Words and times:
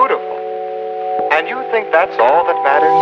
beautiful. 0.00 0.36
And 1.36 1.46
you 1.52 1.58
think 1.72 1.84
that's 1.92 2.16
all 2.24 2.42
that 2.48 2.58
matters? 2.68 2.96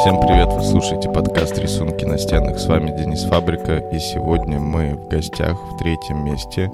Всем 0.00 0.20
привет, 0.20 0.48
вы 0.52 0.62
слушаете 0.62 1.08
подкаст 1.08 1.56
«Рисунки 1.58 2.04
на 2.04 2.18
стенах». 2.18 2.58
С 2.58 2.66
вами 2.66 2.90
Денис 2.98 3.22
Фабрика, 3.22 3.78
и 3.92 3.98
сегодня 4.00 4.58
мы 4.58 4.96
в 4.96 5.08
гостях 5.08 5.56
в 5.56 5.78
третьем 5.78 6.24
месте. 6.24 6.70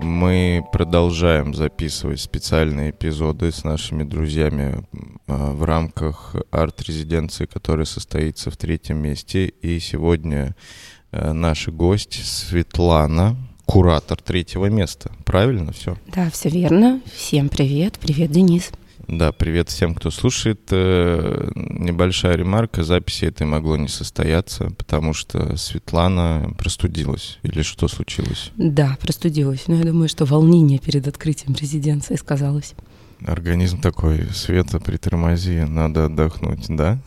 Мы 0.00 0.64
продолжаем 0.72 1.54
записывать 1.54 2.20
специальные 2.20 2.90
эпизоды 2.90 3.50
с 3.50 3.64
нашими 3.64 4.04
друзьями 4.04 4.86
а, 5.26 5.52
в 5.52 5.64
рамках 5.64 6.36
арт-резиденции, 6.50 7.46
которая 7.46 7.84
состоится 7.84 8.50
в 8.50 8.56
третьем 8.56 8.98
месте. 8.98 9.46
И 9.46 9.80
сегодня 9.80 10.54
а, 11.10 11.32
наш 11.32 11.68
гость 11.68 12.24
Светлана, 12.24 13.36
куратор 13.66 14.20
третьего 14.20 14.66
места. 14.66 15.10
Правильно 15.24 15.72
все? 15.72 15.96
Да, 16.14 16.30
все 16.30 16.48
верно. 16.48 17.00
Всем 17.14 17.48
привет. 17.48 17.98
Привет, 18.00 18.30
Денис. 18.30 18.70
Да, 19.08 19.32
привет 19.32 19.68
всем, 19.68 19.94
кто 19.94 20.10
слушает. 20.10 20.60
Э, 20.70 21.50
небольшая 21.54 22.36
ремарка, 22.36 22.84
записи 22.84 23.26
этой 23.26 23.46
могло 23.46 23.76
не 23.76 23.88
состояться, 23.88 24.70
потому 24.78 25.12
что 25.12 25.56
Светлана 25.56 26.54
простудилась. 26.56 27.38
Или 27.42 27.62
что 27.62 27.88
случилось? 27.88 28.52
Да, 28.56 28.96
простудилась. 29.00 29.64
Но 29.66 29.74
я 29.76 29.84
думаю, 29.84 30.08
что 30.08 30.24
волнение 30.24 30.78
перед 30.78 31.08
открытием 31.08 31.54
резиденции 31.54 32.14
сказалось. 32.14 32.74
Организм 33.26 33.80
такой, 33.80 34.26
Света, 34.32 34.80
притормози, 34.80 35.64
надо 35.68 36.06
отдохнуть, 36.06 36.66
да? 36.68 36.98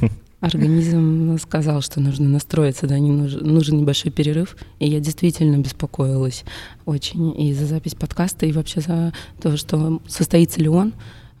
Организм 0.40 1.36
сказал, 1.38 1.82
что 1.82 2.00
нужно 2.00 2.26
настроиться, 2.28 2.86
да, 2.86 2.98
не 2.98 3.10
нужен, 3.10 3.46
нужен 3.46 3.76
небольшой 3.76 4.10
перерыв. 4.10 4.56
И 4.78 4.88
я 4.88 4.98
действительно 4.98 5.58
беспокоилась 5.58 6.44
очень 6.86 7.38
и 7.40 7.52
за 7.52 7.66
запись 7.66 7.94
подкаста, 7.94 8.46
и 8.46 8.52
вообще 8.52 8.80
за 8.80 9.12
то, 9.40 9.56
что 9.58 10.00
состоится 10.08 10.60
ли 10.60 10.68
он. 10.68 10.94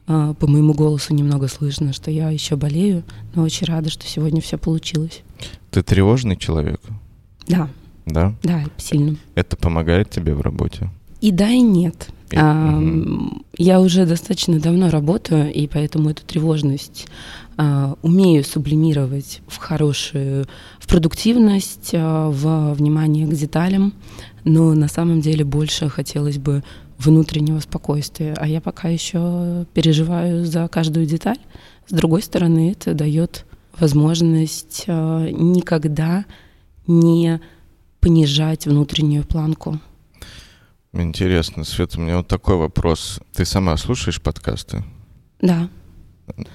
А, 0.06 0.34
по 0.34 0.46
моему 0.46 0.74
голосу 0.74 1.14
немного 1.14 1.48
слышно, 1.48 1.92
что 1.92 2.10
я 2.10 2.30
еще 2.30 2.56
болею, 2.56 3.02
но 3.34 3.42
очень 3.42 3.66
рада, 3.66 3.88
что 3.88 4.06
сегодня 4.06 4.42
все 4.42 4.58
получилось. 4.58 5.22
Ты 5.70 5.82
тревожный 5.82 6.36
человек? 6.36 6.80
Да. 7.46 7.68
Да? 8.04 8.34
Да, 8.42 8.64
сильно. 8.76 9.16
Это 9.34 9.56
помогает 9.56 10.10
тебе 10.10 10.34
в 10.34 10.40
работе? 10.40 10.90
И 11.20 11.30
да, 11.30 11.48
и 11.48 11.60
нет. 11.60 12.08
Угу. 12.32 13.42
Я 13.58 13.80
уже 13.80 14.06
достаточно 14.06 14.60
давно 14.60 14.90
работаю, 14.90 15.52
и 15.52 15.66
поэтому 15.66 16.10
эту 16.10 16.24
тревожность 16.24 17.06
а, 17.56 17.96
умею 18.02 18.44
сублимировать 18.44 19.42
в 19.48 19.56
хорошую, 19.56 20.46
в 20.78 20.88
продуктивность, 20.88 21.90
а, 21.92 22.30
в 22.30 22.74
внимание 22.74 23.26
к 23.26 23.34
деталям, 23.34 23.92
но 24.44 24.74
на 24.74 24.88
самом 24.88 25.20
деле 25.20 25.44
больше 25.44 25.88
хотелось 25.88 26.38
бы 26.38 26.62
внутреннего 26.98 27.60
спокойствия, 27.60 28.34
а 28.38 28.46
я 28.46 28.60
пока 28.60 28.88
еще 28.88 29.66
переживаю 29.74 30.44
за 30.44 30.68
каждую 30.68 31.06
деталь. 31.06 31.38
С 31.88 31.92
другой 31.92 32.22
стороны, 32.22 32.72
это 32.72 32.94
дает 32.94 33.44
возможность 33.78 34.84
а, 34.86 35.28
никогда 35.30 36.24
не 36.86 37.40
понижать 38.00 38.66
внутреннюю 38.66 39.24
планку. 39.24 39.80
Интересно, 40.92 41.64
Света, 41.64 41.98
у 41.98 42.02
меня 42.02 42.18
вот 42.18 42.28
такой 42.28 42.56
вопрос. 42.56 43.20
Ты 43.32 43.44
сама 43.44 43.76
слушаешь 43.76 44.20
подкасты? 44.20 44.82
Да. 45.40 45.68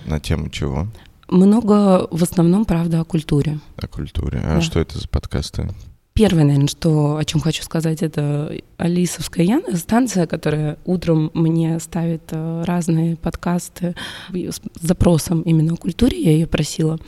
На 0.06 0.20
тему 0.20 0.50
чего? 0.50 0.88
Много, 1.30 2.08
в 2.12 2.22
основном, 2.22 2.66
правда, 2.66 3.02
о 3.02 3.06
культуре. 3.06 3.60
О 3.78 3.88
культуре. 3.88 4.42
А 4.44 4.56
да. 4.56 4.62
что 4.62 4.80
это 4.80 5.00
за 5.00 5.08
подкасты? 5.08 5.70
Первое, 6.14 6.44
наверное, 6.44 6.68
что, 6.68 7.18
о 7.18 7.26
чем 7.26 7.42
хочу 7.42 7.64
сказать, 7.64 8.02
это 8.02 8.52
Алисовская 8.78 9.46
Яна, 9.46 9.76
станция, 9.76 10.28
которая 10.28 10.78
утром 10.86 11.32
мне 11.34 11.80
ставит 11.80 12.24
э, 12.32 12.64
разные 12.66 13.18
подкасты 13.18 13.96
с 14.32 14.62
запросом 14.80 15.42
именно 15.42 15.74
о 15.74 15.78
культуре. 15.78 16.22
Я 16.22 16.32
ее 16.32 16.48
просила. 16.48 17.00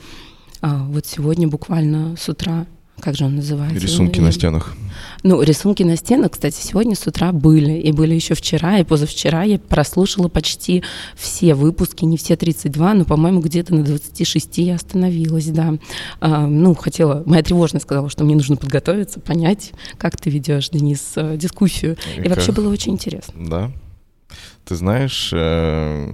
А 0.61 0.83
вот 0.83 1.05
сегодня 1.05 1.47
буквально 1.47 2.15
с 2.17 2.27
утра 2.27 2.65
как 2.99 3.15
же 3.15 3.25
он 3.25 3.35
называется? 3.35 3.79
Рисунки 3.79 4.19
на 4.19 4.31
стенах. 4.31 4.75
Ну, 5.23 5.41
рисунки 5.41 5.83
на 5.83 5.95
стенах, 5.95 6.31
кстати, 6.31 6.59
сегодня 6.61 6.95
с 6.95 7.05
утра 7.07 7.31
были, 7.31 7.73
и 7.73 7.91
были 7.91 8.15
еще 8.15 8.33
вчера, 8.33 8.79
и 8.79 8.83
позавчера 8.83 9.43
я 9.43 9.59
прослушала 9.59 10.27
почти 10.27 10.83
все 11.15 11.53
выпуски, 11.53 12.05
не 12.05 12.17
все 12.17 12.35
32, 12.35 12.93
но, 12.93 13.05
по-моему, 13.05 13.41
где-то 13.41 13.75
на 13.75 13.83
26 13.83 14.57
я 14.59 14.75
остановилась, 14.75 15.47
да. 15.47 15.75
А, 16.19 16.47
ну, 16.47 16.73
хотела, 16.75 17.23
моя 17.25 17.43
тревожность 17.43 17.85
сказала, 17.85 18.09
что 18.09 18.23
мне 18.23 18.35
нужно 18.35 18.55
подготовиться, 18.57 19.19
понять, 19.19 19.73
как 19.97 20.17
ты 20.17 20.29
ведешь, 20.29 20.69
Денис, 20.69 21.13
э, 21.15 21.37
дискуссию. 21.37 21.97
И, 22.17 22.21
и 22.21 22.29
вообще 22.29 22.51
было 22.51 22.69
очень 22.69 22.93
интересно. 22.93 23.33
Да. 23.47 23.71
Ты 24.65 24.75
знаешь, 24.75 25.31
э, 25.33 26.13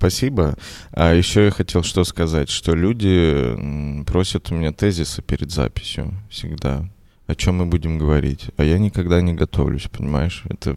Спасибо. 0.00 0.56
А 0.92 1.12
еще 1.12 1.44
я 1.44 1.50
хотел 1.50 1.82
что 1.82 2.04
сказать, 2.04 2.48
что 2.48 2.74
люди 2.74 4.02
просят 4.06 4.50
у 4.50 4.54
меня 4.54 4.72
тезисы 4.72 5.20
перед 5.20 5.50
записью 5.50 6.14
всегда. 6.30 6.88
О 7.26 7.34
чем 7.34 7.58
мы 7.58 7.66
будем 7.66 7.98
говорить. 7.98 8.46
А 8.56 8.64
я 8.64 8.78
никогда 8.78 9.20
не 9.20 9.34
готовлюсь, 9.34 9.88
понимаешь? 9.92 10.42
Это 10.48 10.74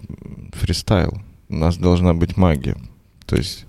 фристайл. 0.51 1.21
У 1.47 1.55
нас 1.55 1.77
должна 1.77 2.13
быть 2.13 2.35
магия. 2.35 2.75
То 3.25 3.37
есть 3.37 3.65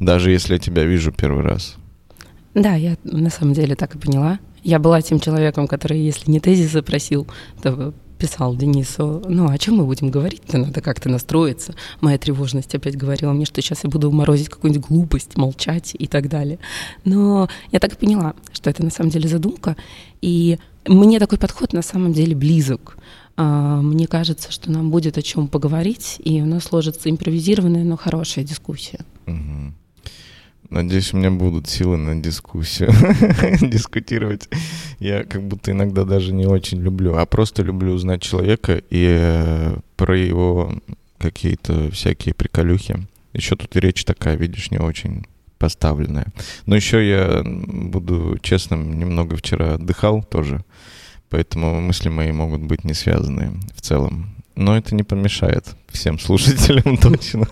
даже 0.00 0.32
если 0.32 0.54
я 0.54 0.58
тебя 0.58 0.82
вижу 0.82 1.12
первый 1.12 1.44
раз. 1.44 1.76
Да, 2.54 2.74
я 2.74 2.96
на 3.04 3.30
самом 3.30 3.52
деле 3.52 3.76
так 3.76 3.94
и 3.94 3.98
поняла. 3.98 4.40
Я 4.64 4.80
была 4.80 5.00
тем 5.00 5.20
человеком, 5.20 5.68
который, 5.68 6.00
если 6.00 6.28
не 6.28 6.40
тезисы 6.40 6.82
просил, 6.82 7.28
то 7.62 7.94
писал 8.18 8.56
Денису, 8.56 9.22
ну, 9.28 9.48
о 9.48 9.58
чем 9.58 9.76
мы 9.76 9.84
будем 9.84 10.10
говорить-то, 10.10 10.58
надо 10.58 10.80
как-то 10.80 11.08
настроиться. 11.08 11.74
Моя 12.00 12.18
тревожность 12.18 12.74
опять 12.74 12.96
говорила 12.96 13.32
мне, 13.32 13.44
что 13.44 13.62
сейчас 13.62 13.84
я 13.84 13.90
буду 13.90 14.10
морозить 14.10 14.48
какую-нибудь 14.48 14.88
глупость, 14.88 15.36
молчать 15.36 15.94
и 15.98 16.06
так 16.06 16.28
далее. 16.28 16.58
Но 17.04 17.48
я 17.72 17.78
так 17.78 17.92
и 17.92 17.96
поняла, 17.96 18.34
что 18.52 18.70
это 18.70 18.84
на 18.84 18.90
самом 18.90 19.10
деле 19.10 19.28
задумка, 19.28 19.76
и 20.20 20.58
мне 20.86 21.18
такой 21.18 21.38
подход 21.38 21.72
на 21.72 21.82
самом 21.82 22.12
деле 22.12 22.34
близок. 22.34 22.96
А, 23.36 23.80
мне 23.80 24.06
кажется, 24.06 24.50
что 24.50 24.70
нам 24.70 24.90
будет 24.90 25.16
о 25.16 25.22
чем 25.22 25.48
поговорить, 25.48 26.16
и 26.18 26.42
у 26.42 26.46
нас 26.46 26.64
сложится 26.64 27.08
импровизированная, 27.08 27.84
но 27.84 27.96
хорошая 27.96 28.44
дискуссия. 28.44 29.00
Угу. 29.26 29.74
Надеюсь, 30.70 31.14
у 31.14 31.16
меня 31.16 31.30
будут 31.30 31.66
силы 31.66 31.96
на 31.96 32.20
дискуссию, 32.20 32.90
дискутировать. 33.62 34.48
Я 34.98 35.24
как 35.24 35.42
будто 35.42 35.70
иногда 35.70 36.04
даже 36.04 36.32
не 36.32 36.46
очень 36.46 36.78
люблю, 36.80 37.16
а 37.16 37.24
просто 37.24 37.62
люблю 37.62 37.92
узнать 37.92 38.20
человека 38.20 38.82
и 38.90 39.06
э, 39.08 39.76
про 39.96 40.18
его 40.18 40.74
какие-то 41.18 41.90
всякие 41.90 42.34
приколюхи. 42.34 43.06
Еще 43.32 43.56
тут 43.56 43.74
и 43.76 43.80
речь 43.80 44.04
такая, 44.04 44.36
видишь, 44.36 44.70
не 44.70 44.78
очень 44.78 45.24
поставленная. 45.58 46.26
Но 46.66 46.76
еще 46.76 47.06
я 47.06 47.42
буду 47.44 48.38
честным, 48.42 48.98
немного 48.98 49.36
вчера 49.36 49.74
отдыхал 49.74 50.22
тоже, 50.22 50.64
поэтому 51.30 51.80
мысли 51.80 52.08
мои 52.08 52.32
могут 52.32 52.62
быть 52.62 52.84
не 52.84 52.94
связаны 52.94 53.60
в 53.74 53.80
целом. 53.80 54.34
Но 54.54 54.76
это 54.76 54.94
не 54.94 55.02
помешает 55.02 55.76
всем 55.88 56.18
слушателям 56.18 56.96
точно. 57.00 57.46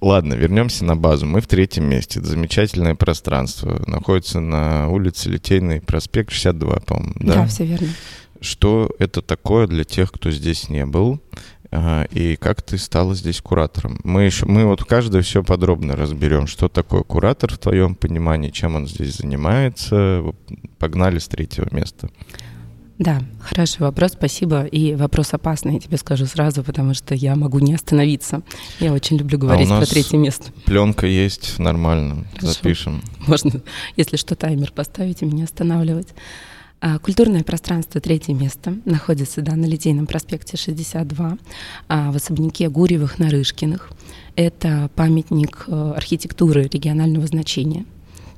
Ладно, 0.00 0.34
вернемся 0.34 0.84
на 0.84 0.96
базу. 0.96 1.26
Мы 1.26 1.40
в 1.40 1.46
третьем 1.46 1.84
месте. 1.84 2.20
Это 2.20 2.28
замечательное 2.28 2.94
пространство. 2.94 3.82
Находится 3.86 4.40
на 4.40 4.88
улице 4.88 5.30
Литейный 5.30 5.80
проспект 5.80 6.30
62, 6.30 6.80
по-моему. 6.80 7.14
Да? 7.20 7.34
да, 7.34 7.46
все 7.46 7.64
верно. 7.64 7.88
Что 8.40 8.90
это 8.98 9.22
такое 9.22 9.66
для 9.66 9.84
тех, 9.84 10.12
кто 10.12 10.30
здесь 10.30 10.68
не 10.68 10.84
был? 10.84 11.20
А, 11.70 12.04
и 12.10 12.36
как 12.36 12.62
ты 12.62 12.78
стала 12.78 13.14
здесь 13.14 13.40
куратором? 13.40 13.98
Мы 14.04 14.22
еще, 14.22 14.46
мы 14.46 14.64
вот 14.64 14.84
каждое 14.84 15.22
все 15.22 15.42
подробно 15.42 15.96
разберем, 15.96 16.46
что 16.46 16.68
такое 16.68 17.02
куратор 17.02 17.52
в 17.52 17.58
твоем 17.58 17.96
понимании, 17.96 18.50
чем 18.50 18.76
он 18.76 18.86
здесь 18.86 19.16
занимается. 19.16 20.22
Погнали 20.78 21.18
с 21.18 21.26
третьего 21.26 21.66
места. 21.74 22.10
Да, 22.98 23.22
хороший 23.40 23.80
вопрос, 23.80 24.12
спасибо. 24.12 24.64
И 24.64 24.94
вопрос 24.94 25.34
опасный, 25.34 25.74
я 25.74 25.80
тебе 25.80 25.96
скажу 25.96 26.26
сразу, 26.26 26.62
потому 26.62 26.94
что 26.94 27.14
я 27.14 27.34
могу 27.34 27.58
не 27.58 27.74
остановиться. 27.74 28.42
Я 28.78 28.92
очень 28.92 29.16
люблю 29.16 29.36
говорить 29.38 29.68
а 29.68 29.78
про 29.78 29.86
третье 29.86 30.16
место. 30.16 30.52
Пленка 30.64 31.06
есть, 31.06 31.58
нормально, 31.58 32.24
Хорошо. 32.34 32.52
запишем. 32.52 33.02
Можно, 33.26 33.62
если 33.96 34.16
что, 34.16 34.36
таймер 34.36 34.70
поставить 34.70 35.22
и 35.22 35.26
меня 35.26 35.44
останавливать. 35.44 36.08
А, 36.80 36.98
культурное 36.98 37.42
пространство 37.42 37.98
«Третье 38.00 38.34
место» 38.34 38.76
находится 38.84 39.40
да, 39.40 39.56
на 39.56 39.64
Литейном 39.64 40.06
проспекте 40.06 40.58
62 40.58 41.38
а, 41.88 42.12
в 42.12 42.16
особняке 42.16 42.68
Гурьевых-Нарышкиных. 42.68 43.90
Это 44.36 44.90
памятник 44.94 45.64
э, 45.66 45.92
архитектуры 45.96 46.64
регионального 46.64 47.26
значения. 47.26 47.86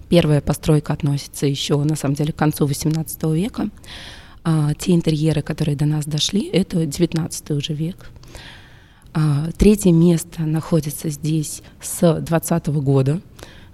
Первая 0.08 0.40
постройка 0.40 0.92
относится 0.92 1.46
еще, 1.46 1.82
на 1.82 1.96
самом 1.96 2.14
деле, 2.14 2.32
к 2.32 2.36
концу 2.36 2.66
XVIII 2.66 3.34
века. 3.34 3.70
А, 4.48 4.74
те 4.74 4.94
интерьеры, 4.94 5.42
которые 5.42 5.74
до 5.76 5.86
нас 5.86 6.06
дошли, 6.06 6.46
это 6.46 6.86
19 6.86 7.50
уже 7.50 7.74
век. 7.74 8.10
А, 9.12 9.50
третье 9.58 9.90
место 9.90 10.42
находится 10.42 11.10
здесь 11.10 11.62
с 11.82 12.20
20 12.20 12.66
года. 12.68 13.20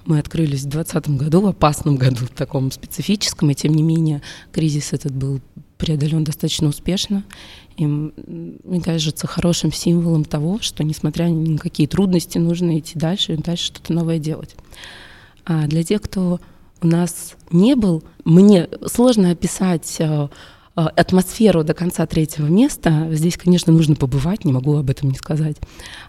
Мы 0.06 0.18
открылись 0.18 0.62
в 0.62 0.70
2020 0.70 1.10
году, 1.10 1.42
в 1.42 1.46
опасном 1.48 1.96
году, 1.96 2.24
в 2.24 2.30
таком 2.30 2.70
специфическом, 2.70 3.50
и 3.50 3.54
тем 3.54 3.74
не 3.74 3.82
менее 3.82 4.22
кризис 4.50 4.94
этот 4.94 5.14
был 5.14 5.42
преодолен 5.76 6.24
достаточно 6.24 6.68
успешно. 6.68 7.22
И, 7.76 7.84
мне 7.84 8.80
кажется, 8.82 9.26
хорошим 9.26 9.72
символом 9.72 10.24
того, 10.24 10.58
что, 10.62 10.84
несмотря 10.84 11.24
ни 11.24 11.50
на 11.50 11.58
какие 11.58 11.86
трудности, 11.86 12.38
нужно 12.38 12.78
идти 12.78 12.98
дальше 12.98 13.34
и 13.34 13.36
дальше 13.36 13.66
что-то 13.66 13.92
новое 13.92 14.18
делать. 14.18 14.56
А 15.44 15.66
для 15.66 15.82
тех, 15.84 16.00
кто 16.00 16.40
у 16.80 16.86
нас 16.86 17.34
не 17.50 17.76
был, 17.76 18.02
мне 18.24 18.70
сложно 18.86 19.32
описать 19.32 19.96
э, 19.98 20.28
атмосферу 20.74 21.64
до 21.64 21.74
конца 21.74 22.06
третьего 22.06 22.46
места. 22.46 23.08
Здесь, 23.10 23.36
конечно, 23.36 23.72
нужно 23.72 23.94
побывать, 23.94 24.44
не 24.44 24.52
могу 24.52 24.76
об 24.76 24.90
этом 24.90 25.10
не 25.10 25.16
сказать. 25.16 25.56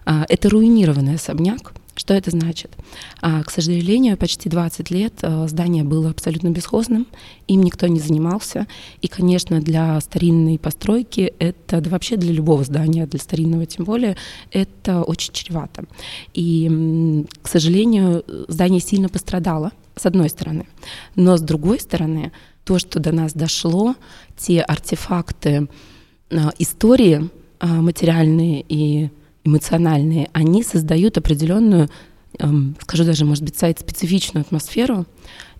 А, 0.04 0.24
это 0.28 0.48
руинированный 0.48 1.16
особняк, 1.16 1.74
что 1.96 2.12
это 2.12 2.30
значит? 2.30 2.72
А, 3.20 3.42
к 3.44 3.50
сожалению, 3.50 4.16
почти 4.16 4.48
20 4.48 4.90
лет 4.90 5.14
а, 5.22 5.46
здание 5.46 5.84
было 5.84 6.10
абсолютно 6.10 6.48
бесхозным, 6.48 7.06
им 7.46 7.62
никто 7.62 7.86
не 7.86 8.00
занимался. 8.00 8.66
И, 9.00 9.08
конечно, 9.08 9.60
для 9.60 10.00
старинной 10.00 10.58
постройки 10.58 11.32
это, 11.38 11.80
да 11.80 11.90
вообще 11.90 12.16
для 12.16 12.32
любого 12.32 12.64
здания, 12.64 13.06
для 13.06 13.20
старинного 13.20 13.66
тем 13.66 13.84
более, 13.84 14.16
это 14.50 15.02
очень 15.02 15.32
чревато. 15.32 15.84
И, 16.32 17.24
к 17.42 17.48
сожалению, 17.48 18.24
здание 18.48 18.80
сильно 18.80 19.08
пострадало, 19.08 19.70
с 19.94 20.06
одной 20.06 20.28
стороны. 20.28 20.66
Но 21.14 21.36
с 21.36 21.40
другой 21.40 21.78
стороны, 21.78 22.32
то, 22.64 22.78
что 22.78 22.98
до 22.98 23.12
нас 23.12 23.32
дошло, 23.32 23.94
те 24.36 24.60
артефакты 24.60 25.68
а, 26.30 26.52
истории 26.58 27.30
материальные 27.60 28.64
и 28.68 29.10
эмоциональные, 29.44 30.30
они 30.32 30.62
создают 30.62 31.18
определенную, 31.18 31.88
эм, 32.38 32.76
скажу 32.80 33.04
даже, 33.04 33.24
может 33.24 33.44
быть, 33.44 33.56
сайт-специфичную 33.56 34.42
атмосферу, 34.42 35.06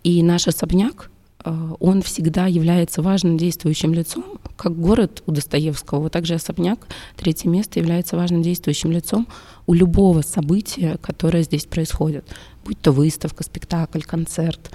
и 0.02 0.22
наш 0.22 0.48
особняк, 0.48 1.10
э, 1.44 1.70
он 1.80 2.02
всегда 2.02 2.46
является 2.46 3.02
важным 3.02 3.36
действующим 3.36 3.92
лицом, 3.92 4.24
как 4.56 4.78
город 4.78 5.22
у 5.26 5.32
Достоевского, 5.32 6.00
вот 6.00 6.12
также 6.12 6.34
особняк, 6.34 6.86
третье 7.16 7.48
место, 7.48 7.78
является 7.78 8.16
важным 8.16 8.42
действующим 8.42 8.90
лицом 8.90 9.28
у 9.66 9.74
любого 9.74 10.22
события, 10.22 10.96
которое 11.02 11.42
здесь 11.42 11.66
происходит, 11.66 12.24
будь 12.64 12.80
то 12.80 12.92
выставка, 12.92 13.44
спектакль, 13.44 14.00
концерт, 14.00 14.70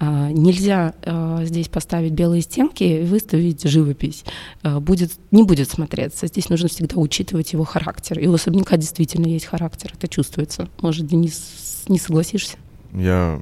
нельзя 0.00 0.94
а, 1.04 1.44
здесь 1.44 1.68
поставить 1.68 2.12
белые 2.12 2.42
стенки 2.42 2.84
и 2.84 3.04
выставить 3.04 3.62
живопись. 3.68 4.24
А, 4.62 4.80
будет, 4.80 5.12
не 5.30 5.42
будет 5.42 5.70
смотреться. 5.70 6.26
Здесь 6.26 6.48
нужно 6.48 6.68
всегда 6.68 6.96
учитывать 6.96 7.52
его 7.52 7.64
характер. 7.64 8.18
И 8.18 8.26
у 8.26 8.34
особняка 8.34 8.76
действительно 8.76 9.26
есть 9.26 9.46
характер, 9.46 9.92
это 9.94 10.08
чувствуется. 10.08 10.68
Может, 10.82 11.06
Денис, 11.06 11.84
не 11.88 11.98
согласишься? 11.98 12.56
Я 12.92 13.40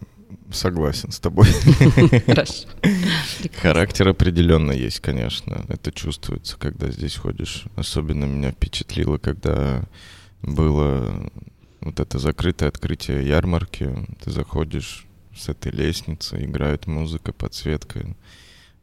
согласен 0.53 1.11
с 1.11 1.19
тобой. 1.19 1.47
Хорошо. 2.27 2.69
Характер 3.61 4.09
определенно 4.09 4.73
есть, 4.73 5.01
конечно. 5.01 5.65
Это 5.69 5.91
чувствуется, 5.91 6.57
когда 6.59 6.91
здесь 6.91 7.17
ходишь. 7.17 7.65
Особенно 7.77 8.25
меня 8.25 8.53
впечатлило, 8.53 9.19
когда 9.19 9.85
было 10.43 11.31
вот 11.81 12.01
это 12.01 12.19
закрытое 12.19 12.69
открытие 12.69 13.27
ярмарки. 13.27 13.91
Ты 14.23 14.31
заходишь 14.31 15.07
с 15.37 15.49
этой 15.49 15.73
лестницы, 15.73 16.45
играет 16.45 16.87
музыка, 16.87 17.33
подсветка. 17.33 18.15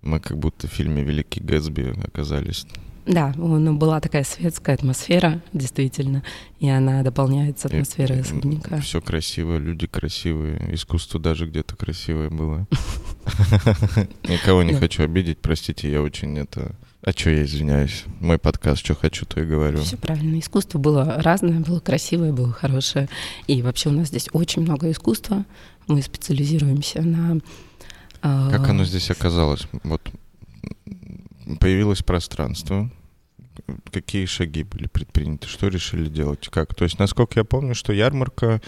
Мы 0.01 0.19
как 0.19 0.38
будто 0.38 0.68
в 0.68 0.71
фильме 0.71 1.03
«Великий 1.03 1.42
Гэтсби» 1.42 1.94
оказались. 2.03 2.65
Да, 3.06 3.33
ну, 3.36 3.74
была 3.75 4.00
такая 4.00 4.24
светская 4.24 4.75
атмосфера, 4.75 5.42
действительно, 5.53 6.24
и 6.59 6.69
она 6.69 7.01
дополняется 7.01 7.68
атмосферой 7.68 8.21
особняка. 8.21 8.80
Все 8.80 9.01
красиво, 9.01 9.57
люди 9.57 9.88
красивые, 9.88 10.74
искусство 10.74 11.19
даже 11.19 11.48
где-то 11.48 11.75
красивое 11.75 12.30
было. 12.30 12.68
Никого 14.24 14.62
не 14.62 14.74
хочу 14.74 15.03
обидеть, 15.03 15.39
простите, 15.39 15.92
я 15.92 16.01
очень 16.01 16.38
это... 16.38 16.75
А 17.03 17.12
что 17.13 17.31
я 17.31 17.44
извиняюсь? 17.44 18.03
Мой 18.19 18.38
подкаст, 18.38 18.86
что 18.86 18.94
хочу, 18.94 19.25
то 19.25 19.42
и 19.42 19.45
говорю. 19.45 19.80
Все 19.80 19.98
правильно. 19.98 20.38
Искусство 20.39 20.77
было 20.77 21.19
разное, 21.24 21.59
было 21.59 21.80
красивое, 21.80 22.31
было 22.31 22.53
хорошее. 22.53 23.09
И 23.48 23.63
вообще 23.63 23.89
у 23.89 23.92
нас 23.92 24.09
здесь 24.09 24.30
очень 24.33 24.62
много 24.62 24.92
искусства. 24.92 25.45
Мы 25.91 26.01
специализируемся 26.01 27.01
на... 27.01 27.39
А, 28.21 28.49
как 28.51 28.69
оно 28.69 28.85
здесь 28.85 29.09
оказалось? 29.09 29.67
Вот 29.83 30.01
появилось 31.59 32.03
пространство. 32.03 32.89
Какие 33.91 34.25
шаги 34.25 34.63
были 34.63 34.88
предприняты? 34.88 35.47
Что 35.47 35.67
решили 35.67 36.07
делать? 36.09 36.47
Как? 36.49 36.73
То 36.75 36.83
есть, 36.83 36.99
насколько 36.99 37.39
я 37.39 37.43
помню, 37.43 37.75
что 37.75 37.93
ярмарка 37.93 38.61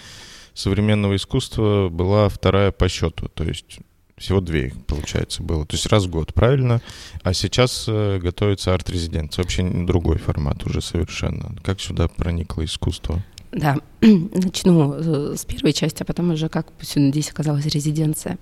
современного 0.53 1.15
искусства 1.15 1.89
была 1.89 2.29
вторая 2.29 2.71
по 2.71 2.87
счету. 2.89 3.27
То 3.29 3.43
есть 3.43 3.79
всего 4.17 4.41
две, 4.41 4.73
получается, 4.87 5.41
было. 5.41 5.65
То 5.65 5.75
есть 5.75 5.87
раз 5.87 6.05
в 6.05 6.09
год, 6.09 6.33
правильно? 6.33 6.81
А 7.23 7.33
сейчас 7.33 7.85
э, 7.87 8.19
готовится 8.19 8.73
арт-резиденция. 8.73 9.43
Вообще 9.43 9.63
другой 9.63 10.17
формат 10.17 10.65
уже 10.65 10.81
совершенно. 10.81 11.55
Как 11.63 11.81
сюда 11.81 12.07
проникло 12.07 12.63
искусство? 12.63 13.23
Да, 13.53 13.77
начну 14.01 14.94
э, 14.95 15.35
с 15.38 15.45
первой 15.45 15.73
части, 15.73 16.01
а 16.01 16.05
потом 16.05 16.31
уже 16.31 16.50
как 16.50 16.67
здесь 16.81 17.29
оказалась 17.29 17.65
резиденция. 17.67 18.39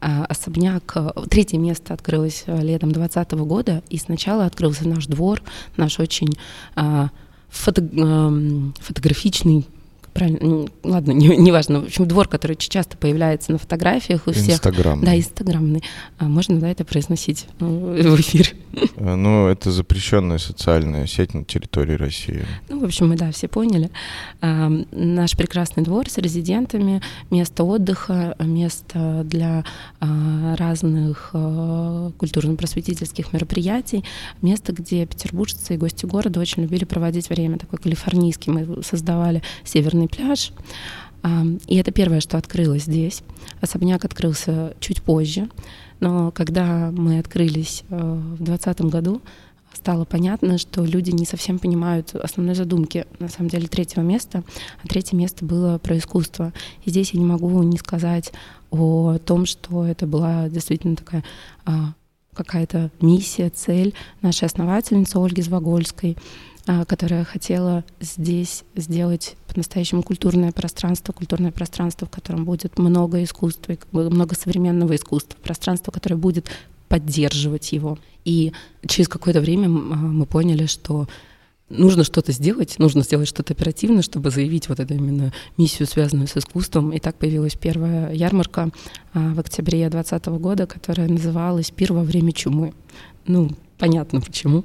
А, 0.00 0.24
особняк, 0.24 0.92
э, 0.96 1.10
третье 1.28 1.58
место 1.58 1.92
открылось 1.92 2.44
э, 2.46 2.62
летом 2.62 2.92
2020 2.92 3.32
года, 3.46 3.82
и 3.90 3.98
сначала 3.98 4.46
открылся 4.46 4.88
наш 4.88 5.06
двор, 5.06 5.42
наш 5.76 6.00
очень 6.00 6.38
а, 6.74 7.10
фото, 7.48 7.82
эм, 7.82 8.74
фотографичный 8.80 9.66
правильно, 10.16 10.66
ладно, 10.82 11.12
неважно. 11.12 11.42
Не, 11.42 11.52
важно. 11.52 11.80
в 11.80 11.84
общем, 11.84 12.08
двор, 12.08 12.28
который 12.28 12.52
очень 12.52 12.70
часто 12.70 12.96
появляется 12.96 13.52
на 13.52 13.58
фотографиях 13.58 14.26
у 14.26 14.32
всех. 14.32 14.54
Инстаграмный. 14.54 15.06
Да, 15.06 15.16
инстаграмный. 15.16 15.82
А 16.18 16.24
можно, 16.24 16.58
да, 16.58 16.68
это 16.68 16.84
произносить 16.84 17.46
в 17.58 18.20
эфир? 18.20 18.54
Э, 18.96 19.14
ну, 19.14 19.46
это 19.46 19.70
запрещенная 19.70 20.36
социальная 20.36 21.06
сеть 21.06 21.32
на 21.32 21.44
территории 21.44 21.94
России. 21.94 22.44
Ну, 22.68 22.80
в 22.80 22.84
общем, 22.84 23.08
мы, 23.08 23.16
да, 23.16 23.32
все 23.32 23.48
поняли. 23.48 23.90
А, 24.42 24.70
наш 24.90 25.34
прекрасный 25.34 25.82
двор 25.82 26.10
с 26.10 26.18
резидентами, 26.18 27.00
место 27.30 27.64
отдыха, 27.64 28.36
место 28.38 29.22
для 29.24 29.64
а, 30.00 30.56
разных 30.56 31.30
а, 31.32 32.10
культурно-просветительских 32.18 33.32
мероприятий, 33.32 34.04
место, 34.42 34.72
где 34.72 35.06
петербуржцы 35.06 35.74
и 35.74 35.78
гости 35.78 36.04
города 36.04 36.40
очень 36.40 36.62
любили 36.62 36.84
проводить 36.84 37.30
время. 37.30 37.58
Такой 37.58 37.78
калифорнийский 37.78 38.52
мы 38.52 38.82
создавали 38.82 39.42
северный 39.64 40.05
Северный 40.06 40.08
пляж. 40.08 40.52
И 41.66 41.76
это 41.76 41.90
первое, 41.90 42.20
что 42.20 42.38
открылось 42.38 42.84
здесь. 42.84 43.22
Особняк 43.60 44.04
открылся 44.04 44.74
чуть 44.80 45.02
позже, 45.02 45.48
но 45.98 46.30
когда 46.30 46.92
мы 46.92 47.18
открылись 47.18 47.82
э, 47.88 47.96
в 47.96 48.44
2020 48.44 48.80
году, 48.82 49.22
стало 49.72 50.04
понятно, 50.04 50.58
что 50.58 50.84
люди 50.84 51.10
не 51.10 51.26
совсем 51.26 51.58
понимают 51.58 52.14
основной 52.14 52.54
задумки, 52.54 53.06
на 53.18 53.28
самом 53.28 53.48
деле, 53.48 53.66
третьего 53.66 54.02
места. 54.02 54.44
А 54.84 54.88
третье 54.88 55.16
место 55.16 55.44
было 55.44 55.78
про 55.78 55.98
искусство. 55.98 56.52
И 56.84 56.90
здесь 56.90 57.12
я 57.12 57.18
не 57.18 57.26
могу 57.26 57.62
не 57.62 57.78
сказать 57.78 58.32
о 58.70 59.18
том, 59.18 59.46
что 59.46 59.84
это 59.84 60.06
была 60.06 60.48
действительно 60.48 60.96
такая 60.96 61.24
а, 61.64 61.94
какая-то 62.34 62.90
миссия, 63.00 63.48
цель 63.48 63.94
нашей 64.22 64.44
основательницы 64.44 65.16
Ольги 65.16 65.42
Звагольской, 65.42 66.16
а, 66.16 66.20
которая 66.86 67.24
хотела 67.24 67.84
здесь 68.00 68.64
сделать 68.74 69.36
по-настоящему 69.46 70.02
культурное 70.02 70.52
пространство, 70.52 71.12
культурное 71.12 71.52
пространство, 71.52 72.06
в 72.06 72.10
котором 72.10 72.44
будет 72.44 72.78
много 72.78 73.22
искусства, 73.22 73.76
много 73.92 74.34
современного 74.34 74.96
искусства, 74.96 75.38
пространство, 75.42 75.92
которое 75.92 76.16
будет 76.16 76.50
поддерживать 76.88 77.72
его. 77.72 77.98
И 78.24 78.52
через 78.86 79.08
какое-то 79.08 79.40
время 79.40 79.66
а, 79.66 79.68
мы 79.68 80.26
поняли, 80.26 80.66
что 80.66 81.08
нужно 81.68 82.04
что-то 82.04 82.32
сделать, 82.32 82.78
нужно 82.78 83.02
сделать 83.02 83.28
что-то 83.28 83.52
оперативно, 83.52 84.02
чтобы 84.02 84.30
заявить 84.30 84.68
вот 84.68 84.80
эту 84.80 84.94
именно 84.94 85.32
миссию, 85.56 85.86
связанную 85.86 86.28
с 86.28 86.36
искусством. 86.36 86.92
И 86.92 86.98
так 86.98 87.16
появилась 87.16 87.54
первая 87.54 88.12
ярмарка 88.12 88.70
а, 89.12 89.34
в 89.34 89.40
октябре 89.40 89.88
2020 89.88 90.26
года, 90.40 90.66
которая 90.66 91.08
называлась 91.08 91.70
«Пир 91.70 91.92
во 91.92 92.02
время 92.02 92.32
чумы». 92.32 92.74
Ну, 93.26 93.50
понятно 93.78 94.20
почему. 94.20 94.64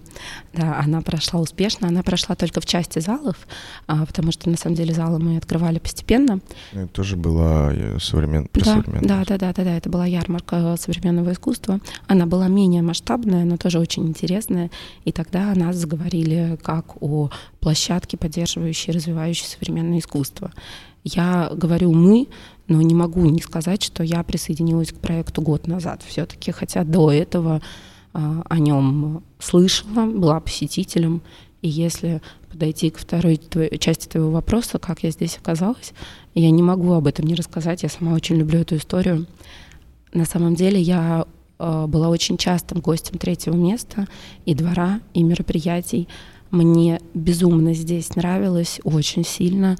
Да, 0.53 0.79
она 0.79 1.01
прошла 1.01 1.39
успешно. 1.39 1.87
Она 1.87 2.03
прошла 2.03 2.35
только 2.35 2.61
в 2.61 2.65
части 2.65 2.99
залов, 2.99 3.35
а, 3.87 4.05
потому 4.05 4.31
что 4.31 4.49
на 4.49 4.57
самом 4.57 4.75
деле 4.75 4.93
залы 4.93 5.19
мы 5.19 5.37
открывали 5.37 5.79
постепенно. 5.79 6.39
Это 6.71 6.87
тоже 6.87 7.15
была 7.15 7.71
э, 7.73 7.97
современ... 7.99 8.47
да, 8.53 8.83
да, 8.85 9.23
да, 9.25 9.37
да, 9.37 9.53
да, 9.53 9.63
да, 9.63 9.77
это 9.77 9.89
была 9.89 10.05
ярмарка 10.05 10.75
современного 10.77 11.33
искусства. 11.33 11.79
Она 12.07 12.25
была 12.25 12.47
менее 12.47 12.81
масштабная, 12.81 13.45
но 13.45 13.57
тоже 13.57 13.79
очень 13.79 14.07
интересная. 14.07 14.69
И 15.05 15.11
тогда 15.11 15.51
о 15.51 15.55
нас 15.55 15.75
заговорили 15.75 16.57
как 16.63 17.01
о 17.01 17.29
площадке, 17.59 18.17
поддерживающей 18.17 18.93
развивающей 18.93 19.45
современное 19.45 19.99
искусство. 19.99 20.51
Я 21.03 21.51
говорю 21.53 21.91
мы, 21.91 22.27
но 22.67 22.81
не 22.81 22.93
могу 22.93 23.25
не 23.25 23.41
сказать, 23.41 23.83
что 23.83 24.03
я 24.03 24.23
присоединилась 24.23 24.91
к 24.91 24.95
проекту 24.95 25.41
год 25.41 25.67
назад. 25.67 26.03
Все-таки, 26.07 26.51
хотя 26.51 26.83
до 26.83 27.11
этого 27.11 27.61
о 28.13 28.59
нем 28.59 29.23
слышала, 29.39 30.05
была 30.05 30.39
посетителем. 30.39 31.21
И 31.61 31.69
если 31.69 32.21
подойти 32.49 32.89
к 32.89 32.97
второй 32.97 33.37
твоей, 33.37 33.77
части 33.77 34.07
твоего 34.07 34.31
вопроса, 34.31 34.79
как 34.79 35.03
я 35.03 35.11
здесь 35.11 35.37
оказалась, 35.37 35.93
я 36.33 36.51
не 36.51 36.63
могу 36.63 36.91
об 36.93 37.07
этом 37.07 37.25
не 37.25 37.35
рассказать. 37.35 37.83
Я 37.83 37.89
сама 37.89 38.13
очень 38.13 38.35
люблю 38.35 38.59
эту 38.59 38.75
историю. 38.75 39.27
На 40.13 40.25
самом 40.25 40.55
деле 40.55 40.81
я 40.81 41.25
э, 41.59 41.85
была 41.87 42.09
очень 42.09 42.37
частым 42.37 42.81
гостем 42.81 43.17
третьего 43.17 43.55
места 43.55 44.07
и 44.45 44.53
двора, 44.53 44.99
и 45.13 45.23
мероприятий. 45.23 46.07
Мне 46.49 46.99
безумно 47.13 47.73
здесь 47.73 48.15
нравилось, 48.15 48.81
очень 48.83 49.23
сильно. 49.23 49.77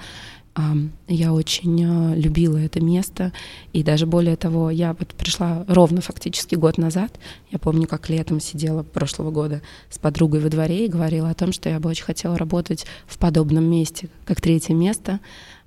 Я 1.07 1.33
очень 1.33 1.81
э, 1.81 2.15
любила 2.15 2.57
это 2.57 2.81
место, 2.81 3.31
и 3.71 3.83
даже 3.83 4.05
более 4.05 4.35
того, 4.35 4.69
я 4.69 4.93
вот 4.93 5.09
пришла 5.09 5.63
ровно 5.67 6.01
фактически 6.01 6.55
год 6.55 6.77
назад. 6.77 7.17
Я 7.51 7.59
помню, 7.59 7.87
как 7.87 8.09
летом 8.09 8.41
сидела 8.41 8.83
прошлого 8.83 9.31
года 9.31 9.61
с 9.89 9.97
подругой 9.97 10.41
во 10.41 10.49
дворе 10.49 10.85
и 10.85 10.89
говорила 10.89 11.29
о 11.29 11.33
том, 11.35 11.53
что 11.53 11.69
я 11.69 11.79
бы 11.79 11.89
очень 11.89 12.03
хотела 12.03 12.37
работать 12.37 12.85
в 13.07 13.17
подобном 13.17 13.63
месте, 13.63 14.09
как 14.25 14.41
третье 14.41 14.73
место, 14.73 15.21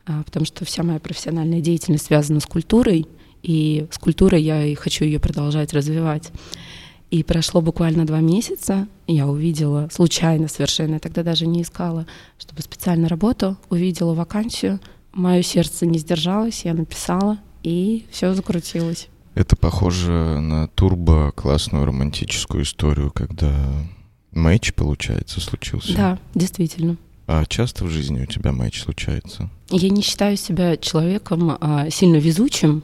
а, 0.07 0.23
потому 0.23 0.45
что 0.45 0.67
вся 0.67 0.83
моя 0.83 0.99
профессиональная 0.99 1.63
деятельность 1.63 2.07
связана 2.07 2.41
с 2.41 2.47
культурой, 2.47 3.07
и 3.43 3.87
с 3.91 3.99
культурой 3.99 4.43
я 4.43 4.65
и 4.65 4.75
хочу 4.75 5.05
ее 5.05 5.19
продолжать 5.19 5.73
развивать. 5.73 6.31
И 7.15 7.23
прошло 7.23 7.61
буквально 7.61 8.05
два 8.07 8.19
месяца, 8.19 8.89
я 9.07 9.29
увидела, 9.29 9.89
случайно 9.93 10.49
совершенно, 10.49 10.95
я 10.95 10.99
тогда 10.99 11.23
даже 11.23 11.47
не 11.47 11.63
искала, 11.63 12.09
чтобы 12.39 12.61
специально 12.63 13.09
работу, 13.09 13.57
увидела 13.71 14.15
вакансию, 14.15 14.81
мое 15.13 15.43
сердце 15.43 15.87
не 15.87 16.01
сдержалось, 16.01 16.65
я 16.65 16.75
написала, 16.75 17.39
и 17.63 18.05
все 18.11 18.35
закрутилось. 18.35 19.07
Это 19.37 19.55
похоже 19.55 20.41
на 20.41 20.67
турбо 20.67 21.31
классную 21.31 21.85
романтическую 21.85 22.65
историю, 22.65 23.13
когда 23.13 23.55
матч, 24.33 24.75
получается, 24.75 25.41
случился. 25.41 25.97
Да, 25.97 26.19
действительно. 26.35 26.97
А 27.29 27.45
часто 27.47 27.85
в 27.85 27.91
жизни 27.91 28.23
у 28.23 28.27
тебя 28.27 28.51
матч 28.51 28.83
случается? 28.83 29.49
Я 29.71 29.89
не 29.91 30.03
считаю 30.03 30.37
себя 30.37 30.77
человеком 30.77 31.57
а, 31.61 31.91
сильно 31.91 32.17
везучим, 32.17 32.83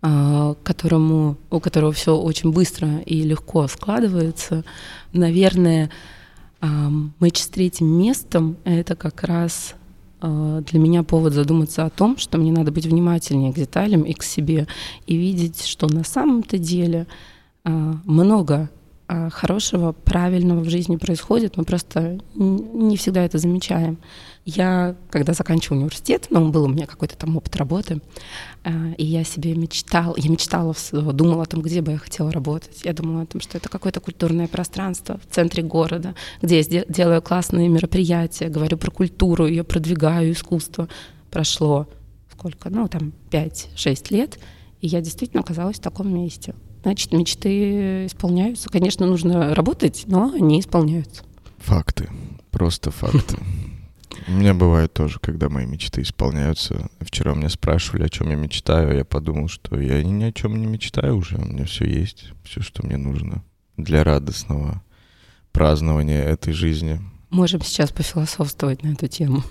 которому, 0.00 1.36
у 1.50 1.60
которого 1.60 1.92
все 1.92 2.16
очень 2.16 2.52
быстро 2.52 3.00
и 3.00 3.22
легко 3.22 3.68
складывается, 3.68 4.64
наверное, 5.12 5.90
матч 6.60 7.38
с 7.38 7.48
третьим 7.48 7.86
местом— 7.86 8.56
это 8.64 8.96
как 8.96 9.22
раз 9.24 9.74
а, 10.20 10.60
для 10.60 10.78
меня 10.78 11.02
повод 11.02 11.32
задуматься 11.32 11.84
о 11.84 11.90
том, 11.90 12.18
что 12.18 12.38
мне 12.38 12.52
надо 12.52 12.70
быть 12.70 12.86
внимательнее 12.86 13.52
к 13.52 13.56
деталям 13.56 14.02
и 14.02 14.12
к 14.12 14.22
себе, 14.22 14.66
и 15.06 15.16
видеть, 15.16 15.64
что 15.64 15.88
на 15.88 16.04
самом-то 16.04 16.58
деле 16.58 17.06
а, 17.64 17.96
много 18.04 18.70
хорошего, 19.32 19.90
правильного 19.90 20.60
в 20.60 20.70
жизни 20.70 20.94
происходит, 20.94 21.56
мы 21.56 21.64
просто 21.64 22.20
не 22.36 22.96
всегда 22.96 23.24
это 23.24 23.38
замечаем. 23.38 23.98
Я, 24.46 24.96
когда 25.10 25.34
заканчивала 25.34 25.78
университет, 25.78 26.28
ну, 26.30 26.48
был 26.50 26.64
у 26.64 26.68
меня 26.68 26.86
какой-то 26.86 27.16
там 27.16 27.36
опыт 27.36 27.54
работы, 27.56 28.00
э, 28.64 28.94
и 28.96 29.04
я 29.04 29.22
себе 29.22 29.54
мечтала, 29.54 30.14
я 30.16 30.30
мечтала, 30.30 30.74
думала 30.92 31.42
о 31.42 31.46
том, 31.46 31.60
где 31.60 31.82
бы 31.82 31.92
я 31.92 31.98
хотела 31.98 32.32
работать. 32.32 32.80
Я 32.82 32.94
думала 32.94 33.22
о 33.22 33.26
том, 33.26 33.40
что 33.42 33.58
это 33.58 33.68
какое-то 33.68 34.00
культурное 34.00 34.48
пространство 34.48 35.18
в 35.18 35.34
центре 35.34 35.62
города, 35.62 36.14
где 36.40 36.60
я 36.60 36.84
делаю 36.88 37.20
классные 37.20 37.68
мероприятия, 37.68 38.48
говорю 38.48 38.78
про 38.78 38.90
культуру, 38.90 39.46
ее 39.46 39.62
продвигаю, 39.62 40.32
искусство. 40.32 40.88
Прошло 41.30 41.86
сколько, 42.32 42.70
ну, 42.70 42.88
там, 42.88 43.12
5-6 43.30 44.06
лет, 44.10 44.38
и 44.80 44.86
я 44.86 45.02
действительно 45.02 45.42
оказалась 45.42 45.76
в 45.76 45.82
таком 45.82 46.12
месте. 46.12 46.54
Значит, 46.82 47.12
мечты 47.12 48.06
исполняются. 48.06 48.70
Конечно, 48.70 49.06
нужно 49.06 49.54
работать, 49.54 50.04
но 50.06 50.32
они 50.32 50.60
исполняются. 50.60 51.22
Факты. 51.58 52.08
Просто 52.50 52.90
факты. 52.90 53.36
У 54.26 54.32
меня 54.32 54.54
бывает 54.54 54.92
тоже, 54.92 55.18
когда 55.20 55.48
мои 55.48 55.66
мечты 55.66 56.02
исполняются. 56.02 56.90
Вчера 57.00 57.34
меня 57.34 57.48
спрашивали, 57.48 58.04
о 58.04 58.08
чем 58.08 58.30
я 58.30 58.36
мечтаю, 58.36 58.90
а 58.90 58.94
я 58.94 59.04
подумал, 59.04 59.48
что 59.48 59.78
я 59.80 60.02
ни 60.02 60.24
о 60.24 60.32
чем 60.32 60.60
не 60.60 60.66
мечтаю 60.66 61.16
уже. 61.16 61.36
У 61.36 61.44
меня 61.44 61.64
все 61.64 61.84
есть, 61.86 62.30
все, 62.44 62.60
что 62.60 62.84
мне 62.84 62.96
нужно 62.96 63.42
для 63.76 64.04
радостного 64.04 64.82
празднования 65.52 66.22
этой 66.22 66.52
жизни. 66.52 67.00
Можем 67.30 67.62
сейчас 67.62 67.90
пофилософствовать 67.90 68.82
на 68.82 68.92
эту 68.92 69.06
тему. 69.08 69.42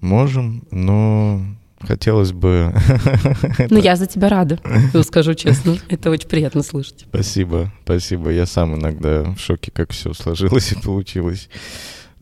Можем, 0.00 0.64
но 0.70 1.40
хотелось 1.80 2.32
бы... 2.32 2.74
Ну, 3.70 3.78
я 3.78 3.96
за 3.96 4.06
тебя 4.06 4.28
рада, 4.28 4.58
скажу 5.02 5.34
честно. 5.34 5.76
Это 5.88 6.10
очень 6.10 6.28
приятно 6.28 6.62
слышать. 6.62 7.06
Спасибо, 7.08 7.72
спасибо. 7.84 8.30
Я 8.30 8.46
сам 8.46 8.74
иногда 8.74 9.22
в 9.22 9.38
шоке, 9.38 9.70
как 9.70 9.92
все 9.92 10.12
сложилось 10.12 10.72
и 10.72 10.80
получилось. 10.80 11.48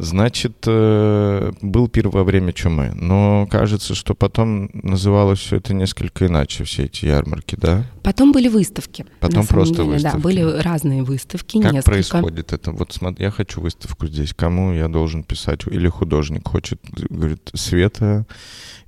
Значит, 0.03 0.65
э, 0.67 1.53
был 1.63 1.87
пир 1.87 2.09
во 2.09 2.25
время 2.25 2.53
чумы, 2.53 2.91
но 2.93 3.47
кажется, 3.49 3.95
что 3.95 4.17
потом 4.17 4.69
называлось 4.73 5.39
все 5.39 5.59
это 5.59 5.75
несколько 5.75 6.27
иначе, 6.27 6.65
все 6.65 6.87
эти 6.87 7.05
ярмарки, 7.05 7.55
да? 7.55 7.85
Потом 8.03 8.33
были 8.33 8.49
выставки. 8.49 9.07
Потом 9.21 9.47
просто 9.47 9.77
деле, 9.77 9.91
выставки. 9.91 10.17
Да, 10.17 10.21
были 10.21 10.41
разные 10.61 11.05
выставки, 11.05 11.63
как 11.63 11.73
несколько. 11.73 11.91
происходит 11.93 12.53
это? 12.53 12.73
Вот 12.73 12.93
смотри, 12.93 13.27
я 13.27 13.31
хочу 13.31 13.61
выставку 13.61 14.09
здесь, 14.09 14.35
кому 14.35 14.73
я 14.73 14.89
должен 14.89 15.23
писать? 15.23 15.61
Или 15.69 15.87
художник 15.87 16.49
хочет, 16.49 16.81
говорит, 17.09 17.53
Света, 17.55 18.27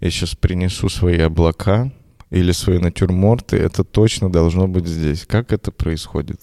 я 0.01 0.11
сейчас 0.11 0.35
принесу 0.35 0.89
свои 0.89 1.21
облака 1.21 1.93
или 2.31 2.51
свои 2.51 2.79
натюрморты, 2.79 3.57
это 3.57 3.85
точно 3.85 4.33
должно 4.33 4.67
быть 4.67 4.89
здесь. 4.89 5.27
Как 5.27 5.53
это 5.53 5.71
происходит? 5.71 6.41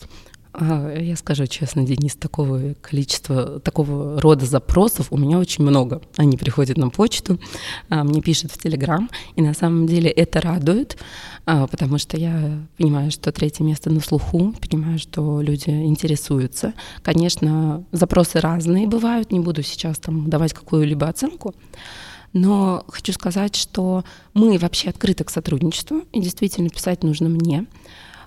А, 0.54 0.94
я 0.98 1.16
скажу 1.16 1.48
честно, 1.48 1.84
Денис, 1.84 2.16
такого 2.16 2.74
количества, 2.82 3.60
такого 3.60 4.20
рода 4.20 4.46
запросов 4.46 5.08
у 5.10 5.18
меня 5.18 5.40
очень 5.40 5.64
много. 5.64 6.02
Они 6.18 6.36
приходят 6.36 6.78
на 6.78 6.90
почту, 6.90 7.40
а, 7.90 8.04
мне 8.04 8.22
пишут 8.22 8.52
в 8.52 8.58
Телеграм, 8.58 9.10
и 9.36 9.42
на 9.42 9.54
самом 9.54 9.88
деле 9.88 10.10
это 10.10 10.42
радует, 10.42 10.98
а, 11.46 11.68
потому 11.68 11.98
что 11.98 12.18
я 12.18 12.60
понимаю, 12.78 13.12
что 13.12 13.32
третье 13.32 13.64
место 13.64 13.90
на 13.90 14.02
слуху, 14.02 14.54
понимаю, 14.70 15.00
что 15.00 15.42
люди 15.42 15.70
интересуются. 15.70 16.74
Конечно, 17.02 17.86
запросы 17.94 18.40
разные 18.40 18.88
бывают, 18.88 19.32
не 19.32 19.40
буду 19.40 19.64
сейчас 19.64 20.00
там 20.00 20.30
давать 20.30 20.54
какую-либо 20.54 21.08
оценку, 21.08 21.56
но 22.34 22.84
хочу 22.88 23.14
сказать, 23.14 23.56
что 23.56 24.04
мы 24.34 24.58
вообще 24.58 24.90
открыты 24.90 25.24
к 25.24 25.30
сотрудничеству, 25.30 26.04
и 26.12 26.20
действительно 26.22 26.70
писать 26.70 27.04
нужно 27.04 27.30
мне. 27.30 27.66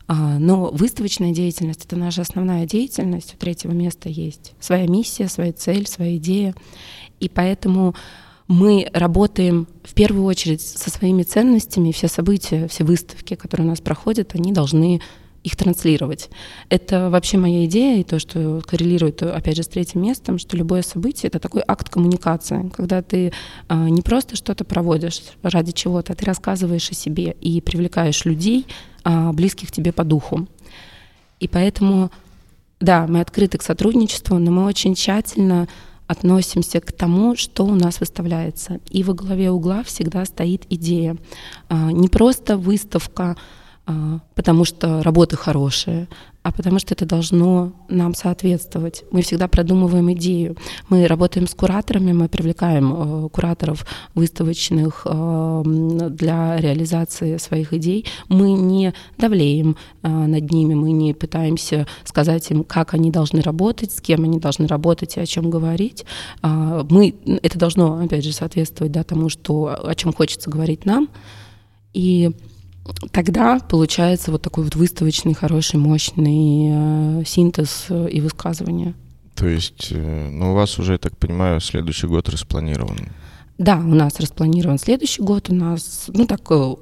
А, 0.07 0.39
но 0.39 0.71
выставочная 0.71 1.33
деятельность— 1.33 1.85
это 1.87 1.97
наша 1.97 2.23
основная 2.23 2.67
деятельность. 2.67 3.35
У 3.35 3.39
третьего 3.39 3.73
места 3.73 4.09
есть 4.09 4.53
своя 4.61 4.87
миссия, 4.87 5.29
своя 5.29 5.53
цель, 5.53 5.87
своя 5.87 6.17
идея. 6.17 6.55
И 7.21 7.29
поэтому 7.29 7.95
мы 8.47 8.89
работаем 8.93 9.67
в 9.83 9.95
первую 9.95 10.25
очередь 10.25 10.61
со 10.61 10.91
своими 10.91 11.23
ценностями. 11.23 11.93
Все 11.93 12.09
события, 12.09 12.69
все 12.69 12.85
выставки, 12.85 13.35
которые 13.35 13.67
у 13.67 13.71
нас 13.71 13.81
проходят, 13.81 14.35
они 14.35 14.53
должны 14.53 15.01
их 15.45 15.57
транслировать. 15.57 16.31
Это 16.71 17.11
вообще 17.11 17.37
моя 17.37 17.67
идея, 17.67 18.01
и 18.01 18.03
то, 18.03 18.19
что 18.19 18.63
коррелирует, 18.67 19.23
опять 19.23 19.57
же, 19.57 19.63
с 19.63 19.69
третьим 19.69 20.03
местом, 20.03 20.39
что 20.39 20.57
любое 20.57 20.83
событие— 20.83 21.29
это 21.29 21.39
такой 21.39 21.63
акт 21.69 21.91
коммуникации, 21.91 22.71
когда 22.75 23.03
ты 23.03 23.33
а, 23.69 23.89
не 23.91 24.01
просто 24.01 24.37
что-то 24.37 24.65
проводишь 24.65 25.21
ради 25.43 25.73
чего-то, 25.73 26.15
а 26.15 26.17
ты 26.17 26.25
рассказываешь 26.25 26.91
о 26.91 26.95
себе 26.95 27.37
и 27.43 27.61
привлекаешь 27.61 28.25
людей, 28.25 28.67
а, 29.05 29.33
близких 29.33 29.71
тебе 29.71 29.93
по 29.93 30.03
духу. 30.03 30.49
И 31.41 31.47
поэтому, 31.47 32.11
да, 32.81 33.07
мы 33.07 33.21
открыты 33.21 33.59
к 33.59 33.63
сотрудничеству, 33.63 34.39
но 34.39 34.51
мы 34.51 34.65
очень 34.65 34.95
тщательно 34.95 35.69
относимся 36.07 36.81
к 36.81 36.91
тому, 36.93 37.37
что 37.37 37.67
у 37.67 37.75
нас 37.75 38.01
выставляется. 38.01 38.81
И 38.89 39.03
во 39.03 39.13
главе 39.13 39.51
угла 39.51 39.83
всегда 39.85 40.25
стоит 40.25 40.63
идея. 40.71 41.19
А, 41.69 41.93
не 41.93 42.09
просто 42.09 42.57
выставка, 42.57 43.37
потому 44.35 44.65
что 44.65 45.03
работы 45.03 45.37
хорошие, 45.37 46.09
а 46.45 46.53
потому 46.53 46.79
что 46.79 46.93
это 46.93 47.07
должно 47.07 47.73
нам 47.89 48.15
соответствовать. 48.15 49.05
Мы 49.11 49.23
всегда 49.23 49.49
продумываем 49.49 50.13
идею. 50.13 50.57
Мы 50.91 51.07
работаем 51.07 51.47
с 51.47 51.55
кураторами, 51.55 52.13
мы 52.13 52.29
привлекаем 52.29 52.93
э, 53.25 53.29
кураторов 53.31 53.87
выставочных 54.15 55.07
э, 55.07 55.63
для 56.11 56.59
реализации 56.59 57.39
своих 57.39 57.73
идей. 57.73 58.05
Мы 58.29 58.53
не 58.53 58.93
давлеем 59.17 59.79
э, 60.03 60.09
над 60.09 60.51
ними, 60.53 60.75
мы 60.75 60.93
не 60.93 61.15
пытаемся 61.15 61.87
сказать 62.05 62.51
им, 62.51 62.63
как 62.63 62.93
они 62.93 63.11
должны 63.11 63.41
работать, 63.41 63.93
с 63.93 64.03
кем 64.03 64.25
они 64.25 64.39
должны 64.39 64.67
работать 64.67 65.17
и 65.17 65.21
о 65.21 65.27
чем 65.27 65.49
говорить. 65.49 66.05
Э, 66.43 66.85
мы, 66.91 67.15
это 67.43 67.59
должно, 67.59 68.01
опять 68.01 68.23
же, 68.23 68.33
соответствовать 68.33 68.93
да, 68.93 69.03
тому, 69.03 69.31
что, 69.31 69.79
о 69.83 69.95
чем 69.95 70.13
хочется 70.13 70.51
говорить 70.51 70.85
нам. 70.85 71.09
И 71.95 72.33
тогда 73.11 73.59
получается 73.61 74.31
вот 74.31 74.43
такой 74.43 74.65
вот 74.65 74.75
выставочный, 74.75 75.35
хороший, 75.35 75.77
мощный 75.77 77.21
э, 77.21 77.25
синтез 77.25 77.87
э, 77.89 78.09
и 78.11 78.21
высказывание. 78.21 78.95
То 79.35 79.47
есть, 79.47 79.89
э, 79.91 80.29
ну, 80.31 80.53
у 80.53 80.55
вас 80.55 80.79
уже, 80.79 80.93
я 80.93 80.99
так 80.99 81.17
понимаю, 81.17 81.61
следующий 81.61 82.07
год 82.07 82.29
распланирован? 82.29 82.99
Да, 83.59 83.77
у 83.77 83.95
нас 83.95 84.21
распланирован 84.21 84.79
следующий 84.79 85.23
год, 85.23 85.51
у 85.51 85.55
нас, 85.55 86.07
ну, 86.09 86.27
так, 86.27 86.43
э, 86.51 86.75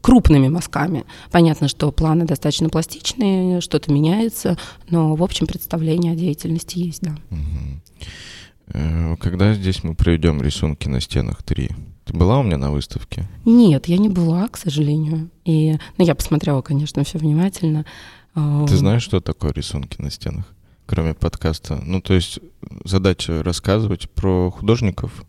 крупными 0.00 0.48
мазками. 0.48 1.04
Понятно, 1.30 1.68
что 1.68 1.92
планы 1.92 2.24
достаточно 2.24 2.68
пластичные, 2.68 3.60
что-то 3.60 3.92
меняется, 3.92 4.56
но, 4.88 5.14
в 5.14 5.22
общем, 5.22 5.46
представление 5.46 6.12
о 6.12 6.16
деятельности 6.16 6.78
есть, 6.78 7.02
да. 7.02 7.16
Угу. 7.30 9.16
Когда 9.16 9.52
здесь 9.52 9.82
мы 9.82 9.94
проведем 9.94 10.40
рисунки 10.40 10.88
на 10.88 11.00
стенах 11.00 11.42
3? 11.42 11.70
Ты 12.10 12.16
была 12.16 12.40
у 12.40 12.42
меня 12.42 12.58
на 12.58 12.72
выставке? 12.72 13.28
Нет, 13.44 13.86
я 13.86 13.96
не 13.96 14.08
была, 14.08 14.48
к 14.48 14.56
сожалению. 14.56 15.30
И, 15.44 15.78
ну, 15.96 16.04
я 16.04 16.16
посмотрела, 16.16 16.60
конечно, 16.60 17.04
все 17.04 17.18
внимательно. 17.18 17.86
Ты 18.34 18.76
знаешь, 18.76 19.02
что 19.02 19.20
такое 19.20 19.52
рисунки 19.52 20.00
на 20.02 20.10
стенах, 20.10 20.44
кроме 20.86 21.14
подкаста? 21.14 21.80
Ну, 21.84 22.00
то 22.00 22.14
есть 22.14 22.40
задача 22.84 23.44
рассказывать 23.44 24.10
про 24.10 24.50
художников 24.50 25.24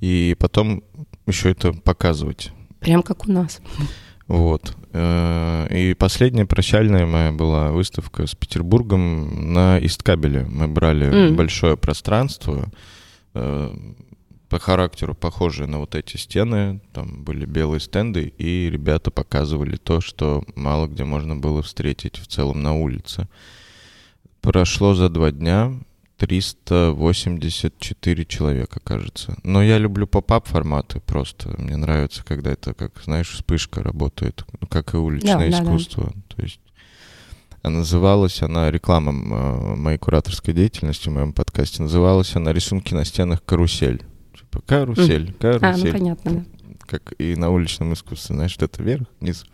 и 0.00 0.36
потом 0.38 0.84
еще 1.26 1.50
это 1.50 1.72
показывать. 1.72 2.52
Прям 2.78 3.02
как 3.02 3.26
у 3.26 3.32
нас. 3.32 3.60
Вот. 4.28 4.76
Э, 4.92 5.66
и 5.70 5.94
последняя 5.94 6.46
прощальная 6.46 7.04
моя 7.04 7.32
была 7.32 7.72
выставка 7.72 8.28
с 8.28 8.36
Петербургом 8.36 9.52
на 9.52 9.84
Исткабеле. 9.84 10.46
Мы 10.48 10.68
брали 10.68 11.08
mm. 11.08 11.34
большое 11.34 11.76
пространство, 11.76 12.70
э, 13.34 13.76
по 14.52 14.58
характеру 14.58 15.14
похожие 15.14 15.66
на 15.66 15.78
вот 15.78 15.94
эти 15.94 16.18
стены. 16.18 16.82
Там 16.92 17.24
были 17.24 17.46
белые 17.46 17.80
стенды, 17.80 18.34
и 18.36 18.68
ребята 18.70 19.10
показывали 19.10 19.76
то, 19.76 20.02
что 20.02 20.44
мало 20.54 20.88
где 20.88 21.04
можно 21.04 21.34
было 21.34 21.62
встретить 21.62 22.18
в 22.18 22.26
целом 22.26 22.62
на 22.62 22.74
улице. 22.74 23.28
Прошло 24.42 24.92
за 24.92 25.08
два 25.08 25.30
дня 25.30 25.72
384 26.18 28.26
человека, 28.26 28.78
кажется. 28.84 29.38
Но 29.42 29.62
я 29.62 29.78
люблю 29.78 30.06
поп-ап 30.06 30.46
форматы 30.46 31.00
просто. 31.00 31.58
Мне 31.58 31.76
нравится, 31.76 32.22
когда 32.22 32.52
это, 32.52 32.74
как, 32.74 33.00
знаешь, 33.02 33.30
вспышка 33.30 33.82
работает, 33.82 34.44
ну, 34.60 34.66
как 34.66 34.92
и 34.92 34.98
уличное 34.98 35.50
да, 35.50 35.62
искусство. 35.62 36.08
Да, 36.08 36.12
да. 36.14 36.20
То 36.36 36.42
есть 36.42 36.60
а 37.62 37.70
называлась 37.70 38.42
она 38.42 38.70
реклама 38.70 39.12
э, 39.12 39.76
моей 39.76 39.96
кураторской 39.96 40.52
деятельности 40.52 41.08
в 41.08 41.12
моем 41.12 41.32
подкасте. 41.32 41.80
Называлась 41.80 42.36
она 42.36 42.52
«Рисунки 42.52 42.92
на 42.92 43.06
стенах 43.06 43.42
карусель». 43.42 44.02
Типа 44.38 44.60
карусель, 44.66 45.32
карусель. 45.34 45.90
А, 45.90 45.92
ну 45.92 45.92
понятно, 45.92 46.30
да. 46.32 46.44
Как 46.86 47.14
и 47.18 47.36
на 47.36 47.50
уличном 47.50 47.92
искусстве, 47.94 48.34
знаешь, 48.36 48.52
что 48.52 48.66
это 48.66 48.82
вверх, 48.82 49.06
вниз. 49.20 49.46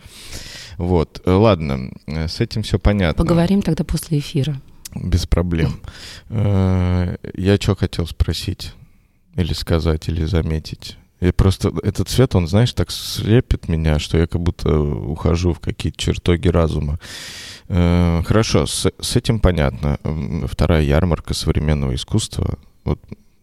Вот, 0.76 1.20
э, 1.24 1.30
ладно, 1.30 1.92
э, 2.06 2.28
с 2.28 2.40
этим 2.40 2.62
все 2.62 2.78
понятно. 2.78 3.24
Поговорим 3.24 3.62
тогда 3.62 3.84
после 3.84 4.18
эфира. 4.18 4.60
Без 4.94 5.26
проблем. 5.26 5.80
Э, 6.30 7.16
я 7.34 7.56
что 7.56 7.76
хотел 7.76 8.06
спросить? 8.06 8.72
Или 9.36 9.52
сказать, 9.52 10.08
или 10.08 10.24
заметить? 10.24 10.96
Я 11.20 11.32
просто 11.32 11.72
этот 11.82 12.08
цвет, 12.08 12.34
он, 12.34 12.46
знаешь, 12.46 12.72
так 12.72 12.90
слепит 12.90 13.68
меня, 13.68 13.98
что 13.98 14.18
я 14.18 14.26
как 14.26 14.40
будто 14.40 14.78
ухожу 14.78 15.52
в 15.52 15.58
какие-то 15.60 15.98
чертоги 15.98 16.48
разума. 16.48 16.98
Э, 17.68 18.22
хорошо, 18.24 18.66
с, 18.66 18.90
с 19.00 19.16
этим 19.16 19.40
понятно. 19.40 19.98
Вторая 20.46 20.82
ярмарка 20.82 21.34
современного 21.34 21.94
искусства. 21.94 22.58
Вот 22.84 23.00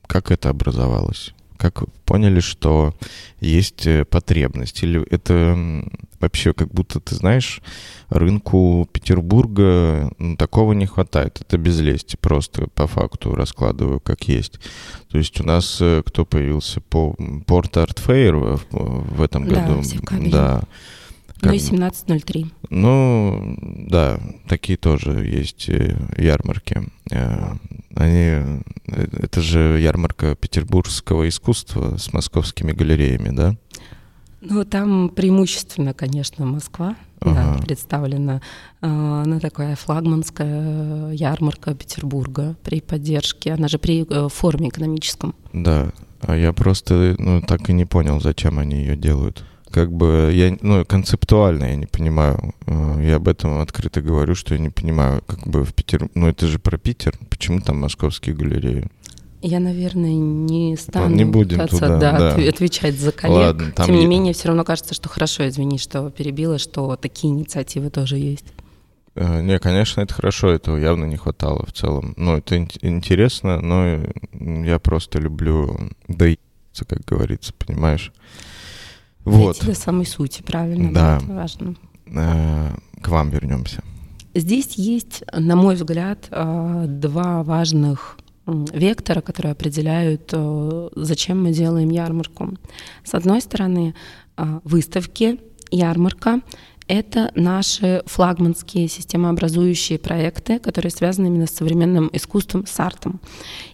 как 0.08 0.32
это 0.32 0.50
образовалось? 0.50 1.34
Как 1.58 1.84
поняли, 2.06 2.42
что 2.42 2.94
есть 3.40 3.88
э, 3.88 4.04
потребность? 4.04 4.84
Или 4.84 5.02
это 5.10 5.84
вообще 6.20 6.54
как 6.54 6.70
будто, 6.70 7.00
ты 7.00 7.16
знаешь, 7.16 7.62
рынку 8.10 8.90
Петербурга 8.92 10.12
ну, 10.18 10.36
такого 10.36 10.74
не 10.74 10.86
хватает. 10.86 11.40
Это 11.42 11.58
без 11.58 11.80
лести, 11.80 12.18
просто 12.20 12.68
по 12.68 12.88
факту 12.88 13.36
раскладываю 13.36 14.00
как 14.00 14.28
есть. 14.28 14.60
То 15.10 15.18
есть 15.18 15.40
у 15.40 15.44
нас 15.46 15.78
э, 15.80 16.04
кто 16.06 16.26
появился? 16.26 16.82
По 16.82 17.16
Порт 17.48 17.78
Арт 17.78 18.00
Фейр 18.00 18.36
в, 18.36 18.60
в 18.72 19.22
этом 19.22 19.48
да, 19.48 19.56
году. 19.56 19.82
В 19.82 20.30
да. 20.30 20.62
Ну 21.42 21.52
и 21.52 21.58
17.03. 21.58 22.52
Ну, 22.70 23.58
да, 23.88 24.20
такие 24.48 24.78
тоже 24.78 25.12
есть 25.26 25.70
э, 25.70 25.96
ярмарки. 26.18 26.84
Э, 27.12 27.56
они, 27.96 28.62
это 28.88 29.42
же 29.42 29.80
ярмарка 29.80 30.36
петербургского 30.36 31.28
искусства 31.28 31.98
с 31.98 32.14
московскими 32.14 32.72
галереями, 32.72 33.30
да? 33.36 33.56
Ну, 34.42 34.64
там 34.64 35.10
преимущественно, 35.10 35.94
конечно, 35.94 36.46
Москва 36.46 36.96
ага. 37.20 37.58
да, 37.58 37.64
представлена. 37.64 38.42
Э, 38.82 39.24
ну, 39.26 39.40
такая 39.40 39.76
флагманская 39.76 41.12
ярмарка 41.12 41.74
Петербурга 41.74 42.56
при 42.64 42.82
поддержке, 42.82 43.54
она 43.54 43.68
же 43.68 43.78
при 43.78 44.06
э, 44.08 44.30
форуме 44.30 44.70
экономическом. 44.70 45.36
Да, 45.54 45.92
а 46.22 46.36
я 46.36 46.54
просто, 46.54 47.16
ну, 47.18 47.42
так 47.42 47.70
и 47.70 47.74
не 47.74 47.86
понял, 47.86 48.20
зачем 48.22 48.60
они 48.60 48.78
ее 48.78 48.96
делают. 48.96 49.44
Как 49.76 49.92
бы 49.92 50.32
я, 50.34 50.58
ну, 50.62 50.86
концептуально 50.86 51.66
я 51.66 51.76
не 51.76 51.86
понимаю. 51.86 52.56
Э, 52.66 52.98
я 53.04 53.18
об 53.18 53.28
этом 53.28 53.60
открыто 53.60 54.02
говорю, 54.02 54.34
что 54.34 54.54
я 54.54 54.60
не 54.62 54.70
понимаю, 54.70 55.22
как 55.28 55.46
бы 55.46 55.66
в 55.66 55.74
Питер, 55.74 56.08
ну, 56.16 56.30
это 56.30 56.48
же 56.48 56.60
про 56.60 56.78
Питер, 56.78 57.14
почему 57.30 57.60
там 57.60 57.82
московские 57.82 58.36
галереи? 58.36 58.88
Я, 59.42 59.60
наверное, 59.60 60.14
не 60.14 60.78
стану 60.78 61.14
не 61.14 61.26
будем 61.26 61.58
пытаться, 61.58 61.76
туда, 61.76 62.00
да, 62.00 62.36
да. 62.38 62.50
отвечать 62.50 62.98
за 62.98 63.12
коллег. 63.12 63.36
Ладно, 63.38 63.72
там 63.74 63.88
Тем 63.88 63.96
не 63.98 64.06
менее, 64.06 64.32
все 64.32 64.48
равно 64.48 64.64
кажется, 64.64 64.94
что 64.94 65.10
хорошо, 65.10 65.46
извини, 65.46 65.78
что 65.78 66.10
перебила, 66.10 66.58
что 66.58 66.96
такие 66.96 67.34
инициативы 67.34 67.90
тоже 67.90 68.16
есть. 68.16 68.46
Э, 69.16 69.42
не, 69.42 69.60
конечно, 69.60 70.00
это 70.00 70.14
хорошо, 70.14 70.52
этого 70.52 70.78
явно 70.78 71.04
не 71.04 71.18
хватало 71.18 71.66
в 71.66 71.74
целом. 71.74 72.14
Ну, 72.16 72.38
это 72.38 72.58
интересно, 72.82 73.60
но 73.60 74.06
я 74.32 74.80
просто 74.80 75.20
люблю 75.20 75.78
доиться, 76.08 76.86
как 76.88 77.04
говорится, 77.04 77.52
понимаешь? 77.52 78.14
Вот. 79.26 79.58
Дойти 79.58 79.66
до 79.66 79.76
самой 79.76 80.06
сути, 80.06 80.44
правильно, 80.44 80.94
да. 80.94 81.18
это 81.18 81.34
важно. 81.34 81.76
Э, 82.06 82.76
к 83.02 83.08
вам 83.10 83.30
вернемся. 83.30 83.84
Здесь 84.36 84.76
есть, 84.76 85.24
на 85.34 85.56
мой 85.56 85.76
взгляд, 85.76 86.28
э, 86.30 86.86
два 86.88 87.44
важных 87.44 88.18
вектора, 88.46 89.22
которые 89.22 89.54
определяют, 89.54 90.30
э, 90.32 90.90
зачем 90.96 91.44
мы 91.44 91.52
делаем 91.52 91.90
ярмарку. 91.90 92.54
С 93.04 93.16
одной 93.16 93.42
стороны, 93.42 93.96
выставки, 94.64 95.40
ярмарка— 95.72 96.42
это 96.88 97.32
наши 97.36 98.04
флагманские 98.06 98.88
системообразующие 98.88 99.98
проекты, 99.98 100.60
которые 100.60 100.92
связаны 100.92 101.28
именно 101.28 101.48
с 101.48 101.52
современным 101.52 102.10
искусством, 102.14 102.68
с 102.68 102.80
артом. 102.80 103.22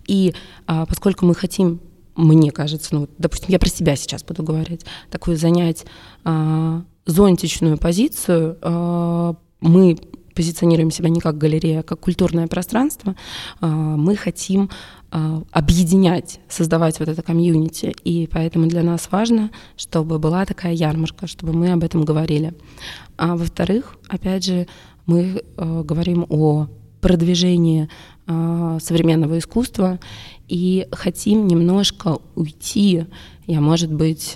И 0.07 0.33
поскольку 0.67 1.25
мы 1.25 1.33
хотим 1.33 1.81
мне 2.23 2.51
кажется, 2.51 2.95
ну, 2.95 3.09
допустим, 3.17 3.49
я 3.49 3.59
про 3.59 3.69
себя 3.69 3.95
сейчас 3.95 4.23
буду 4.23 4.43
говорить, 4.43 4.85
такую 5.09 5.37
занять 5.37 5.85
а, 6.23 6.83
зонтичную 7.05 7.77
позицию, 7.77 8.57
а, 8.61 9.35
мы 9.59 9.97
позиционируем 10.33 10.91
себя 10.91 11.09
не 11.09 11.19
как 11.19 11.37
галерея, 11.37 11.81
а 11.81 11.83
как 11.83 11.99
культурное 11.99 12.47
пространство, 12.47 13.15
а, 13.59 13.67
мы 13.67 14.15
хотим 14.15 14.69
а, 15.11 15.43
объединять, 15.51 16.39
создавать 16.47 16.99
вот 16.99 17.09
это 17.09 17.21
комьюнити. 17.21 17.93
И 18.03 18.27
поэтому 18.31 18.67
для 18.67 18.83
нас 18.83 19.09
важно, 19.11 19.51
чтобы 19.77 20.19
была 20.19 20.45
такая 20.45 20.73
ярмарка, 20.73 21.27
чтобы 21.27 21.53
мы 21.53 21.71
об 21.71 21.83
этом 21.83 22.05
говорили. 22.05 22.53
А 23.17 23.35
во-вторых, 23.35 23.97
опять 24.07 24.45
же, 24.45 24.67
мы 25.05 25.43
а, 25.57 25.83
говорим 25.83 26.25
о 26.29 26.67
продвижении 27.01 27.89
современного 28.27 29.39
искусства 29.39 29.99
и 30.51 30.85
хотим 30.91 31.47
немножко 31.47 32.17
уйти, 32.35 33.05
я, 33.47 33.61
может 33.61 33.89
быть, 33.89 34.35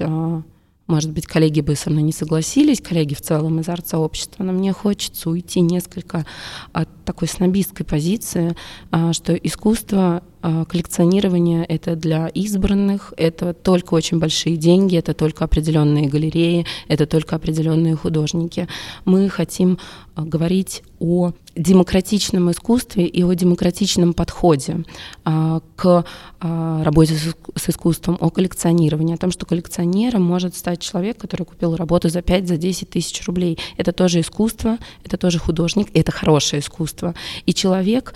может 0.88 1.12
быть, 1.12 1.26
коллеги 1.26 1.60
бы 1.60 1.76
со 1.76 1.90
мной 1.90 2.04
не 2.04 2.14
согласились, 2.14 2.80
коллеги 2.80 3.16
в 3.16 3.22
целом 3.22 3.60
из 3.60 3.68
арт-сообщества, 3.68 4.44
но 4.44 4.54
мне 4.54 4.72
хочется 4.72 5.30
уйти 5.30 5.60
несколько 5.60 6.26
от 6.72 6.88
такой 7.04 7.28
снобистской 7.28 7.86
позиции, 7.86 8.56
а, 8.92 9.12
что 9.12 9.34
искусство 9.34 10.24
коллекционирование 10.46 11.66
это 11.66 11.96
для 11.96 12.28
избранных, 12.28 13.14
это 13.18 13.54
только 13.54 13.96
очень 13.96 14.20
большие 14.20 14.58
деньги, 14.58 14.96
это 14.96 15.14
только 15.14 15.44
определенные 15.44 16.08
галереи, 16.08 16.66
это 16.88 17.08
только 17.08 17.36
определенные 17.36 17.96
художники. 17.96 18.68
Мы 19.06 19.28
хотим 19.30 19.80
а, 20.14 20.24
говорить 20.24 20.84
о 21.00 21.32
демократичном 21.56 22.52
искусстве 22.52 23.08
и 23.08 23.24
о 23.24 23.34
демократичном 23.34 24.14
подходе 24.14 24.84
а, 25.24 25.62
к 25.76 26.06
работе 26.40 27.16
с 27.56 27.70
искусством, 27.70 28.18
о 28.20 28.30
коллекционировании, 28.30 29.16
о 29.16 29.18
том, 29.18 29.32
что 29.32 29.48
коллекционером 29.48 30.22
может 30.22 30.56
стать 30.56 30.80
человек, 30.80 31.18
который 31.18 31.44
купил 31.44 31.76
работу 31.76 32.10
за 32.10 32.20
5-10 32.20 32.74
за 32.80 32.86
тысяч 32.86 33.26
рублей. 33.26 33.58
Это 33.78 33.94
тоже 33.94 34.20
искусство, 34.20 34.78
это 35.04 35.18
тоже 35.18 35.40
художник, 35.40 35.88
это 35.96 36.12
хорошее 36.12 36.60
искусство. 36.60 37.16
И 37.48 37.54
человек 37.54 38.14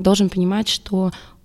должен 0.00 0.28
понимать, 0.28 0.68
что 0.68 1.06
а, 1.06 1.37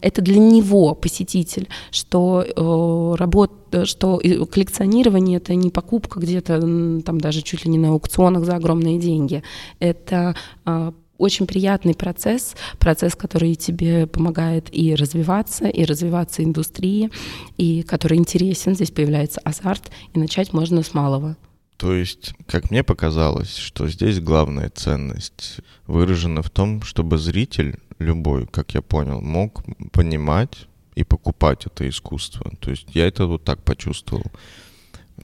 это 0.00 0.22
для 0.22 0.38
него 0.38 0.94
посетитель, 0.94 1.68
что 1.90 2.42
э, 2.42 3.16
работа 3.18 3.84
что 3.84 4.18
коллекционирование 4.50 5.36
это 5.36 5.54
не 5.54 5.70
покупка 5.70 6.18
где-то 6.18 6.60
там 7.02 7.20
даже 7.20 7.42
чуть 7.42 7.64
ли 7.64 7.70
не 7.70 7.78
на 7.78 7.90
аукционах 7.90 8.44
за 8.44 8.56
огромные 8.56 8.98
деньги. 8.98 9.42
Это 9.78 10.34
а, 10.64 10.92
очень 11.18 11.46
приятный 11.46 11.94
процесс, 11.94 12.56
процесс, 12.78 13.14
который 13.14 13.54
тебе 13.54 14.06
помогает 14.06 14.68
и 14.72 14.94
развиваться, 14.94 15.68
и 15.68 15.84
развиваться 15.84 16.42
индустрии, 16.42 17.10
и 17.58 17.82
который 17.82 18.18
интересен. 18.18 18.74
Здесь 18.74 18.90
появляется 18.90 19.40
азарт, 19.44 19.90
и 20.14 20.18
начать 20.18 20.52
можно 20.52 20.82
с 20.82 20.94
малого. 20.94 21.36
То 21.80 21.94
есть, 21.94 22.34
как 22.46 22.70
мне 22.70 22.84
показалось, 22.84 23.56
что 23.56 23.88
здесь 23.88 24.20
главная 24.20 24.68
ценность 24.68 25.60
выражена 25.86 26.42
в 26.42 26.50
том, 26.50 26.82
чтобы 26.82 27.16
зритель 27.16 27.78
любой, 27.98 28.46
как 28.46 28.74
я 28.74 28.82
понял, 28.82 29.22
мог 29.22 29.64
понимать 29.90 30.66
и 30.94 31.04
покупать 31.04 31.64
это 31.64 31.88
искусство. 31.88 32.52
То 32.60 32.70
есть 32.70 32.94
я 32.94 33.06
это 33.06 33.24
вот 33.24 33.44
так 33.44 33.62
почувствовал. 33.62 34.30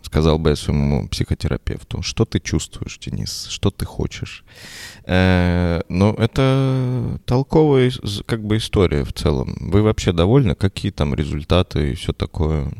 сказал 0.01 0.38
бы 0.38 0.49
я 0.49 0.57
своему 0.57 1.07
психотерапевту, 1.11 2.01
что 2.01 2.25
ты 2.25 2.40
чувствуешь, 2.40 2.99
Денис, 3.01 3.49
что 3.51 3.71
ты 3.71 3.85
хочешь. 3.85 4.42
Э, 5.05 5.83
но 5.90 6.14
это 6.14 7.21
толковая 7.27 7.92
как 8.25 8.42
бы 8.42 8.57
история 8.57 9.05
в 9.05 9.12
целом. 9.12 9.59
Вы 9.61 9.83
вообще 9.83 10.12
довольны? 10.12 10.55
Какие 10.55 10.90
там 10.90 11.14
результаты 11.14 11.92
и 11.92 11.95
все 11.97 12.14
такое? 12.14 12.73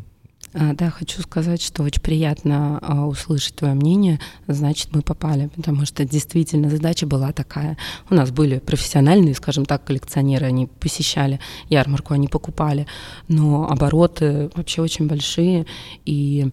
А, 0.59 0.73
да, 0.73 0.89
хочу 0.89 1.21
сказать, 1.21 1.61
что 1.61 1.83
очень 1.83 2.01
приятно 2.01 2.79
а, 2.81 3.07
услышать 3.07 3.57
твое 3.57 3.75
мнение. 3.75 4.19
Значит, 4.47 4.89
мы 4.93 5.03
попали, 5.03 5.51
потому 5.55 5.85
что 5.85 6.07
действительно 6.07 6.71
задача 6.71 7.07
была 7.07 7.33
такая. 7.33 7.77
У 8.09 8.15
нас 8.15 8.31
были 8.31 8.59
профессиональные, 8.59 9.35
скажем 9.35 9.67
так, 9.67 9.85
коллекционеры, 9.85 10.47
они 10.47 10.67
посещали 10.67 11.41
ярмарку, 11.69 12.15
они 12.15 12.29
покупали, 12.29 12.87
но 13.29 13.69
обороты 13.69 14.51
вообще 14.55 14.81
очень 14.81 15.07
большие, 15.07 15.67
и 16.07 16.49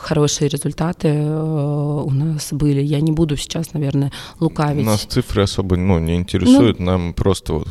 хорошие 0.00 0.48
результаты 0.48 1.08
э, 1.08 2.02
у 2.04 2.10
нас 2.10 2.52
были. 2.52 2.80
Я 2.80 3.00
не 3.00 3.12
буду 3.12 3.36
сейчас, 3.36 3.72
наверное, 3.72 4.12
лукавить. 4.40 4.84
Нас 4.84 5.02
цифры 5.02 5.42
особо 5.42 5.76
ну, 5.76 5.98
не 5.98 6.16
интересуют, 6.16 6.78
ну, 6.78 6.86
нам 6.86 7.14
просто 7.14 7.54
вот 7.54 7.66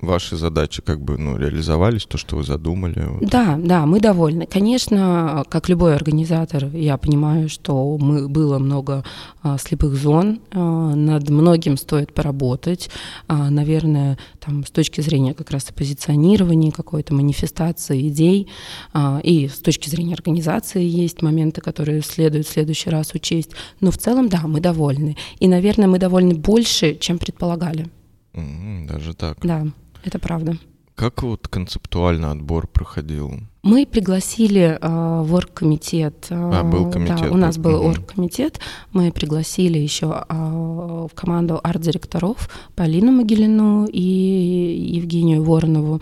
ваши 0.00 0.36
задачи 0.36 0.82
как 0.82 1.00
бы 1.00 1.18
ну, 1.18 1.36
реализовались, 1.36 2.06
то, 2.06 2.18
что 2.18 2.36
вы 2.36 2.44
задумали. 2.44 3.06
Вот. 3.06 3.28
Да, 3.28 3.58
да, 3.58 3.86
мы 3.86 4.00
довольны. 4.00 4.46
Конечно, 4.46 5.44
как 5.48 5.68
любой 5.68 5.94
организатор, 5.94 6.66
я 6.66 6.96
понимаю, 6.96 7.48
что 7.48 7.96
мы, 7.98 8.28
было 8.28 8.58
много 8.58 9.04
а, 9.42 9.58
слепых 9.58 9.94
зон, 9.94 10.40
а, 10.52 10.94
над 10.94 11.28
многим 11.30 11.76
стоит 11.76 12.12
поработать. 12.12 12.90
А, 13.28 13.50
наверное, 13.50 14.18
там, 14.46 14.64
с 14.64 14.70
точки 14.70 15.00
зрения 15.00 15.34
как 15.34 15.50
раз 15.50 15.68
и 15.70 15.72
позиционирования, 15.72 16.70
какой-то 16.70 17.12
манифестации 17.12 18.08
идей, 18.08 18.48
а, 18.92 19.20
и 19.22 19.48
с 19.48 19.58
точки 19.58 19.88
зрения 19.88 20.14
организации 20.14 20.84
есть 20.84 21.20
моменты, 21.20 21.60
которые 21.60 22.02
следует 22.02 22.46
в 22.46 22.50
следующий 22.50 22.90
раз 22.90 23.12
учесть. 23.14 23.50
Но 23.80 23.90
в 23.90 23.98
целом, 23.98 24.28
да, 24.28 24.42
мы 24.44 24.60
довольны. 24.60 25.16
И, 25.40 25.48
наверное, 25.48 25.88
мы 25.88 25.98
довольны 25.98 26.34
больше, 26.34 26.96
чем 26.96 27.18
предполагали. 27.18 27.88
Даже 28.34 29.14
так? 29.14 29.38
Да, 29.42 29.66
это 30.04 30.18
правда. 30.18 30.56
Как 30.96 31.22
вот 31.22 31.46
концептуально 31.46 32.30
отбор 32.30 32.66
проходил? 32.66 33.40
Мы 33.62 33.84
пригласили 33.84 34.78
э, 34.80 35.22
в 35.22 35.34
оргкомитет. 35.34 36.28
Э, 36.30 36.50
а, 36.54 36.62
был 36.62 36.90
комитет. 36.90 37.20
Да, 37.20 37.30
у 37.30 37.36
нас 37.36 37.58
был 37.58 37.80
угу. 37.80 37.88
оргкомитет. 37.88 38.60
Мы 38.92 39.12
пригласили 39.12 39.76
еще 39.76 40.24
э, 40.26 40.34
в 40.34 41.10
команду 41.14 41.60
арт-директоров 41.62 42.48
Полину 42.74 43.12
Могилину 43.12 43.84
и 43.84 44.00
Евгению 44.00 45.44
Воронову, 45.44 46.00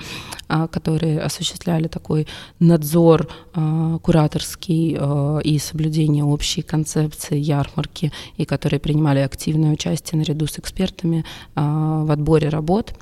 э, 0.49 0.69
которые 0.71 1.23
осуществляли 1.23 1.89
такой 1.89 2.29
надзор 2.61 3.29
э, 3.53 3.99
кураторский 4.01 4.97
э, 4.97 5.41
и 5.43 5.59
соблюдение 5.59 6.23
общей 6.23 6.63
концепции 6.63 7.37
ярмарки, 7.37 8.13
и 8.37 8.45
которые 8.45 8.79
принимали 8.79 9.19
активное 9.19 9.73
участие 9.73 10.21
наряду 10.21 10.47
с 10.47 10.61
экспертами 10.61 11.25
э, 11.57 11.61
в 11.61 12.13
отборе 12.13 12.49
работ 12.49 12.95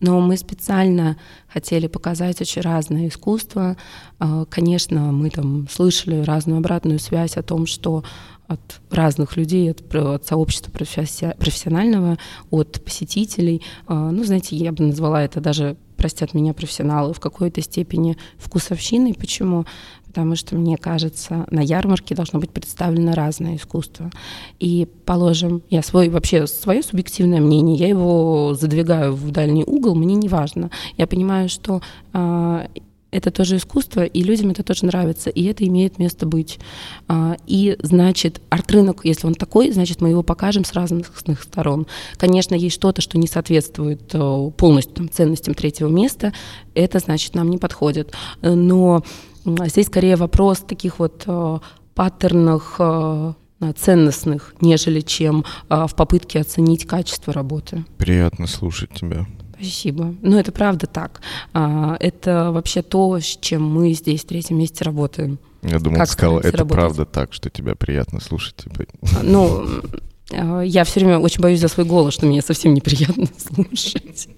но 0.00 0.20
мы 0.20 0.36
специально 0.36 1.16
хотели 1.48 1.86
показать 1.86 2.40
очень 2.40 2.62
разное 2.62 3.08
искусство. 3.08 3.76
А, 4.18 4.44
конечно, 4.44 5.12
мы 5.12 5.30
там 5.30 5.68
слышали 5.68 6.22
разную 6.22 6.58
обратную 6.58 6.98
связь 6.98 7.36
о 7.36 7.42
том, 7.42 7.66
что 7.66 8.04
от 8.46 8.80
разных 8.90 9.36
людей, 9.36 9.70
от, 9.70 9.94
от 9.94 10.26
сообщества 10.26 10.70
профессионального, 10.70 12.18
от 12.50 12.82
посетителей. 12.82 13.62
А, 13.86 14.10
ну, 14.10 14.24
знаете, 14.24 14.56
я 14.56 14.72
бы 14.72 14.84
назвала 14.84 15.22
это 15.22 15.40
даже, 15.40 15.76
простят 15.96 16.32
меня 16.32 16.54
профессионалы, 16.54 17.12
в 17.12 17.20
какой-то 17.20 17.60
степени 17.60 18.16
вкусовщиной. 18.38 19.14
Почему? 19.14 19.66
Потому 20.18 20.34
что, 20.34 20.56
мне 20.56 20.76
кажется, 20.76 21.46
на 21.52 21.60
ярмарке 21.60 22.16
должно 22.16 22.40
быть 22.40 22.50
представлено 22.50 23.14
разное 23.14 23.54
искусство. 23.54 24.10
И, 24.58 24.88
положим, 25.04 25.62
я 25.70 25.80
свой, 25.80 26.08
вообще 26.08 26.48
свое 26.48 26.82
субъективное 26.82 27.40
мнение, 27.40 27.76
я 27.76 27.86
его 27.86 28.56
задвигаю 28.58 29.14
в 29.14 29.30
дальний 29.30 29.62
угол, 29.62 29.94
мне 29.94 30.16
не 30.16 30.28
важно. 30.28 30.72
Я 30.96 31.06
понимаю, 31.06 31.48
что 31.48 31.82
э, 32.12 32.66
это 33.10 33.30
тоже 33.30 33.56
искусство, 33.56 34.04
и 34.04 34.22
людям 34.22 34.50
это 34.50 34.62
тоже 34.62 34.84
нравится, 34.84 35.30
и 35.30 35.44
это 35.44 35.66
имеет 35.66 35.98
место 35.98 36.26
быть. 36.26 36.58
А, 37.06 37.36
и 37.46 37.76
значит, 37.80 38.42
арт-рынок, 38.50 39.00
если 39.04 39.26
он 39.26 39.34
такой, 39.34 39.70
значит, 39.70 40.00
мы 40.00 40.10
его 40.10 40.22
покажем 40.22 40.64
с 40.64 40.72
разных 40.72 41.12
сторон. 41.40 41.86
Конечно, 42.16 42.54
есть 42.54 42.74
что-то, 42.74 43.00
что 43.00 43.18
не 43.18 43.26
соответствует 43.26 44.02
э, 44.12 44.50
полностью 44.56 44.94
там, 44.94 45.10
ценностям 45.10 45.54
третьего 45.54 45.88
места, 45.88 46.32
это 46.74 46.98
значит, 46.98 47.34
нам 47.34 47.48
не 47.48 47.58
подходит. 47.58 48.12
Но 48.42 49.02
Здесь 49.44 49.86
скорее 49.86 50.16
вопрос 50.16 50.60
таких 50.60 50.98
вот 50.98 51.24
э, 51.26 51.58
паттернах 51.94 52.76
э, 52.78 53.32
ценностных, 53.76 54.54
нежели 54.60 55.00
чем 55.00 55.44
э, 55.68 55.86
в 55.86 55.94
попытке 55.94 56.40
оценить 56.40 56.86
качество 56.86 57.32
работы. 57.32 57.84
Приятно 57.96 58.46
слушать 58.46 58.90
тебя. 58.94 59.26
Спасибо. 59.54 60.14
Ну, 60.22 60.38
это 60.38 60.52
правда 60.52 60.86
так. 60.86 61.20
А, 61.52 61.96
это 61.98 62.52
вообще 62.52 62.82
то, 62.82 63.18
с 63.18 63.24
чем 63.40 63.68
мы 63.68 63.92
здесь 63.92 64.22
в 64.22 64.26
третьем 64.26 64.58
месте 64.58 64.84
работаем. 64.84 65.40
Я 65.62 65.80
думал, 65.80 65.98
как 65.98 66.06
ты 66.06 66.12
сказал, 66.12 66.38
это 66.38 66.58
работать. 66.58 66.76
правда 66.76 67.04
так, 67.04 67.32
что 67.32 67.50
тебя 67.50 67.74
приятно 67.74 68.20
слушать. 68.20 68.54
Типа. 68.54 68.84
А, 69.02 69.22
ну, 69.24 69.66
я 70.62 70.84
все 70.84 71.00
время 71.00 71.18
очень 71.18 71.40
боюсь 71.42 71.58
за 71.58 71.66
свой 71.66 71.86
голос, 71.86 72.14
что 72.14 72.26
меня 72.26 72.40
совсем 72.40 72.72
неприятно 72.72 73.26
слушать. 73.36 74.28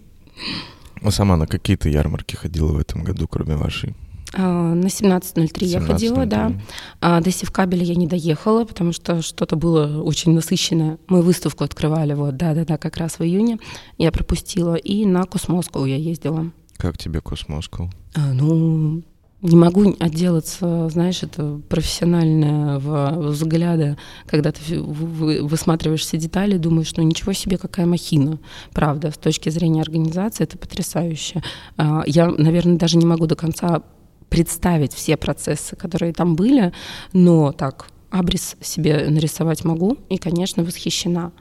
Ну, 1.03 1.11
сама 1.11 1.37
на 1.37 1.47
какие-то 1.47 1.91
ярмарки 1.91 2.37
ходила 2.37 2.73
в 2.73 2.79
этом 2.79 3.05
году, 3.05 3.29
кроме 3.29 3.57
вашей? 3.57 3.95
А, 4.33 4.75
на 4.75 4.87
17.03 4.87 5.65
я 5.65 5.81
ходила, 5.81 6.27
да. 6.27 6.53
А 7.01 7.21
до 7.21 7.31
Севкабеля 7.31 7.83
я 7.83 7.95
не 7.95 8.07
доехала, 8.07 8.65
потому 8.65 8.93
что 8.93 9.23
что-то 9.23 9.57
было 9.57 10.03
очень 10.03 10.33
насыщенное. 10.33 10.99
Мы 11.09 11.23
выставку 11.23 11.65
открывали, 11.65 12.15
вот, 12.15 12.37
да-да-да, 12.37 12.79
как 12.79 12.97
раз 12.97 13.19
в 13.19 13.23
июне. 13.23 13.59
Я 13.99 14.13
пропустила. 14.13 14.75
И 14.75 15.05
на 15.05 15.25
Cosmoscow 15.25 15.85
я 15.85 15.97
ездила. 15.97 16.51
Как 16.77 16.97
тебе 16.97 17.21
Cosmoscow? 17.21 17.91
А, 18.15 18.33
ну, 18.33 19.03
не 19.43 19.57
могу 19.57 19.95
отделаться, 19.99 20.89
знаешь, 20.91 21.23
это 21.23 21.61
профессионального 21.69 23.31
взгляда, 23.31 23.97
когда 24.27 24.53
ты 24.53 24.81
высматриваешь 24.81 26.03
все 26.03 26.19
детали, 26.19 26.59
думаешь, 26.59 26.95
ну 26.97 27.03
ничего 27.03 27.33
себе, 27.33 27.57
какая 27.57 27.87
махина. 27.87 28.39
Правда, 28.73 29.11
с 29.11 29.17
точки 29.17 29.49
зрения 29.49 29.81
организации 29.81 30.45
это 30.45 30.59
потрясающе. 30.59 31.43
А, 31.77 32.03
я, 32.07 32.31
наверное, 32.31 32.77
даже 32.77 32.99
не 32.99 33.07
могу 33.07 33.27
до 33.27 33.35
конца 33.35 33.83
представить 34.31 34.95
все 34.95 35.17
процессы, 35.17 35.77
которые 35.77 36.15
там 36.15 36.37
были, 36.37 36.73
но 37.13 37.53
так, 37.53 37.89
абрис 38.11 38.57
себе 38.61 39.07
нарисовать 39.11 39.65
могу 39.65 39.99
и, 40.09 40.17
конечно, 40.17 40.65
восхищена. 40.65 41.33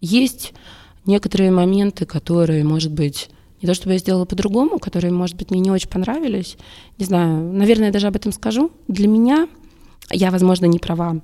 Есть 0.00 0.52
некоторые 1.06 1.50
моменты, 1.50 2.06
которые, 2.06 2.62
может 2.62 2.92
быть, 2.92 3.30
не 3.60 3.66
то 3.66 3.74
чтобы 3.74 3.94
я 3.94 3.98
сделала 3.98 4.24
по-другому, 4.24 4.78
которые, 4.78 5.12
может 5.12 5.36
быть, 5.36 5.50
мне 5.50 5.60
не 5.60 5.70
очень 5.70 5.88
понравились. 5.88 6.56
Не 6.98 7.06
знаю, 7.06 7.52
наверное, 7.52 7.86
я 7.86 7.92
даже 7.92 8.06
об 8.06 8.14
этом 8.14 8.32
скажу. 8.32 8.70
Для 8.86 9.08
меня 9.08 9.48
я, 10.10 10.30
возможно, 10.30 10.66
не 10.66 10.78
права. 10.78 11.20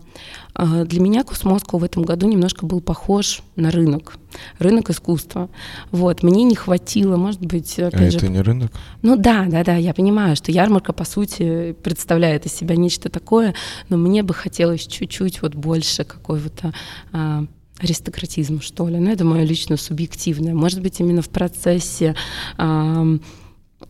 А, 0.55 0.85
для 0.85 1.01
меня 1.01 1.25
Космоскоу 1.25 1.81
в 1.81 1.85
этом 1.85 2.03
году 2.03 2.29
немножко 2.29 2.67
был 2.67 2.81
похож 2.81 3.43
на 3.57 3.71
рынок, 3.71 4.19
рынок 4.59 4.91
искусства. 4.91 5.49
Вот, 5.91 6.23
мне 6.23 6.45
не 6.45 6.55
хватило, 6.55 7.17
может 7.17 7.41
быть, 7.41 7.79
опять 7.79 8.01
а 8.01 8.11
же... 8.11 8.17
это 8.19 8.29
не 8.29 8.41
рынок? 8.41 8.73
Ну 9.03 9.17
да, 9.17 9.47
да, 9.49 9.65
да, 9.65 9.77
я 9.77 9.95
понимаю, 9.95 10.37
что 10.37 10.53
ярмарка, 10.53 10.93
по 10.93 11.05
сути, 11.05 11.75
представляет 11.83 12.47
из 12.47 12.53
себя 12.53 12.77
нечто 12.77 13.09
такое, 13.09 13.55
но 13.89 13.97
мне 13.97 14.23
бы 14.23 14.35
хотелось 14.35 14.87
чуть-чуть 14.87 15.41
вот 15.41 15.55
больше 15.55 16.05
какой-то 16.05 16.75
а, 17.13 17.47
аристократизм, 17.79 18.61
что 18.61 18.89
ли. 18.89 18.99
Ну, 18.99 19.11
это 19.11 19.25
мое 19.25 19.45
лично 19.45 19.77
субъективное. 19.77 20.55
Может 20.55 20.83
быть, 20.83 21.01
именно 21.01 21.23
в 21.23 21.31
процессе 21.31 22.15
а, 22.59 23.05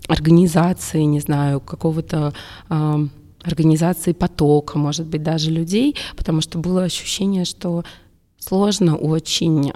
организации, 0.09 1.03
не 1.03 1.21
знаю, 1.21 1.61
какого-то... 1.61 2.33
А, 2.69 3.07
организации 3.45 4.13
потока, 4.13 4.79
может 4.79 5.07
быть, 5.07 5.23
даже 5.23 5.51
людей, 5.51 5.97
потому 6.17 6.41
что 6.41 6.59
было 6.59 6.83
ощущение, 6.85 7.45
что 7.45 7.85
сложно 8.39 8.97
очень 8.97 9.73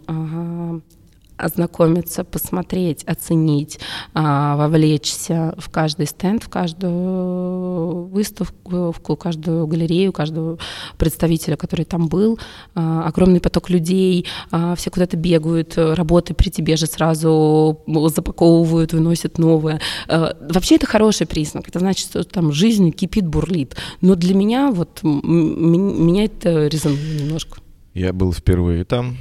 ознакомиться, 1.39 2.25
посмотреть, 2.25 3.05
оценить, 3.05 3.79
а, 4.15 4.57
вовлечься 4.57 5.55
в 5.59 5.71
каждый 5.71 6.07
стенд, 6.07 6.43
в 6.43 6.49
каждую 6.49 8.07
выставку, 8.09 8.93
в 8.93 9.17
каждую 9.17 9.67
галерею, 9.67 10.13
каждого 10.13 10.59
представителя, 10.99 11.57
который 11.57 11.85
там 11.85 12.09
был. 12.09 12.39
А, 12.75 13.05
огромный 13.07 13.41
поток 13.41 13.71
людей, 13.71 14.27
а, 14.51 14.75
все 14.75 14.91
куда-то 14.91 15.17
бегают, 15.17 15.77
работы 15.77 16.35
при 16.35 16.51
тебе 16.51 16.77
же 16.77 16.87
сразу 16.87 17.81
запаковывают, 17.87 18.93
выносят 18.93 19.39
новые. 19.39 19.81
Вообще 20.09 20.77
это 20.77 20.87
хороший 20.87 21.27
признак, 21.27 21.69
это 21.69 21.79
значит, 21.79 22.09
что 22.09 22.25
там 22.25 22.53
жизнь 22.53 22.91
кипит, 22.91 23.27
бурлит. 23.27 23.77
Но 24.01 24.15
для 24.15 24.35
меня 24.35 24.71
вот 24.71 25.01
меня 25.03 26.25
это 26.25 26.67
резануло 26.67 26.99
немножко. 26.99 27.61
Я 27.95 28.13
был 28.13 28.33
впервые 28.33 28.85
там, 28.85 29.17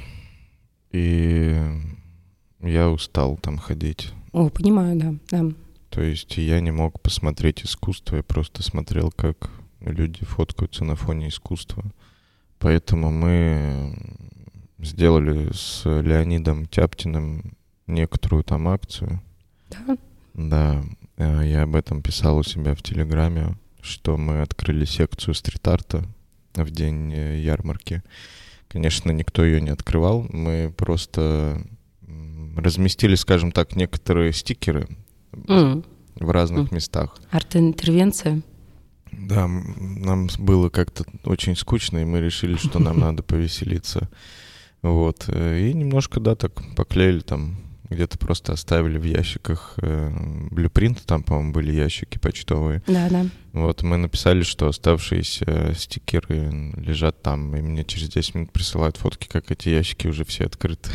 и 0.92 1.56
я 2.60 2.90
устал 2.90 3.36
там 3.36 3.58
ходить. 3.58 4.12
О, 4.32 4.48
понимаю, 4.48 4.96
да, 4.96 5.14
да. 5.30 5.52
То 5.90 6.02
есть 6.02 6.36
я 6.36 6.60
не 6.60 6.70
мог 6.70 7.00
посмотреть 7.00 7.64
искусство, 7.64 8.16
я 8.16 8.22
просто 8.22 8.62
смотрел, 8.62 9.10
как 9.10 9.50
люди 9.80 10.24
фоткаются 10.24 10.84
на 10.84 10.96
фоне 10.96 11.28
искусства. 11.28 11.84
Поэтому 12.58 13.10
мы 13.10 13.96
сделали 14.78 15.50
с 15.52 15.84
Леонидом 15.84 16.66
Тяптиным 16.66 17.56
некоторую 17.86 18.44
там 18.44 18.68
акцию. 18.68 19.22
Да? 19.70 19.96
Да, 20.34 20.84
э, 21.16 21.42
я 21.46 21.62
об 21.62 21.74
этом 21.74 22.02
писал 22.02 22.38
у 22.38 22.42
себя 22.42 22.74
в 22.74 22.82
Телеграме, 22.82 23.56
что 23.80 24.16
мы 24.16 24.42
открыли 24.42 24.84
секцию 24.84 25.34
стрит-арта 25.34 26.04
в 26.54 26.70
день 26.70 27.12
э, 27.12 27.40
ярмарки. 27.40 28.02
Конечно, 28.68 29.10
никто 29.10 29.44
ее 29.44 29.60
не 29.60 29.70
открывал, 29.70 30.26
мы 30.30 30.72
просто 30.76 31.62
разместили, 32.58 33.14
скажем 33.14 33.52
так, 33.52 33.76
некоторые 33.76 34.32
стикеры 34.32 34.88
mm. 35.32 35.84
в 36.20 36.30
разных 36.30 36.70
mm. 36.70 36.74
местах. 36.74 37.16
Арт-интервенция? 37.30 38.42
Да, 39.12 39.48
нам 39.48 40.28
было 40.38 40.68
как-то 40.68 41.04
очень 41.24 41.56
скучно, 41.56 41.98
и 41.98 42.04
мы 42.04 42.20
решили, 42.20 42.56
что 42.56 42.78
нам 42.78 42.98
надо 43.00 43.22
повеселиться. 43.22 44.08
Вот. 44.82 45.24
Э, 45.28 45.58
и 45.58 45.72
немножко, 45.72 46.20
да, 46.20 46.34
так 46.34 46.52
поклеили 46.76 47.20
там 47.20 47.67
где-то 47.90 48.18
просто 48.18 48.52
оставили 48.52 48.98
в 48.98 49.04
ящиках 49.04 49.74
э, 49.78 50.10
блюпринты, 50.50 51.02
там, 51.04 51.22
по-моему, 51.22 51.52
были 51.52 51.72
ящики 51.72 52.18
почтовые. 52.18 52.82
Да, 52.86 53.08
да. 53.08 53.26
Вот 53.52 53.82
мы 53.82 53.96
написали, 53.96 54.42
что 54.42 54.68
оставшиеся 54.68 55.74
стикеры 55.74 56.74
лежат 56.76 57.22
там, 57.22 57.56
и 57.56 57.60
мне 57.60 57.84
через 57.84 58.10
10 58.10 58.34
минут 58.34 58.52
присылают 58.52 58.98
фотки, 58.98 59.26
как 59.26 59.50
эти 59.50 59.70
ящики 59.70 60.06
уже 60.06 60.24
все 60.24 60.44
открыты. 60.44 60.90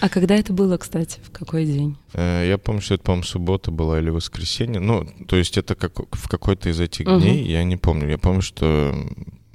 А 0.00 0.08
когда 0.08 0.34
это 0.36 0.52
было, 0.52 0.78
кстати, 0.78 1.20
в 1.22 1.30
какой 1.30 1.66
день? 1.66 1.98
Э, 2.14 2.46
я 2.48 2.56
помню, 2.56 2.80
что 2.80 2.94
это, 2.94 3.04
по-моему, 3.04 3.24
суббота 3.24 3.70
была 3.70 3.98
или 3.98 4.10
воскресенье. 4.10 4.80
Ну, 4.80 5.06
то 5.26 5.36
есть 5.36 5.58
это 5.58 5.74
как 5.74 5.98
в 5.98 6.28
какой-то 6.28 6.70
из 6.70 6.80
этих 6.80 7.04
дней, 7.06 7.44
я 7.44 7.64
не 7.64 7.76
помню. 7.76 8.08
Я 8.08 8.18
помню, 8.18 8.42
что 8.42 8.94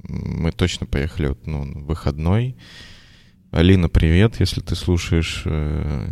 мы 0.07 0.51
точно 0.51 0.85
поехали 0.85 1.35
ну, 1.45 1.85
выходной, 1.85 2.55
Алина, 3.55 3.87
привет, 3.87 4.41
если 4.41 4.59
ты 4.59 4.75
слушаешь. 4.75 5.43
Э, 5.45 6.09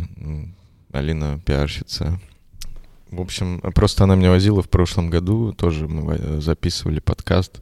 Алина 0.92 1.38
пиарщица. 1.44 2.18
В 3.10 3.20
общем, 3.20 3.60
просто 3.74 4.04
она 4.04 4.14
меня 4.14 4.30
возила 4.30 4.62
в 4.62 4.70
прошлом 4.70 5.10
году, 5.10 5.52
тоже 5.52 5.86
мы 5.86 6.40
записывали 6.40 7.00
подкаст 7.00 7.60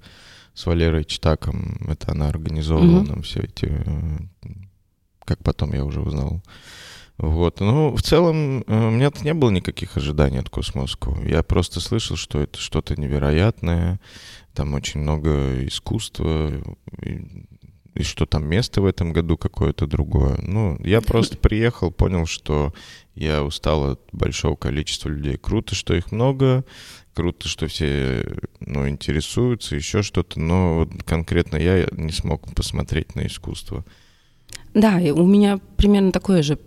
с 0.55 0.66
Валерой 0.66 1.05
Читаком. 1.05 1.79
Это 1.88 2.12
она 2.12 2.29
организовывала 2.29 3.03
mm-hmm. 3.03 3.09
нам 3.09 3.23
все 3.23 3.40
эти, 3.40 3.83
э, 3.85 4.51
как 5.25 5.42
потом 5.42 5.73
я 5.73 5.85
уже 5.85 6.01
узнал. 6.01 6.45
Вот. 7.18 7.59
Ну, 7.59 7.92
в 7.97 8.03
целом, 8.03 8.61
э, 8.61 8.87
у 8.87 8.90
меня 8.92 9.11
не 9.23 9.35
было 9.35 9.51
никаких 9.51 9.97
ожиданий 9.97 10.38
от 10.38 10.49
Космоску. 10.49 11.18
Я 11.25 11.42
просто 11.42 11.81
слышал, 11.81 12.14
что 12.16 12.38
это 12.38 12.57
что-то 12.57 12.95
невероятное. 12.95 13.99
Там 14.55 14.75
очень 14.75 15.01
много 15.01 15.66
искусства 15.66 16.53
и 17.05 17.27
что 18.00 18.26
там 18.26 18.46
место 18.46 18.81
в 18.81 18.87
этом 18.87 19.12
году 19.12 19.37
какое-то 19.37 19.87
другое. 19.87 20.38
Ну, 20.42 20.78
я 20.83 21.00
просто 21.02 21.37
приехал, 21.37 21.90
понял, 21.90 22.26
что 22.26 22.72
я 23.14 23.44
устал 23.44 23.92
от 23.92 24.00
большого 24.12 24.57
количества 24.57 25.09
людей. 25.11 25.37
Круто, 25.37 25.74
что 25.74 25.94
их 25.94 26.12
много, 26.12 26.64
круто, 27.14 27.48
что 27.48 27.66
все 27.66 28.26
ну, 28.61 28.88
интересуются, 28.88 29.76
еще 29.76 30.02
что-то, 30.02 30.40
но 30.40 30.76
вот 30.76 31.02
конкретно 31.05 31.57
я 31.57 31.87
не 31.92 32.12
смог 32.12 32.55
посмотреть 32.55 33.14
на 33.14 33.26
искусство. 33.26 33.85
Да, 34.74 34.98
и 34.98 35.11
у 35.11 35.26
меня 35.26 35.61
примерно 35.76 36.12
такое 36.12 36.42
же 36.42 36.59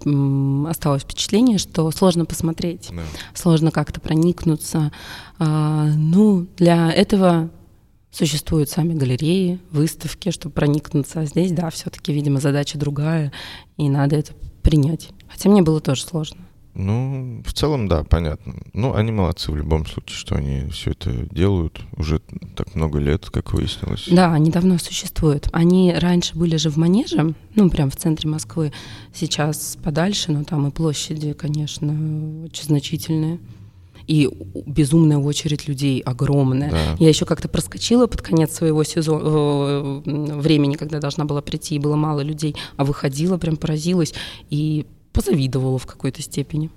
осталось 0.69 1.01
впечатление, 1.01 1.57
что 1.57 1.89
сложно 1.89 2.25
посмотреть, 2.25 2.89
да. 2.91 3.01
сложно 3.33 3.71
как-то 3.71 3.99
проникнуться. 3.99 4.91
А, 5.39 5.88
ну, 5.88 6.45
для 6.57 6.91
этого 6.91 7.49
Существуют 8.15 8.69
сами 8.69 8.93
галереи, 8.93 9.60
выставки, 9.71 10.32
чтобы 10.32 10.54
проникнуться. 10.54 11.19
А 11.19 11.25
здесь, 11.25 11.51
да, 11.51 11.69
все-таки, 11.69 12.13
видимо, 12.13 12.39
задача 12.39 12.78
другая, 12.78 13.34
и 13.75 13.89
надо 13.89 14.15
это 14.15 14.32
принять. 14.62 15.10
Хотя 15.28 15.49
мне 15.49 15.62
было 15.62 15.82
тоже 15.82 16.04
сложно. 16.04 16.38
Ну, 16.75 17.43
в 17.45 17.51
целом, 17.51 17.89
да, 17.89 18.06
понятно. 18.06 18.56
Ну, 18.71 18.93
они 18.93 19.12
молодцы 19.12 19.51
в 19.51 19.58
любом 19.58 19.86
случае, 19.86 20.15
что 20.15 20.36
они 20.36 20.69
все 20.69 20.91
это 20.91 21.12
делают 21.36 21.82
уже 21.97 22.21
так 22.56 22.73
много 22.73 22.99
лет, 22.99 23.30
как 23.30 23.51
выяснилось. 23.51 24.08
Да, 24.10 24.34
они 24.34 24.49
давно 24.49 24.78
существуют. 24.78 25.49
Они 25.51 25.93
раньше 25.93 26.38
были 26.38 26.56
же 26.56 26.69
в 26.69 26.78
Манеже, 26.78 27.36
ну, 27.54 27.69
прям 27.69 27.89
в 27.89 27.97
центре 27.97 28.30
Москвы. 28.30 28.71
Сейчас 29.13 29.78
подальше, 29.84 30.32
но 30.32 30.45
там 30.45 30.65
и 30.67 30.71
площади, 30.71 31.34
конечно, 31.34 31.91
очень 32.45 32.63
значительные 32.63 33.39
и 34.07 34.29
безумная 34.65 35.17
очередь 35.17 35.67
людей 35.67 35.99
огромная. 36.01 36.71
Да. 36.71 36.95
Я 36.99 37.09
еще 37.09 37.25
как-то 37.25 37.47
проскочила 37.47 38.07
под 38.07 38.21
конец 38.21 38.53
своего 38.53 38.83
сезона, 38.83 39.21
э, 39.25 40.01
времени, 40.39 40.75
когда 40.75 40.99
должна 40.99 41.25
была 41.25 41.41
прийти, 41.41 41.75
и 41.75 41.79
было 41.79 41.95
мало 41.95 42.21
людей, 42.21 42.55
а 42.77 42.85
выходила, 42.85 43.37
прям 43.37 43.57
поразилась 43.57 44.13
и 44.49 44.85
позавидовала 45.11 45.77
в 45.77 45.85
какой-то 45.85 46.21
степени. 46.21 46.69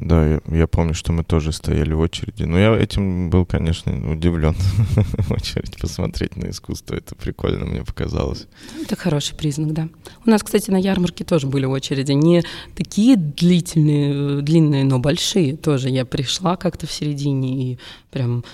Да, 0.00 0.26
я, 0.26 0.40
я 0.46 0.66
помню, 0.66 0.94
что 0.94 1.12
мы 1.12 1.24
тоже 1.24 1.52
стояли 1.52 1.92
в 1.92 2.00
очереди. 2.00 2.44
Но 2.44 2.58
я 2.58 2.76
этим 2.76 3.30
был, 3.30 3.44
конечно, 3.44 4.12
удивлен. 4.12 4.54
очередь 5.30 5.76
посмотреть 5.78 6.36
на 6.36 6.50
искусство. 6.50 6.94
Это 6.94 7.14
прикольно, 7.14 7.64
мне 7.64 7.82
показалось. 7.82 8.46
Это 8.80 8.96
хороший 8.96 9.34
признак, 9.34 9.72
да. 9.72 9.88
У 10.24 10.30
нас, 10.30 10.42
кстати, 10.42 10.70
на 10.70 10.76
ярмарке 10.76 11.24
тоже 11.24 11.46
были 11.46 11.64
очереди. 11.64 12.12
Не 12.12 12.44
такие 12.76 13.16
длительные, 13.16 14.42
длинные, 14.42 14.84
но 14.84 14.98
большие 14.98 15.56
тоже. 15.56 15.88
Я 15.88 16.04
пришла 16.04 16.56
как-то 16.56 16.86
в 16.86 16.92
середине 16.92 17.72
и 17.72 17.78
прям 18.10 18.44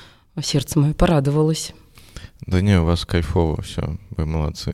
сердце 0.43 0.79
мое 0.79 0.95
порадовалось. 0.95 1.75
Да 2.47 2.61
не, 2.61 2.81
у 2.81 2.85
вас 2.85 3.05
кайфово 3.05 3.61
все, 3.63 3.97
вы 4.17 4.27
молодцы. 4.27 4.73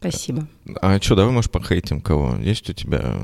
Спасибо. 0.00 0.46
А 0.80 1.00
что, 1.00 1.16
давай, 1.16 1.32
может, 1.32 1.50
похейтим 1.50 2.00
кого? 2.00 2.36
Есть 2.36 2.70
у 2.70 2.72
тебя 2.72 3.18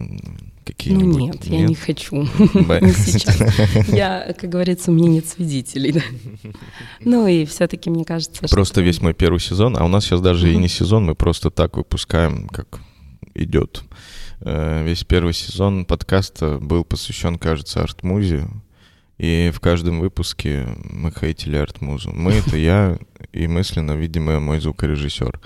какие-нибудь? 0.64 1.14
Ну 1.14 1.18
нет, 1.18 1.34
нет? 1.46 1.60
я 1.60 1.66
не 1.66 1.74
хочу. 1.76 2.26
Сейчас. 2.37 3.88
Я, 3.88 4.34
как 4.38 4.50
говорится, 4.50 4.90
у 4.90 4.94
меня 4.94 5.08
нет 5.08 5.26
свидетелей. 5.26 6.02
Ну 7.00 7.28
и 7.28 7.44
все-таки 7.44 7.90
мне 7.90 8.04
кажется, 8.04 8.48
Просто 8.48 8.80
весь 8.80 9.00
мой 9.00 9.14
первый 9.14 9.38
сезон, 9.38 9.76
а 9.76 9.84
у 9.84 9.88
нас 9.88 10.04
сейчас 10.04 10.20
даже 10.20 10.52
и 10.52 10.56
не 10.56 10.68
сезон, 10.68 11.04
мы 11.04 11.14
просто 11.14 11.50
так 11.50 11.76
выпускаем, 11.76 12.48
как 12.48 12.80
идет. 13.34 13.82
Э, 14.40 14.82
весь 14.84 15.04
первый 15.04 15.32
сезон 15.32 15.84
подкаста 15.84 16.58
был 16.58 16.84
посвящен, 16.84 17.38
кажется, 17.38 17.82
арт-музе. 17.82 18.48
И 19.18 19.52
в 19.54 19.60
каждом 19.60 20.00
выпуске 20.00 20.68
мы 20.90 21.12
хейтили 21.12 21.56
арт-музу. 21.56 22.10
Мы— 22.12 22.32
это 22.46 22.56
я 22.56 22.98
и 23.32 23.46
мысленно, 23.46 23.92
видимо, 23.92 24.40
мой 24.40 24.60
звукорежиссер. 24.60 25.40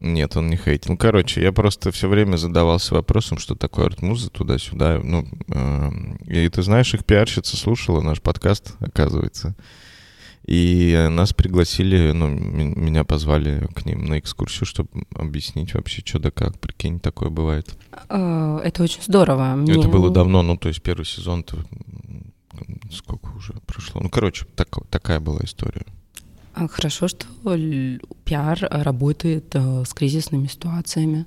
Нет, 0.00 0.36
он 0.36 0.48
не 0.48 0.56
хейтил. 0.56 0.92
Ну, 0.92 0.98
короче, 0.98 1.42
я 1.42 1.52
просто 1.52 1.90
все 1.90 2.08
время 2.08 2.36
задавался 2.36 2.94
вопросом, 2.94 3.38
что 3.38 3.54
такое 3.54 3.86
арт-муза 3.86 4.28
туда-сюда. 4.30 5.00
Ну, 5.02 5.26
э, 5.48 5.90
и 6.26 6.48
ты 6.48 6.62
знаешь, 6.62 6.92
их 6.92 7.04
пиарщица 7.04 7.56
слушала 7.56 8.02
наш 8.02 8.20
подкаст, 8.20 8.74
оказывается. 8.80 9.56
И 10.46 11.08
нас 11.10 11.32
пригласили, 11.32 12.12
ну, 12.12 12.28
меня 12.28 13.02
позвали 13.02 13.66
к 13.74 13.84
ним 13.84 14.04
на 14.04 14.20
экскурсию, 14.20 14.66
чтобы 14.66 14.90
объяснить 15.14 15.74
вообще, 15.74 16.02
что 16.04 16.20
да 16.20 16.30
как. 16.30 16.60
Прикинь, 16.60 17.00
такое 17.00 17.30
бывает. 17.30 17.76
А, 18.08 18.60
это 18.62 18.84
очень 18.84 19.02
здорово. 19.02 19.56
Мне... 19.56 19.72
Это 19.72 19.88
было 19.88 20.10
давно, 20.10 20.42
ну, 20.42 20.56
то 20.56 20.68
есть 20.68 20.82
первый 20.82 21.04
сезон-то 21.04 21.64
сколько 22.92 23.28
уже 23.36 23.54
прошло. 23.66 24.00
Ну, 24.00 24.08
короче, 24.08 24.46
так, 24.54 24.68
такая 24.88 25.20
была 25.20 25.40
история. 25.42 25.84
А 26.56 26.68
хорошо, 26.68 27.06
что 27.06 27.26
пиар 28.24 28.58
работает 28.70 29.54
э, 29.54 29.84
с 29.84 29.92
кризисными 29.92 30.46
ситуациями. 30.46 31.26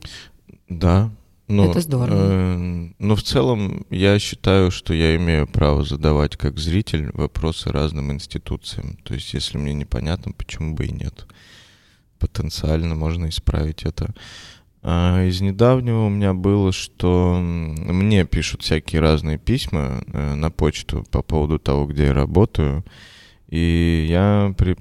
Да. 0.68 1.12
Ну, 1.48 1.70
Это 1.70 1.82
здорово. 1.82 2.18
Э, 2.20 2.90
но 2.98 3.16
в 3.16 3.22
целом 3.22 3.86
я 3.92 4.18
считаю, 4.18 4.72
что 4.72 4.92
я 4.92 5.16
имею 5.18 5.46
право 5.46 5.84
задавать 5.84 6.36
как 6.36 6.58
зритель 6.58 7.12
вопросы 7.14 7.72
разным 7.72 8.12
институциям. 8.12 8.98
То 9.04 9.14
есть 9.14 9.32
если 9.36 9.60
мне 9.60 9.76
непонятно, 9.76 10.32
почему 10.32 10.74
бы 10.74 10.88
и 10.88 10.92
нет. 10.92 11.28
Потенциально 12.18 12.96
можно 12.96 13.30
исправить 13.30 13.84
это. 13.84 14.16
А 14.82 15.24
из 15.24 15.42
недавнего 15.42 16.08
у 16.08 16.10
меня 16.10 16.34
было, 16.34 16.72
что 16.72 17.38
мне 17.40 18.26
пишут 18.26 18.64
всякие 18.64 19.00
разные 19.00 19.38
письма 19.38 20.04
э, 20.08 20.34
на 20.34 20.50
почту 20.50 21.06
по 21.12 21.22
поводу 21.22 21.60
того, 21.60 21.86
где 21.86 22.06
я 22.06 22.14
работаю. 22.14 22.84
И 23.50 24.06
я 24.08 24.54
при, 24.58 24.76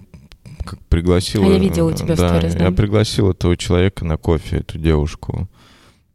как 0.64 0.80
пригласил... 0.86 1.44
А 1.44 1.52
я 1.52 1.58
видела 1.58 1.92
тебя 1.92 2.16
да, 2.16 2.26
в 2.26 2.30
сторис, 2.30 2.54
да? 2.54 2.64
я 2.64 2.72
пригласил 2.72 3.30
этого 3.30 3.56
человека 3.56 4.04
на 4.04 4.16
кофе, 4.16 4.58
эту 4.58 4.78
девушку. 4.78 5.48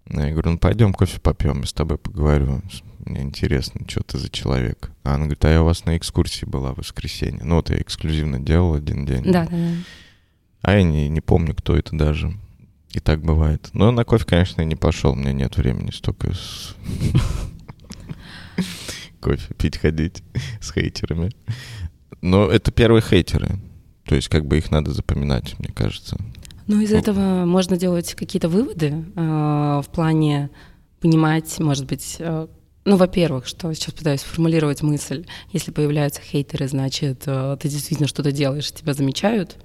Я 0.10 0.32
говорю, 0.32 0.52
ну 0.52 0.58
пойдем 0.58 0.94
кофе 0.94 1.20
попьем, 1.20 1.62
я 1.62 1.68
с 1.68 1.74
тобой 1.74 1.98
поговорю. 1.98 2.62
Мне 3.06 3.22
интересно, 3.22 3.82
что 3.88 4.04
ты 4.04 4.18
за 4.18 4.30
человек. 4.30 4.92
А 5.04 5.16
она 5.16 5.26
говорит, 5.26 5.44
а 5.46 5.50
я 5.50 5.62
у 5.62 5.66
вас 5.66 5.86
на 5.86 5.98
экскурсии 5.98 6.46
была 6.46 6.74
в 6.74 6.78
воскресенье. 6.78 7.44
Ну 7.44 7.56
вот 7.56 7.70
я 7.70 7.78
эксклюзивно 7.78 8.40
делал 8.40 8.76
один 8.76 9.06
день. 9.06 9.24
Да, 9.24 9.46
да, 9.46 9.52
да. 9.52 9.72
А 10.62 10.76
я 10.76 10.84
не, 10.84 11.10
не 11.10 11.20
помню, 11.20 11.54
кто 11.54 11.76
это 11.76 11.96
даже. 11.96 12.34
И 12.92 13.00
так 13.00 13.22
бывает. 13.22 13.70
Но 13.74 13.92
на 13.92 14.06
кофе, 14.06 14.26
конечно, 14.26 14.62
я 14.62 14.68
не 14.68 14.76
пошел. 14.76 15.12
У 15.12 15.16
меня 15.16 15.34
нет 15.34 15.58
времени 15.58 15.92
столько 15.92 16.30
кофе 19.20 19.54
пить 19.56 19.78
ходить 19.78 20.24
с 20.62 20.72
хейтерами. 20.72 21.32
Но 22.22 22.48
это 22.48 22.72
первые 22.72 23.02
хейтеры. 23.02 23.60
То 24.06 24.16
есть 24.16 24.28
как 24.28 24.46
бы 24.46 24.58
их 24.58 24.72
надо 24.72 24.92
запоминать, 24.92 25.58
мне 25.60 25.70
кажется. 25.74 26.18
Ну, 26.68 26.82
из 26.82 26.92
этого 26.94 27.46
можно 27.46 27.78
делать 27.78 28.14
какие-то 28.14 28.48
выводы 28.48 29.06
э, 29.16 29.82
в 29.84 29.86
плане 29.92 30.50
понимать, 31.02 31.60
может 31.60 31.86
быть, 31.86 32.18
э, 32.20 32.48
ну, 32.86 32.96
во-первых, 32.96 33.48
что 33.48 33.74
сейчас 33.74 33.94
пытаюсь 33.94 34.22
сформулировать 34.22 34.82
мысль, 34.82 35.26
если 35.52 35.72
появляются 35.72 36.22
хейтеры, 36.22 36.68
значит, 36.68 37.24
э, 37.26 37.58
ты 37.60 37.68
действительно 37.68 38.08
что-то 38.08 38.32
делаешь, 38.32 38.72
тебя 38.72 38.94
замечают. 38.94 39.58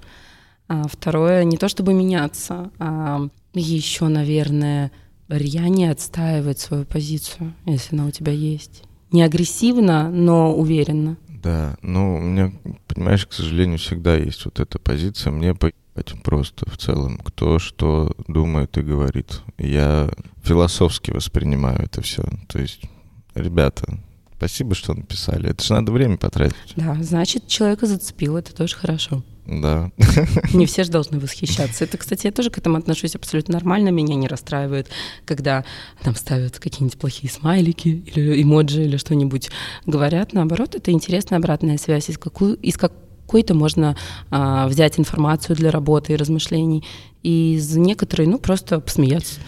А 0.67 0.87
второе, 0.87 1.45
не 1.45 1.57
то 1.57 1.67
чтобы 1.69 1.93
меняться, 1.93 2.69
а 2.79 3.27
еще, 3.53 4.07
наверное, 4.07 4.91
рьяне 5.29 5.91
отстаивать 5.91 6.59
свою 6.59 6.85
позицию, 6.85 7.53
если 7.65 7.95
она 7.95 8.05
у 8.05 8.11
тебя 8.11 8.31
есть. 8.31 8.83
Не 9.11 9.23
агрессивно, 9.23 10.09
но 10.11 10.53
уверенно. 10.53 11.17
Да, 11.41 11.77
ну, 11.81 12.17
у 12.17 12.21
меня, 12.21 12.51
понимаешь, 12.87 13.25
к 13.25 13.33
сожалению, 13.33 13.77
всегда 13.77 14.15
есть 14.15 14.43
вот 14.45 14.59
эта 14.59 14.77
позиция. 14.77 15.31
Мне 15.31 15.55
поебать 15.55 16.21
просто 16.23 16.69
в 16.69 16.77
целом, 16.77 17.17
кто 17.17 17.59
что 17.59 18.13
думает 18.27 18.77
и 18.77 18.81
говорит. 18.81 19.41
Я 19.57 20.09
философски 20.43 21.11
воспринимаю 21.11 21.83
это 21.83 22.01
все. 22.01 22.23
То 22.47 22.59
есть, 22.59 22.81
ребята, 23.35 23.99
спасибо, 24.35 24.75
что 24.75 24.93
написали. 24.93 25.49
Это 25.49 25.63
же 25.63 25.73
надо 25.73 25.91
время 25.93 26.17
потратить. 26.17 26.73
Да, 26.75 26.97
значит, 27.01 27.47
человека 27.47 27.85
зацепил, 27.85 28.35
это 28.35 28.53
тоже 28.53 28.75
хорошо. 28.75 29.23
Да. 29.49 29.91
Не 30.53 30.67
все 30.67 30.83
же 30.83 30.91
должны 30.91 31.19
восхищаться. 31.19 31.83
Это, 31.83 31.97
кстати, 31.97 32.27
я 32.27 32.31
тоже 32.31 32.51
к 32.51 32.57
этому 32.59 32.77
отношусь 32.77 33.15
абсолютно 33.15 33.55
нормально. 33.55 33.89
Меня 33.89 34.15
не 34.15 34.27
расстраивает, 34.27 34.89
когда 35.25 35.65
там 36.03 36.15
ставят 36.15 36.59
какие-нибудь 36.59 36.99
плохие 36.99 37.31
смайлики 37.31 38.03
или 38.05 38.41
эмоджи 38.43 38.83
или 38.83 38.97
что-нибудь 38.97 39.49
говорят. 39.87 40.33
Наоборот, 40.33 40.75
это 40.75 40.91
интересная 40.91 41.39
обратная 41.39 41.77
связь, 41.77 42.09
из, 42.09 42.19
какую, 42.19 42.57
из 42.57 42.77
какой-то 42.77 43.55
можно 43.55 43.97
а, 44.29 44.67
взять 44.67 44.99
информацию 44.99 45.55
для 45.55 45.71
работы 45.71 46.13
и 46.13 46.15
размышлений, 46.15 46.85
и 47.23 47.55
из 47.55 47.75
некоторой, 47.75 48.27
ну, 48.27 48.37
просто 48.37 48.79
посмеяться. 48.79 49.39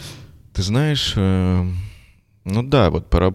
Ты 0.54 0.64
знаешь, 0.64 1.14
э, 1.16 1.68
ну 2.44 2.64
да, 2.64 2.90
вот 2.90 3.10
пора... 3.10 3.34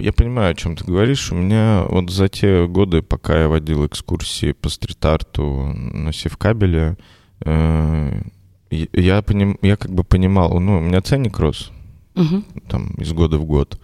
я 0.00 0.12
понимаю, 0.12 0.52
о 0.52 0.54
чем 0.54 0.76
ты 0.76 0.84
говоришь. 0.84 1.32
У 1.32 1.34
меня 1.34 1.84
вот 1.88 2.10
за 2.10 2.28
те 2.28 2.66
годы, 2.66 3.02
пока 3.02 3.40
я 3.40 3.48
водил 3.48 3.86
экскурсии 3.86 4.52
по 4.52 4.68
стрит-арту 4.68 5.72
на 5.74 6.12
Севкабеле, 6.12 6.96
э, 7.40 8.22
я, 8.70 9.22
поним... 9.22 9.58
я 9.62 9.76
как 9.76 9.92
бы 9.92 10.04
понимал, 10.04 10.58
ну, 10.60 10.78
у 10.78 10.80
меня 10.80 11.00
ценник 11.00 11.38
рос 11.38 11.70
угу. 12.14 12.42
там 12.68 12.88
из 12.98 13.12
года 13.12 13.38
в 13.38 13.44
год. 13.44 13.78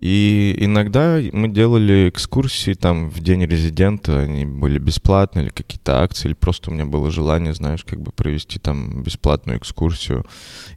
И 0.00 0.54
иногда 0.58 1.20
мы 1.32 1.48
делали 1.48 2.08
экскурсии 2.08 2.74
там 2.74 3.10
в 3.10 3.20
день 3.20 3.44
резидента, 3.44 4.20
они 4.20 4.46
были 4.46 4.78
бесплатные 4.78 5.46
или 5.46 5.50
какие-то 5.50 6.02
акции, 6.02 6.28
или 6.28 6.34
просто 6.34 6.70
у 6.70 6.74
меня 6.74 6.84
было 6.84 7.10
желание, 7.10 7.52
знаешь, 7.52 7.84
как 7.84 8.00
бы 8.00 8.12
провести 8.12 8.58
там 8.60 9.02
бесплатную 9.02 9.58
экскурсию. 9.58 10.24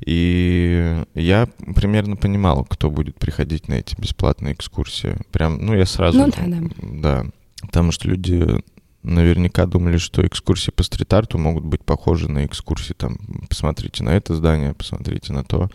И 0.04 1.04
я 1.14 1.48
примерно 1.76 2.16
понимал, 2.16 2.66
кто 2.66 2.90
будет 2.90 3.18
приходить 3.20 3.68
на 3.68 3.76
эти 3.76 4.00
бесплатные 4.00 4.54
экскурсии. 4.54 5.18
Прям, 5.32 5.64
ну, 5.64 5.76
я 5.76 5.86
сразу... 5.86 6.18
Ну, 6.18 6.28
да, 6.30 6.44
да. 6.48 6.62
Да, 6.82 7.26
потому 7.62 7.92
что 7.92 8.08
люди 8.08 8.62
наверняка 9.04 9.66
думали, 9.66 9.98
что 9.98 10.26
экскурсии 10.26 10.72
по 10.72 10.84
стрит-арту 10.84 11.38
могут 11.38 11.64
быть 11.64 11.84
похожи 11.84 12.30
на 12.30 12.46
экскурсии 12.46 12.94
там, 12.94 13.18
посмотрите 13.50 14.04
на 14.04 14.10
это 14.10 14.36
здание, 14.36 14.74
посмотрите 14.74 15.34
на 15.34 15.44
то. 15.44 15.70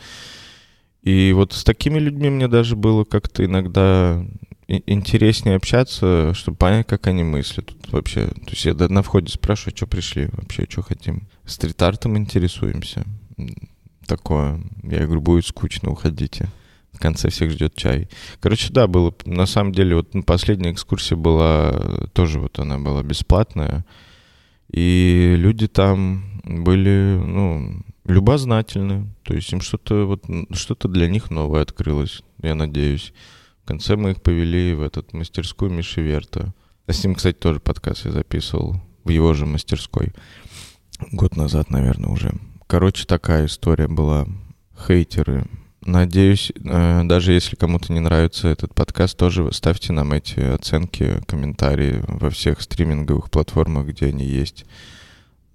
И 1.06 1.32
вот 1.32 1.52
с 1.52 1.62
такими 1.62 2.00
людьми 2.00 2.30
мне 2.30 2.48
даже 2.48 2.74
было 2.74 3.04
как-то 3.04 3.44
иногда 3.44 4.26
интереснее 4.66 5.54
общаться, 5.54 6.34
чтобы 6.34 6.56
понять, 6.56 6.88
как 6.88 7.06
они 7.06 7.22
мыслят 7.22 7.66
тут 7.66 7.92
вообще. 7.92 8.26
То 8.26 8.50
есть 8.50 8.64
я 8.64 8.74
на 8.74 9.04
входе 9.04 9.30
спрашиваю, 9.32 9.76
что 9.76 9.86
пришли 9.86 10.28
вообще, 10.32 10.66
что 10.68 10.82
хотим. 10.82 11.28
Стрит-артом 11.44 12.18
интересуемся. 12.18 13.04
Такое. 14.08 14.60
Я 14.82 15.04
говорю, 15.04 15.20
будет 15.20 15.46
скучно, 15.46 15.90
уходите. 15.90 16.48
В 16.92 16.98
конце 16.98 17.30
всех 17.30 17.52
ждет 17.52 17.76
чай. 17.76 18.08
Короче, 18.40 18.72
да, 18.72 18.88
было, 18.88 19.14
на 19.26 19.46
самом 19.46 19.70
деле, 19.70 19.94
вот 19.94 20.10
последняя 20.26 20.72
экскурсия 20.72 21.16
была, 21.16 22.08
тоже 22.14 22.40
вот 22.40 22.58
она 22.58 22.78
была 22.78 23.04
бесплатная. 23.04 23.84
И 24.72 25.36
люди 25.38 25.68
там 25.68 26.40
были, 26.42 27.16
ну, 27.24 27.80
любознательны. 28.06 29.14
То 29.22 29.34
есть 29.34 29.52
им 29.52 29.60
что-то 29.60 30.06
вот 30.06 30.24
что-то 30.52 30.88
для 30.88 31.08
них 31.08 31.30
новое 31.30 31.62
открылось, 31.62 32.22
я 32.42 32.54
надеюсь. 32.54 33.12
В 33.64 33.68
конце 33.68 33.96
мы 33.96 34.12
их 34.12 34.22
повели 34.22 34.74
в 34.74 34.82
этот 34.82 35.12
мастерскую 35.12 35.70
Миши 35.70 36.00
Верта. 36.00 36.54
А 36.86 36.92
с 36.92 37.02
ним, 37.02 37.16
кстати, 37.16 37.36
тоже 37.36 37.58
подкаст 37.58 38.04
я 38.04 38.12
записывал 38.12 38.80
в 39.02 39.10
его 39.10 39.34
же 39.34 39.44
мастерской. 39.44 40.12
Год 41.10 41.36
назад, 41.36 41.70
наверное, 41.70 42.10
уже. 42.10 42.32
Короче, 42.66 43.06
такая 43.06 43.46
история 43.46 43.88
была. 43.88 44.26
Хейтеры. 44.86 45.46
Надеюсь, 45.86 46.52
э, 46.56 47.02
даже 47.04 47.32
если 47.32 47.56
кому-то 47.56 47.92
не 47.92 48.00
нравится 48.00 48.48
этот 48.48 48.74
подкаст, 48.74 49.16
тоже 49.16 49.52
ставьте 49.52 49.92
нам 49.92 50.12
эти 50.12 50.40
оценки, 50.40 51.20
комментарии 51.26 52.02
во 52.08 52.30
всех 52.30 52.60
стриминговых 52.60 53.30
платформах, 53.30 53.86
где 53.86 54.06
они 54.06 54.24
есть 54.24 54.64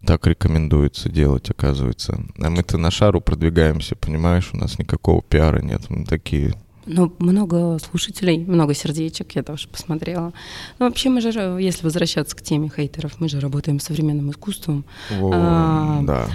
так 0.06 0.26
рекомендуется 0.28 1.10
делать, 1.10 1.50
оказывается. 1.50 2.24
А 2.40 2.50
мы-то 2.50 2.78
на 2.78 2.92
шару 2.92 3.22
продвигаемся, 3.22 3.96
понимаешь, 3.96 4.50
у 4.54 4.58
нас 4.58 4.80
никакого 4.80 5.22
пиара 5.22 5.62
нет. 5.62 5.90
Мы 5.90 6.06
такие 6.06 6.54
ну, 6.86 7.14
много 7.20 7.78
слушателей, 7.80 8.40
много 8.40 8.74
сердечек, 8.74 9.34
я 9.34 9.44
тоже 9.44 9.68
посмотрела. 9.68 10.34
Ну, 10.80 10.88
вообще, 10.88 11.10
мы 11.10 11.22
же, 11.22 11.30
если 11.60 11.84
возвращаться 11.84 12.36
к 12.36 12.42
теме 12.42 12.72
хейтеров, 12.76 13.20
мы 13.20 13.30
же 13.30 13.40
работаем 13.40 13.80
с 13.80 13.84
современным 13.84 14.32
искусством. 14.32 14.84
О, 15.12 15.32
а, 15.34 16.02
да. 16.02 16.28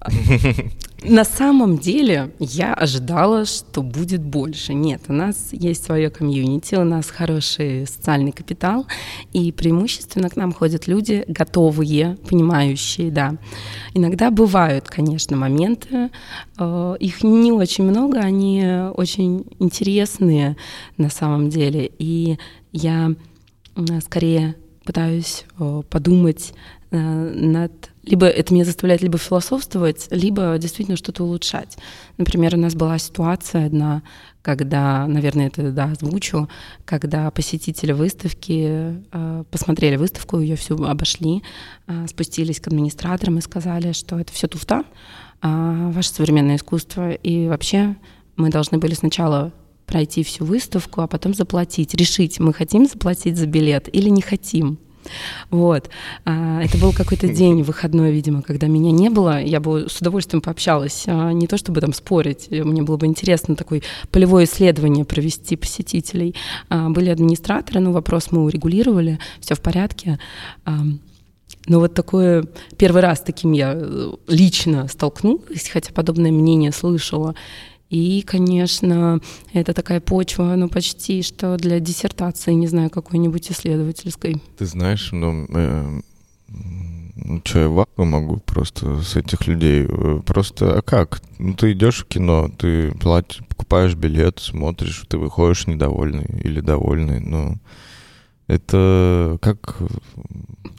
На 1.02 1.24
самом 1.24 1.78
деле 1.78 2.32
я 2.38 2.74
ожидала, 2.74 3.46
что 3.46 3.82
будет 3.82 4.22
больше. 4.22 4.74
Нет, 4.74 5.02
у 5.08 5.12
нас 5.12 5.48
есть 5.52 5.84
свое 5.84 6.10
комьюнити, 6.10 6.74
у 6.74 6.84
нас 6.84 7.10
хороший 7.10 7.86
социальный 7.86 8.32
капитал, 8.32 8.86
и 9.32 9.50
преимущественно 9.50 10.28
к 10.28 10.36
нам 10.36 10.52
ходят 10.52 10.86
люди 10.86 11.24
готовые, 11.26 12.18
понимающие, 12.28 13.10
да. 13.10 13.36
Иногда 13.94 14.30
бывают, 14.30 14.88
конечно, 14.88 15.36
моменты, 15.36 16.10
э, 16.58 16.96
их 17.00 17.22
не 17.22 17.52
очень 17.52 17.84
много, 17.84 18.18
они 18.20 18.62
очень 18.94 19.46
интересные 19.58 20.56
на 20.98 21.08
самом 21.08 21.48
деле, 21.48 21.90
и 21.98 22.38
я 22.72 23.14
скорее 24.04 24.54
пытаюсь 24.84 25.44
э, 25.58 25.82
подумать 25.88 26.52
э, 26.90 26.98
над 26.98 27.72
либо 28.10 28.26
это 28.26 28.52
меня 28.52 28.64
заставляет 28.64 29.02
либо 29.02 29.18
философствовать, 29.18 30.08
либо 30.10 30.58
действительно 30.58 30.96
что-то 30.96 31.24
улучшать. 31.24 31.78
Например, 32.18 32.54
у 32.56 32.58
нас 32.58 32.74
была 32.74 32.98
ситуация 32.98 33.66
одна, 33.66 34.02
когда, 34.42 35.06
наверное, 35.06 35.46
это 35.46 35.70
да, 35.70 35.84
озвучу, 35.84 36.48
когда 36.84 37.30
посетители 37.30 37.92
выставки 37.92 38.96
э, 39.12 39.44
посмотрели 39.50 39.96
выставку, 39.96 40.40
ее 40.40 40.56
всю 40.56 40.82
обошли, 40.82 41.42
э, 41.86 42.06
спустились 42.08 42.58
к 42.58 42.66
администраторам 42.66 43.38
и 43.38 43.42
сказали, 43.42 43.92
что 43.92 44.18
это 44.18 44.32
все 44.32 44.48
туфта, 44.48 44.84
э, 45.42 45.90
ваше 45.92 46.08
современное 46.08 46.56
искусство, 46.56 47.12
и 47.12 47.46
вообще 47.46 47.96
мы 48.36 48.50
должны 48.50 48.78
были 48.78 48.94
сначала 48.94 49.52
пройти 49.86 50.24
всю 50.24 50.44
выставку, 50.44 51.02
а 51.02 51.06
потом 51.06 51.34
заплатить, 51.34 51.94
решить, 51.94 52.40
мы 52.40 52.52
хотим 52.54 52.86
заплатить 52.86 53.36
за 53.36 53.46
билет 53.46 53.88
или 53.94 54.08
не 54.08 54.22
хотим. 54.22 54.78
Вот. 55.50 55.90
А, 56.24 56.62
это 56.62 56.78
был 56.78 56.92
какой-то 56.92 57.28
день 57.28 57.62
выходной, 57.62 58.12
видимо, 58.12 58.42
когда 58.42 58.66
меня 58.66 58.90
не 58.90 59.08
было. 59.08 59.42
Я 59.42 59.60
бы 59.60 59.88
с 59.88 60.00
удовольствием 60.00 60.40
пообщалась. 60.40 61.04
А, 61.06 61.32
не 61.32 61.46
то 61.46 61.56
чтобы 61.56 61.80
там 61.80 61.92
спорить, 61.92 62.48
мне 62.50 62.82
было 62.82 62.96
бы 62.96 63.06
интересно 63.06 63.56
такое 63.56 63.82
полевое 64.10 64.44
исследование 64.44 65.04
провести 65.04 65.56
посетителей. 65.56 66.34
А, 66.68 66.90
были 66.90 67.10
администраторы, 67.10 67.80
но 67.80 67.92
вопрос 67.92 68.30
мы 68.30 68.44
урегулировали, 68.44 69.18
все 69.40 69.54
в 69.54 69.60
порядке. 69.60 70.18
Но 71.66 71.78
вот 71.78 71.94
такое 71.94 72.44
первый 72.78 73.02
раз 73.02 73.20
таким 73.20 73.52
я 73.52 73.74
э, 73.74 74.12
лично 74.28 74.88
столкнулась, 74.88 75.68
хотя 75.68 75.92
подобное 75.92 76.32
мнение 76.32 76.72
слышала. 76.72 77.34
И, 77.90 78.22
конечно, 78.22 79.20
это 79.52 79.74
такая 79.74 80.00
почва, 80.00 80.54
ну, 80.56 80.68
почти 80.68 81.22
что 81.22 81.56
для 81.56 81.80
диссертации, 81.80 82.52
не 82.52 82.68
знаю, 82.68 82.88
какой-нибудь 82.88 83.50
исследовательской. 83.50 84.40
Ты 84.56 84.66
знаешь, 84.66 85.10
ну, 85.10 85.46
э, 85.48 86.00
ну 86.48 87.42
что, 87.44 87.58
я 87.58 87.68
ваку 87.68 88.04
могу 88.04 88.36
просто 88.38 89.02
с 89.02 89.16
этих 89.16 89.48
людей. 89.48 89.88
Просто, 90.24 90.78
а 90.78 90.82
как? 90.82 91.20
Ну, 91.38 91.54
ты 91.54 91.72
идешь 91.72 92.04
в 92.04 92.06
кино, 92.06 92.48
ты 92.56 92.92
платишь, 92.92 93.40
покупаешь 93.48 93.94
билет, 93.94 94.38
смотришь, 94.38 95.04
ты 95.08 95.18
выходишь 95.18 95.66
недовольный 95.66 96.26
или 96.44 96.60
довольный, 96.60 97.20
ну... 97.20 97.56
Это 98.46 99.38
как... 99.40 99.78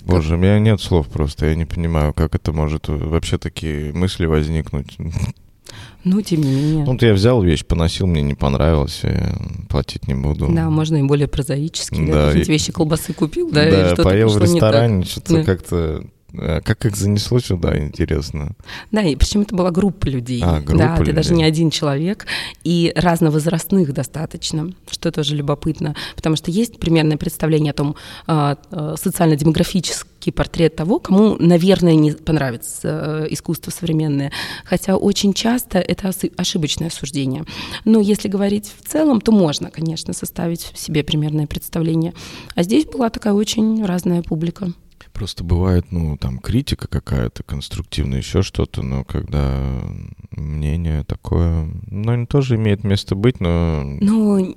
Боже, 0.04 0.36
у 0.36 0.38
меня 0.38 0.60
нет 0.60 0.82
слов 0.82 1.08
просто, 1.08 1.46
я 1.46 1.56
не 1.56 1.64
понимаю, 1.64 2.14
как 2.14 2.36
это 2.36 2.52
может 2.52 2.90
вообще 2.90 3.38
такие 3.38 3.94
мысли 3.94 4.26
возникнуть. 4.26 4.98
Ну, 6.04 6.22
тем 6.22 6.42
не 6.42 6.50
менее. 6.50 6.86
Ну, 6.86 6.94
вот 6.94 7.02
я 7.04 7.14
взял 7.14 7.42
вещь, 7.44 7.64
поносил, 7.66 8.08
мне 8.08 8.22
не 8.22 8.34
понравилось, 8.34 9.00
я 9.04 9.36
платить 9.70 10.08
не 10.08 10.16
буду. 10.16 10.48
Да, 10.52 10.70
можно 10.70 10.98
и 10.98 11.04
более 11.04 11.28
прозаически. 11.28 12.06
Да, 12.08 12.32
Да, 12.32 12.40
и- 12.40 12.44
вещи 12.44 12.72
колбасы 12.72 13.14
купил, 13.14 13.52
да, 13.52 13.66
Да, 13.70 13.82
и 13.84 13.86
что-то 13.88 14.04
поел 14.04 14.30
в 14.30 14.42
ресторане, 14.42 15.06
что-то 15.06 15.34
Да. 15.36 15.44
как-то... 15.44 16.04
э, 16.34 16.62
Как 16.62 16.86
их 16.86 16.96
занесло 16.96 17.40
сюда, 17.40 17.78
интересно. 17.78 18.52
Да, 18.92 19.02
и 19.02 19.16
причем 19.16 19.42
это 19.42 19.56
была 19.56 19.72
группа 19.72 20.08
людей. 20.08 20.42
А, 20.44 20.60
группа 20.60 20.78
да, 20.78 20.98
ты 20.98 21.14
даже 21.14 21.30
людей. 21.30 21.38
не 21.38 21.44
один 21.44 21.70
человек, 21.70 22.26
и 22.64 22.92
разновозрастных 22.96 23.94
достаточно, 23.94 24.72
что 24.90 25.12
тоже 25.12 25.36
любопытно, 25.36 25.96
потому 26.16 26.36
что 26.36 26.52
есть 26.52 26.80
примерное 26.80 27.18
представление 27.18 27.72
о 27.72 27.76
том, 27.76 27.96
а, 28.28 28.58
а, 28.72 28.96
социально-демографический 28.98 30.32
портрет 30.32 30.76
того, 30.76 31.00
кому, 31.00 31.36
наверное, 31.40 31.96
не 31.96 32.12
понравится 32.12 33.24
э, 33.24 33.28
искусство 33.32 33.72
современное, 33.72 34.32
хотя 34.66 34.96
очень 34.96 35.34
часто 35.34 35.80
это 35.80 36.12
ошибочное 36.38 36.92
суждение. 36.92 37.44
Но 37.86 38.00
если 38.00 38.28
говорить 38.28 38.72
в 38.80 38.88
целом, 38.88 39.20
то 39.20 39.32
можно, 39.32 39.72
конечно, 39.72 40.14
составить 40.14 40.72
себе 40.76 41.04
примерное 41.04 41.48
представление. 41.48 42.14
А 42.56 42.64
здесь 42.64 42.86
была 42.86 43.10
такая 43.10 43.34
очень 43.34 43.84
разная 43.84 44.22
публика. 44.22 44.72
Просто 45.14 45.44
бывает, 45.44 45.92
ну, 45.92 46.18
там, 46.18 46.40
критика 46.40 46.88
какая-то 46.88 47.44
конструктивная, 47.44 48.20
еще 48.20 48.42
что-то, 48.42 48.82
но 48.82 49.04
когда 49.04 49.82
мнение 50.32 51.04
такое, 51.04 51.70
ну, 51.90 52.12
оно 52.12 52.26
тоже 52.26 52.56
имеет 52.56 52.84
место 52.84 53.16
быть, 53.16 53.40
но... 53.40 53.84
Ну, 53.84 54.56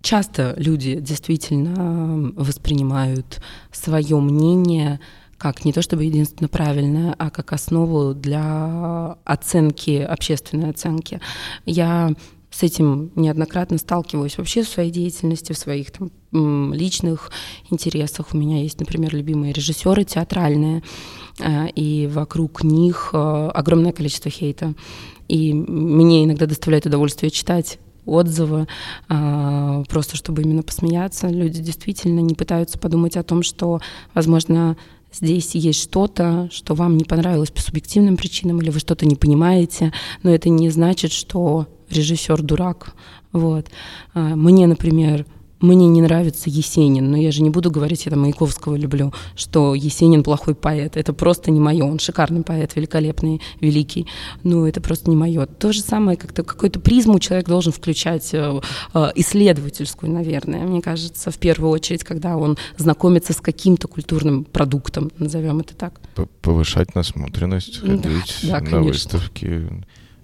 часто 0.00 0.54
люди 0.56 0.98
действительно 1.00 2.32
воспринимают 2.36 3.40
свое 3.70 4.18
мнение 4.20 5.00
как 5.38 5.64
не 5.64 5.72
то 5.72 5.82
чтобы 5.82 6.04
единственно 6.04 6.48
правильное, 6.48 7.16
а 7.18 7.30
как 7.30 7.52
основу 7.52 8.14
для 8.14 9.16
оценки, 9.24 9.98
общественной 9.98 10.70
оценки. 10.70 11.20
Я 11.66 12.12
с 12.52 12.62
этим 12.62 13.10
неоднократно 13.16 13.78
сталкиваюсь 13.78 14.38
вообще 14.38 14.62
в 14.62 14.68
своей 14.68 14.90
деятельности, 14.90 15.52
в 15.52 15.58
своих 15.58 15.90
там, 15.90 16.10
личных 16.72 17.30
интересах. 17.70 18.28
У 18.32 18.36
меня 18.36 18.62
есть, 18.62 18.78
например, 18.78 19.14
любимые 19.14 19.52
режиссеры 19.52 20.04
театральные, 20.04 20.82
э, 21.40 21.68
и 21.70 22.06
вокруг 22.06 22.62
них 22.62 23.10
э, 23.12 23.50
огромное 23.54 23.92
количество 23.92 24.30
хейта. 24.30 24.74
И 25.28 25.54
мне 25.54 26.24
иногда 26.24 26.46
доставляет 26.46 26.86
удовольствие 26.86 27.30
читать 27.30 27.78
отзывы, 28.04 28.66
а, 29.08 29.84
просто 29.88 30.16
чтобы 30.16 30.42
именно 30.42 30.62
посмеяться. 30.62 31.28
Люди 31.28 31.62
действительно 31.62 32.20
не 32.20 32.34
пытаются 32.34 32.78
подумать 32.78 33.16
о 33.16 33.22
том, 33.22 33.42
что, 33.42 33.80
возможно, 34.12 34.76
здесь 35.12 35.54
есть 35.54 35.80
что-то, 35.80 36.48
что 36.50 36.74
вам 36.74 36.96
не 36.96 37.04
понравилось 37.04 37.50
по 37.50 37.60
субъективным 37.60 38.16
причинам, 38.16 38.60
или 38.60 38.70
вы 38.70 38.80
что-то 38.80 39.06
не 39.06 39.16
понимаете, 39.16 39.92
но 40.22 40.30
это 40.30 40.48
не 40.48 40.70
значит, 40.70 41.12
что 41.12 41.68
режиссер 41.92 42.42
дурак. 42.42 42.94
Вот. 43.32 43.68
А, 44.14 44.34
Мне, 44.36 44.66
например, 44.66 45.26
мне 45.62 45.86
не 45.86 46.02
нравится 46.02 46.50
Есенин, 46.50 47.10
но 47.12 47.16
я 47.16 47.30
же 47.30 47.40
не 47.40 47.48
буду 47.50 47.70
говорить, 47.70 48.04
я 48.04 48.10
там 48.10 48.22
Маяковского 48.22 48.74
люблю, 48.74 49.14
что 49.36 49.76
Есенин 49.76 50.24
плохой 50.24 50.56
поэт. 50.56 50.96
Это 50.96 51.12
просто 51.12 51.52
не 51.52 51.60
мое. 51.60 51.84
Он 51.84 52.00
шикарный 52.00 52.42
поэт, 52.42 52.74
великолепный, 52.74 53.40
великий. 53.60 54.08
Но 54.42 54.66
это 54.66 54.80
просто 54.80 55.08
не 55.08 55.14
мое. 55.14 55.46
То 55.46 55.72
же 55.72 55.80
самое, 55.80 56.18
как-то 56.18 56.42
какую-то 56.42 56.80
призму 56.80 57.20
человек 57.20 57.46
должен 57.46 57.72
включать 57.72 58.34
э, 58.34 58.60
э, 58.92 59.10
исследовательскую, 59.14 60.10
наверное. 60.10 60.66
Мне 60.66 60.82
кажется, 60.82 61.30
в 61.30 61.38
первую 61.38 61.70
очередь, 61.70 62.02
когда 62.02 62.36
он 62.36 62.58
знакомится 62.76 63.32
с 63.32 63.40
каким-то 63.40 63.86
культурным 63.86 64.44
продуктом, 64.44 65.12
назовем 65.18 65.60
это 65.60 65.76
так. 65.76 66.00
повышать 66.40 66.96
насмотренность, 66.96 67.80
Да, 67.82 67.88
ходить 67.88 68.38
да, 68.42 68.52
на 68.54 68.60
конечно. 68.66 68.82
выставки, 68.82 69.68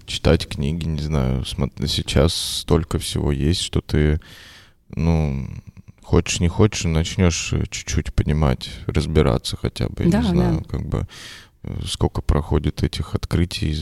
читать 0.09 0.47
книги, 0.47 0.85
не 0.85 0.99
знаю. 1.01 1.45
Сейчас 1.45 2.33
столько 2.33 2.99
всего 2.99 3.31
есть, 3.31 3.61
что 3.61 3.79
ты, 3.81 4.19
ну, 4.89 5.47
хочешь 6.03 6.39
не 6.39 6.47
хочешь, 6.47 6.85
начнешь 6.85 7.53
э, 7.53 7.63
чуть-чуть 7.69 8.13
понимать, 8.13 8.69
разбираться 8.87 9.55
хотя 9.55 9.87
бы, 9.87 10.03
я 10.03 10.09
Да, 10.09 10.21
не 10.21 10.27
знаю, 10.27 10.57
да. 10.59 10.77
как 10.77 10.87
бы 10.87 11.07
э, 11.63 11.79
сколько 11.85 12.21
проходит 12.21 12.83
этих 12.83 13.13
открытий 13.13 13.73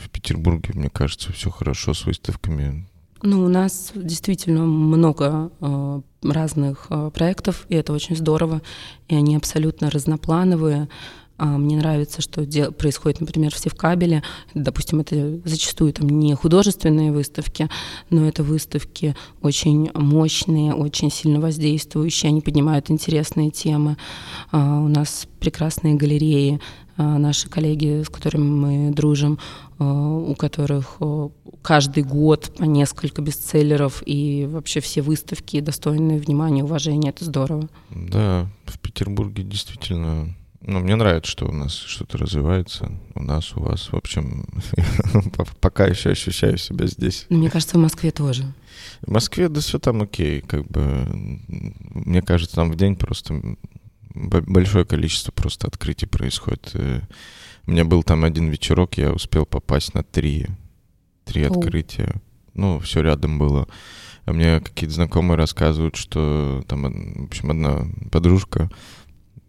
в 0.00 0.10
Петербурге, 0.10 0.72
мне 0.74 0.90
кажется, 0.90 1.32
все 1.32 1.50
хорошо 1.50 1.94
с 1.94 2.04
выставками. 2.04 2.86
Ну, 3.22 3.44
у 3.44 3.48
нас 3.48 3.92
действительно 3.94 4.64
много 4.64 5.50
э, 5.60 6.00
разных 6.22 6.88
э, 6.90 7.10
проектов, 7.14 7.64
и 7.68 7.74
это 7.76 7.92
очень 7.92 8.16
здорово, 8.16 8.60
и 9.08 9.14
они 9.14 9.36
абсолютно 9.36 9.90
разноплановые. 9.90 10.88
А, 11.36 11.58
Мне 11.58 11.76
нравится, 11.76 12.22
что 12.22 12.44
происходит, 12.72 13.20
например, 13.20 13.52
все 13.52 13.68
в 13.68 13.74
кабеле. 13.74 14.22
Допустим, 14.54 15.00
это 15.00 15.40
зачастую 15.44 15.92
там 15.92 16.08
не 16.08 16.34
художественные 16.34 17.10
выставки, 17.12 17.68
но 18.10 18.26
это 18.28 18.42
выставки 18.44 19.16
очень 19.42 19.90
мощные, 19.94 20.74
очень 20.74 21.10
сильно 21.10 21.40
воздействующие, 21.40 22.28
они 22.28 22.40
поднимают 22.40 22.90
интересные 22.90 23.50
темы. 23.50 23.96
А, 24.52 24.80
У 24.80 24.88
нас 24.88 25.26
прекрасные 25.40 25.94
галереи, 25.94 26.60
а, 26.96 27.18
наши 27.18 27.48
коллеги, 27.48 28.04
с 28.04 28.08
которыми 28.08 28.44
мы 28.44 28.92
дружим, 28.94 29.38
у 29.80 30.36
которых 30.38 30.98
каждый 31.62 32.04
год 32.04 32.52
по 32.56 32.62
несколько 32.62 33.20
бестселлеров 33.22 34.04
и 34.06 34.46
вообще 34.48 34.78
все 34.78 35.02
выставки 35.02 35.58
достойные 35.58 36.20
внимания, 36.20 36.62
уважения. 36.62 37.10
Это 37.10 37.24
здорово. 37.24 37.68
Да, 37.90 38.46
в 38.66 38.78
Петербурге 38.78 39.42
действительно... 39.42 40.32
Ну, 40.66 40.80
мне 40.80 40.96
нравится, 40.96 41.30
что 41.30 41.46
у 41.46 41.52
нас 41.52 41.74
что-то 41.74 42.16
развивается. 42.18 42.90
У 43.14 43.22
нас, 43.22 43.54
у 43.54 43.60
вас. 43.60 43.92
В 43.92 43.96
общем, 43.96 44.46
по- 45.36 45.44
пока 45.60 45.86
еще 45.86 46.10
ощущаю 46.10 46.56
себя 46.56 46.86
здесь. 46.86 47.26
Но 47.28 47.36
мне 47.38 47.50
кажется, 47.50 47.76
в 47.76 47.80
Москве 47.82 48.10
тоже. 48.10 48.44
В 49.02 49.10
Москве, 49.10 49.48
да 49.48 49.60
все 49.60 49.78
там 49.78 50.02
окей. 50.02 50.40
Как 50.40 50.66
бы, 50.66 51.06
мне 51.94 52.22
кажется, 52.22 52.56
там 52.56 52.70
в 52.72 52.76
день 52.76 52.96
просто 52.96 53.40
большое 54.14 54.84
количество 54.84 55.32
просто 55.32 55.66
открытий 55.66 56.06
происходит. 56.06 56.70
Э, 56.74 57.00
У 57.66 57.70
меня 57.72 57.84
был 57.84 58.02
там 58.02 58.24
один 58.24 58.48
вечерок, 58.48 58.96
я 58.96 59.12
успел 59.12 59.44
попасть 59.44 59.92
на 59.94 60.02
три, 60.02 60.46
три 61.24 61.46
Оу. 61.46 61.58
открытия. 61.58 62.22
Ну, 62.54 62.78
все 62.80 63.02
рядом 63.02 63.38
было. 63.38 63.66
А 64.26 64.32
мне 64.32 64.60
какие-то 64.60 64.94
знакомые 64.94 65.36
рассказывают, 65.36 65.96
что 65.96 66.64
там, 66.68 66.82
в 66.84 67.24
общем, 67.26 67.50
одна 67.50 67.86
подружка 68.10 68.70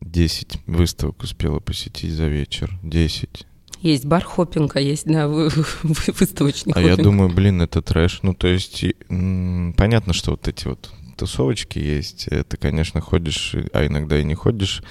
10 0.01 0.59
выставок 0.67 1.23
успела 1.23 1.59
посетить 1.59 2.11
за 2.13 2.27
вечер. 2.27 2.77
10. 2.83 3.45
Есть 3.81 4.05
бар 4.05 4.23
хоппинг, 4.23 4.75
а 4.75 4.81
есть 4.81 5.05
да, 5.05 5.27
вы- 5.27 5.49
вы- 5.49 5.65
выставочный 6.19 6.73
А 6.75 6.81
я 6.81 6.91
хоппинг. 6.91 7.03
думаю, 7.03 7.29
блин, 7.29 7.61
это 7.61 7.81
трэш. 7.81 8.19
Ну, 8.23 8.33
то 8.33 8.47
есть, 8.47 8.83
м, 9.09 9.73
понятно, 9.77 10.13
что 10.13 10.31
вот 10.31 10.47
эти 10.47 10.67
вот 10.67 10.91
тусовочки 11.17 11.79
есть. 11.79 12.27
э, 12.29 12.43
Ты, 12.43 12.57
конечно, 12.57 13.01
ходишь, 13.01 13.55
а 13.73 13.85
иногда 13.85 14.19
и 14.19 14.23
не 14.23 14.35
ходишь. 14.35 14.81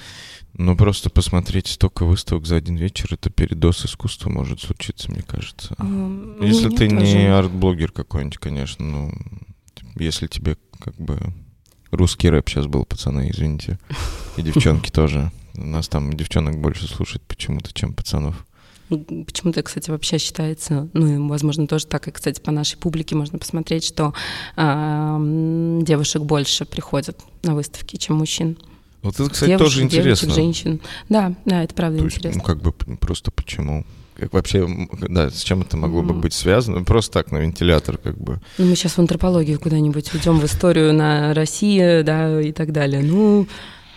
Но 0.57 0.77
просто 0.77 1.09
посмотреть 1.09 1.67
столько 1.67 2.05
выставок 2.05 2.45
за 2.45 2.55
один 2.55 2.77
вечер, 2.77 3.09
это 3.13 3.29
передоз 3.29 3.83
искусства 3.85 4.29
может 4.29 4.61
случиться, 4.61 5.11
мне 5.11 5.21
кажется. 5.21 5.75
Ам, 5.77 6.41
Если 6.41 6.67
мне 6.67 6.77
ты 6.77 6.89
тоже. 6.89 7.01
не 7.17 7.25
арт-блогер 7.27 7.91
какой-нибудь, 7.91 8.37
конечно, 8.37 8.85
ну, 8.85 9.13
если 9.97 10.27
тебе 10.27 10.55
как 10.79 10.95
бы 10.95 11.19
русский 11.91 12.29
рэп 12.29 12.47
сейчас 12.49 12.67
был, 12.67 12.85
пацаны, 12.85 13.29
извините, 13.31 13.77
и 14.37 14.41
девчонки 14.41 14.89
тоже. 14.89 15.31
У 15.55 15.65
нас 15.65 15.87
там 15.87 16.13
девчонок 16.13 16.59
больше 16.59 16.87
слушать 16.87 17.21
почему-то, 17.21 17.73
чем 17.73 17.93
пацанов. 17.93 18.45
Ну, 18.89 19.25
Почему-то, 19.25 19.63
кстати, 19.63 19.89
вообще 19.89 20.19
считается, 20.19 20.87
ну 20.93 21.07
и, 21.07 21.29
возможно, 21.29 21.65
тоже 21.65 21.87
так, 21.87 22.07
и, 22.07 22.11
кстати, 22.11 22.39
по 22.39 22.51
нашей 22.51 22.77
публике 22.77 23.15
можно 23.15 23.39
посмотреть, 23.39 23.83
что 23.83 24.13
ам, 24.55 25.83
девушек 25.83 26.21
больше 26.21 26.65
приходят 26.65 27.19
на 27.43 27.55
выставки, 27.55 27.95
чем 27.95 28.17
мужчин. 28.17 28.57
Вот 29.01 29.15
это, 29.19 29.29
кстати, 29.29 29.49
Девушек, 29.49 29.67
тоже 29.67 29.83
интересно. 29.83 30.27
Девочек, 30.27 30.35
женщин. 30.35 30.81
Да, 31.09 31.33
да, 31.45 31.63
это 31.63 31.73
правда 31.73 31.99
То 31.99 32.05
есть, 32.05 32.17
интересно. 32.17 32.41
ну, 32.41 32.45
как 32.45 32.61
бы 32.61 32.71
просто 32.97 33.31
почему? 33.31 33.85
Как 34.15 34.33
вообще, 34.33 34.67
да, 35.09 35.29
с 35.29 35.41
чем 35.41 35.61
это 35.61 35.77
могло 35.77 36.01
бы 36.01 36.13
быть 36.13 36.33
связано? 36.33 36.83
Просто 36.83 37.11
так, 37.13 37.31
на 37.31 37.37
вентилятор, 37.37 37.97
как 37.97 38.17
бы. 38.17 38.39
Ну, 38.57 38.65
мы 38.65 38.75
сейчас 38.75 38.93
в 38.93 38.99
антропологию 38.99 39.59
куда-нибудь 39.59 40.13
уйдем, 40.13 40.39
в 40.39 40.45
историю 40.45 40.93
на 40.93 41.33
России, 41.33 42.01
да, 42.01 42.39
и 42.41 42.51
так 42.51 42.71
далее. 42.71 43.01
Ну, 43.01 43.47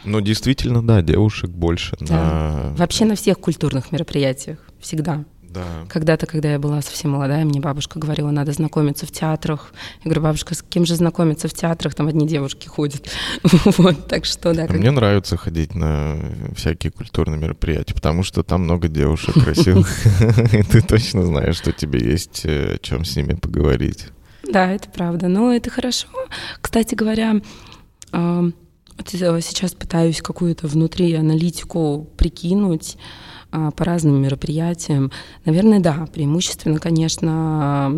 Ну, 0.08 0.20
действительно, 0.20 0.82
да, 0.86 1.02
девушек 1.02 1.50
больше 1.50 1.96
Да. 2.00 2.14
на... 2.14 2.74
вообще 2.76 3.04
на 3.04 3.14
всех 3.14 3.38
культурных 3.38 3.92
мероприятиях 3.92 4.58
всегда. 4.80 5.24
Да. 5.42 5.64
Когда-то, 5.88 6.26
когда 6.26 6.52
я 6.52 6.58
была 6.58 6.82
совсем 6.82 7.12
молодая, 7.12 7.42
мне 7.46 7.58
бабушка 7.58 7.98
говорила, 7.98 8.30
надо 8.30 8.52
знакомиться 8.52 9.06
в 9.06 9.10
театрах. 9.10 9.72
Я 10.04 10.10
говорю, 10.10 10.20
бабушка, 10.20 10.54
с 10.54 10.60
кем 10.62 10.84
же 10.84 10.94
знакомиться 10.94 11.48
в 11.48 11.54
театрах? 11.54 11.94
Там 11.94 12.06
одни 12.06 12.26
девушки 12.28 12.68
ходят. 12.68 13.08
Вот, 13.78 14.08
так 14.08 14.26
что, 14.26 14.52
да. 14.52 14.64
А 14.64 14.66
как- 14.66 14.76
мне 14.76 14.90
нравится 14.90 15.38
ходить 15.38 15.74
на 15.74 16.16
всякие 16.54 16.90
культурные 16.92 17.38
мероприятия, 17.40 17.94
потому 17.94 18.22
что 18.24 18.42
там 18.42 18.64
много 18.64 18.88
девушек 18.88 19.34
красивых. 19.42 19.88
И 20.52 20.62
ты 20.64 20.82
точно 20.82 21.24
знаешь, 21.24 21.56
что 21.56 21.72
тебе 21.72 21.98
есть 21.98 22.42
э, 22.44 22.74
о 22.74 22.78
чем 22.78 23.06
с 23.06 23.16
ними 23.16 23.32
поговорить. 23.32 24.08
Да, 24.52 24.70
это 24.70 24.90
правда. 24.90 25.28
Но 25.28 25.52
это 25.54 25.70
хорошо. 25.70 26.08
Кстати 26.60 26.94
говоря, 26.94 27.40
сейчас 29.06 29.72
пытаюсь 29.72 30.20
какую-то 30.20 30.66
внутри 30.66 31.14
аналитику 31.14 32.06
прикинуть 32.16 32.96
а, 33.50 33.70
по 33.70 33.84
разным 33.84 34.20
мероприятиям. 34.20 35.10
Наверное, 35.46 35.80
да, 35.80 36.06
преимущественно, 36.12 36.78
конечно, 36.78 37.90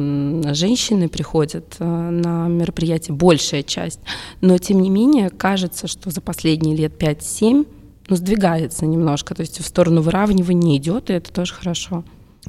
женщины 0.55 1.09
приходят 1.09 1.76
э, 1.80 1.84
на 1.84 2.46
мероприятие, 2.46 3.16
большая 3.16 3.64
часть, 3.64 3.98
но 4.40 4.59
тем 4.59 4.80
не 4.80 4.90
менее 4.90 5.28
кажется, 5.28 5.88
что 5.88 6.11
за 6.11 6.20
последние 6.20 6.76
лет 6.76 6.92
5-7 7.03 7.66
ну, 8.09 8.16
сдвигается 8.16 8.86
немножко, 8.86 9.34
то 9.34 9.40
есть 9.40 9.61
в 9.61 9.66
сторону 9.66 10.03
выравнивания 10.03 10.76
идет, 10.76 11.11
и 11.11 11.14
это 11.14 11.32
тоже 11.32 11.55
хорошо. 11.55 12.05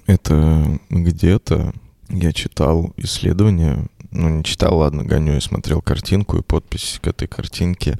Это 0.05 0.79
где-то 0.89 1.73
я 2.09 2.33
читал 2.33 2.93
исследование, 2.97 3.87
ну 4.11 4.29
не 4.29 4.43
читал, 4.43 4.77
ладно, 4.77 5.03
гоню, 5.03 5.33
я 5.33 5.41
смотрел 5.41 5.81
картинку 5.81 6.37
и 6.37 6.43
подпись 6.43 6.99
к 7.01 7.07
этой 7.07 7.27
картинке. 7.27 7.99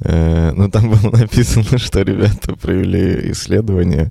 Э, 0.00 0.52
но 0.52 0.68
там 0.68 0.90
было 0.90 1.10
написано, 1.16 1.78
что 1.78 2.02
ребята 2.02 2.54
провели 2.56 3.32
исследование 3.32 4.10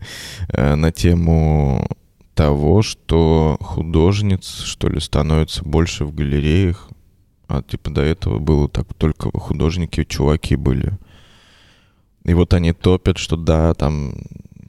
э, 0.49 0.75
на 0.75 0.91
тему 0.91 1.87
того, 2.33 2.81
что 2.81 3.57
художниц, 3.59 4.61
что 4.63 4.87
ли, 4.87 4.99
становится 4.99 5.63
больше 5.63 6.05
в 6.05 6.15
галереях, 6.15 6.89
а 7.47 7.61
типа 7.61 7.91
до 7.91 8.01
этого 8.01 8.39
было 8.39 8.69
так 8.69 8.93
только 8.93 9.29
художники, 9.37 10.05
чуваки 10.05 10.55
были. 10.55 10.97
И 12.23 12.33
вот 12.33 12.53
они 12.53 12.71
топят, 12.71 13.17
что 13.17 13.35
да, 13.35 13.73
там 13.73 14.13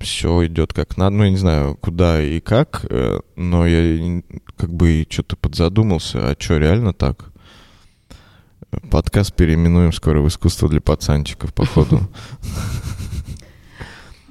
все 0.02 0.46
идет 0.46 0.72
как 0.72 0.96
надо. 0.96 1.16
Ну, 1.16 1.24
я 1.24 1.30
не 1.30 1.36
знаю, 1.36 1.76
куда 1.80 2.22
и 2.22 2.40
как, 2.40 2.84
э, 2.90 3.20
но 3.36 3.66
я 3.66 4.22
как 4.56 4.72
бы 4.72 5.06
что-то 5.08 5.36
подзадумался, 5.36 6.30
а 6.30 6.36
что, 6.38 6.58
реально 6.58 6.92
так? 6.92 7.30
Подкаст 8.90 9.34
переименуем 9.34 9.92
скоро 9.92 10.20
в 10.20 10.28
искусство 10.28 10.68
для 10.68 10.80
пацанчиков, 10.80 11.52
походу. 11.52 12.00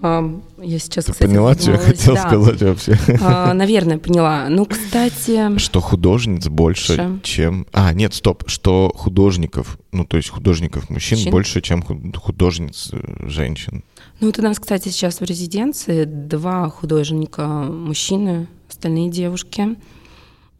Я 0.03 0.79
сейчас, 0.79 1.05
Ты 1.05 1.11
кстати, 1.11 1.29
поняла, 1.29 1.53
что 1.53 1.73
я 1.73 1.77
хотел 1.77 2.15
да. 2.15 2.27
сказать 2.27 2.61
вообще? 2.61 2.97
А, 3.21 3.53
наверное, 3.53 3.99
поняла. 3.99 4.47
Ну, 4.49 4.65
кстати... 4.65 5.57
Что 5.59 5.79
художниц 5.79 6.47
больше, 6.47 7.19
чем... 7.21 7.67
А, 7.71 7.93
нет, 7.93 8.15
стоп. 8.15 8.45
Что 8.47 8.91
художников, 8.95 9.77
ну, 9.91 10.03
то 10.03 10.17
есть 10.17 10.29
художников 10.29 10.89
мужчин 10.89 11.19
Мужчин? 11.19 11.31
больше, 11.31 11.61
чем 11.61 11.83
художниц 12.15 12.89
э, 12.93 13.27
женщин. 13.27 13.83
Ну, 14.21 14.27
вот 14.27 14.37
у 14.37 14.43
нас, 14.43 14.59
кстати, 14.59 14.89
сейчас 14.89 15.19
в 15.19 15.23
резиденции 15.23 16.03
два 16.03 16.69
художника 16.69 17.43
мужчины, 17.47 18.47
остальные 18.69 19.09
девушки. 19.09 19.75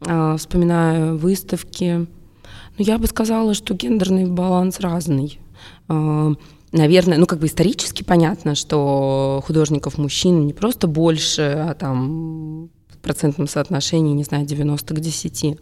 А, 0.00 0.36
вспоминаю 0.36 1.16
выставки. 1.16 2.08
Ну, 2.76 2.84
я 2.84 2.98
бы 2.98 3.06
сказала, 3.06 3.54
что 3.54 3.74
гендерный 3.74 4.26
баланс 4.26 4.80
разный. 4.80 5.38
А, 5.86 6.32
наверное, 6.72 7.18
ну 7.18 7.26
как 7.26 7.38
бы 7.38 7.46
исторически 7.46 8.02
понятно, 8.02 8.56
что 8.56 9.40
художников 9.46 9.96
мужчин 9.96 10.44
не 10.44 10.52
просто 10.52 10.88
больше, 10.88 11.42
а 11.42 11.74
там 11.74 12.68
в 12.88 12.98
процентном 13.00 13.46
соотношении, 13.46 14.12
не 14.12 14.24
знаю, 14.24 14.44
90 14.44 14.92
к 14.92 14.98
10. 14.98 15.56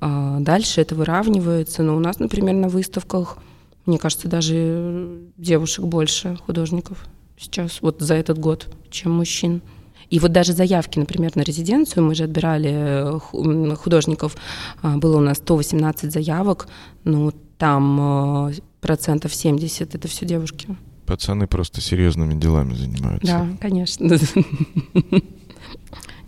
А 0.00 0.40
дальше 0.40 0.80
это 0.80 0.96
выравнивается. 0.96 1.84
Но 1.84 1.96
у 1.96 2.00
нас, 2.00 2.18
например, 2.18 2.56
на 2.56 2.68
выставках, 2.68 3.38
мне 3.86 3.96
кажется, 3.96 4.26
даже 4.26 5.20
девушек 5.36 5.84
больше 5.84 6.36
художников 6.44 7.06
сейчас, 7.38 7.80
вот 7.82 8.00
за 8.00 8.14
этот 8.14 8.38
год, 8.38 8.68
чем 8.90 9.12
мужчин. 9.12 9.62
И 10.10 10.18
вот 10.18 10.32
даже 10.32 10.52
заявки, 10.52 10.98
например, 10.98 11.36
на 11.36 11.42
резиденцию, 11.42 12.04
мы 12.04 12.14
же 12.14 12.24
отбирали 12.24 12.70
э, 12.72 13.74
художников, 13.76 14.36
а, 14.80 14.96
было 14.96 15.18
у 15.18 15.20
нас 15.20 15.38
118 15.38 16.10
заявок, 16.10 16.68
ну, 17.04 17.32
там 17.58 18.48
э, 18.48 18.54
процентов 18.80 19.34
70 19.34 19.94
это 19.94 20.08
все 20.08 20.24
девушки. 20.24 20.68
Пацаны 21.06 21.46
просто 21.46 21.80
серьезными 21.80 22.38
делами 22.38 22.74
занимаются. 22.74 23.26
Да, 23.26 23.48
конечно. 23.60 24.04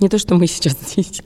Не 0.01 0.09
то, 0.09 0.19
что 0.19 0.35
мы 0.35 0.47
сейчас 0.47 0.77
здесь. 0.81 1.23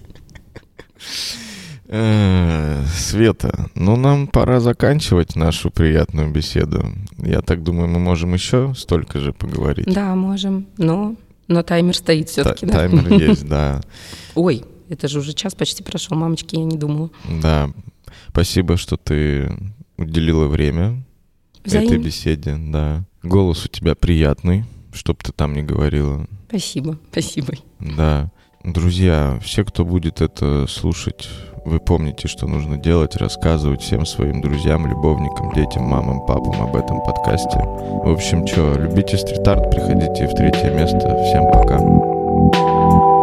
Э, 1.97 2.85
Света, 2.93 3.71
ну 3.77 3.95
нам 3.95 4.27
пора 4.27 4.59
заканчивать 4.59 5.37
нашу 5.37 5.71
приятную 5.71 6.29
беседу. 6.29 6.89
Я 7.19 7.41
так 7.41 7.63
думаю, 7.63 7.87
мы 7.87 8.01
можем 8.01 8.35
еще 8.35 8.75
столько 8.77 9.21
же 9.21 9.33
поговорить. 9.33 9.87
Да, 9.87 10.17
можем. 10.17 10.67
Но, 10.77 11.15
но 11.47 11.63
таймер 11.63 11.95
стоит 11.97 12.31
все-таки. 12.31 12.67
да? 12.67 12.73
Таймер 12.73 13.13
есть, 13.29 13.49
да. 13.49 13.81
Ой, 14.35 14.65
это 14.89 15.07
же 15.07 15.21
уже 15.21 15.35
час 15.35 15.55
почти 15.55 15.85
прошел, 15.85 16.17
мамочки, 16.17 16.57
я 16.57 16.65
не 16.65 16.77
думала. 16.77 17.11
Да. 17.41 17.71
Спасибо, 18.29 18.77
что 18.77 18.97
ты 18.97 19.57
уделила 19.97 20.47
время 20.47 21.05
Взаим... 21.65 21.87
этой 21.87 21.99
беседе, 21.99 22.57
да. 22.59 23.05
Голос 23.23 23.67
у 23.67 23.69
тебя 23.69 23.95
приятный, 23.95 24.65
чтоб 24.93 25.23
ты 25.23 25.31
там 25.31 25.55
не 25.55 25.63
говорила. 25.63 26.27
Спасибо, 26.49 26.99
спасибо. 27.13 27.55
Да. 27.79 28.33
Друзья, 28.65 29.39
все, 29.45 29.65
кто 29.65 29.85
будет 29.85 30.21
это 30.21 30.67
слушать, 30.67 31.29
вы 31.65 31.81
помните, 31.81 32.29
что 32.29 32.47
нужно 32.47 32.77
делать, 32.77 33.17
рассказывать 33.17 33.81
всем 33.81 34.05
своим 34.05 34.43
друзьям, 34.43 34.87
любовникам, 34.87 35.53
детям, 35.55 35.85
мамам, 35.85 36.21
папам 36.27 36.63
об 36.63 36.77
этом 36.77 37.03
подкасте. 37.03 37.59
В 37.59 38.13
общем, 38.13 38.45
чё, 38.45 38.75
любите 38.77 39.17
стрит-арт, 39.17 39.71
приходите 39.71 40.27
в 40.27 40.35
третье 40.35 40.71
место. 40.71 40.99
Всем 41.25 41.51
пока. 41.51 41.79
thank 42.45 43.03
you 43.03 43.14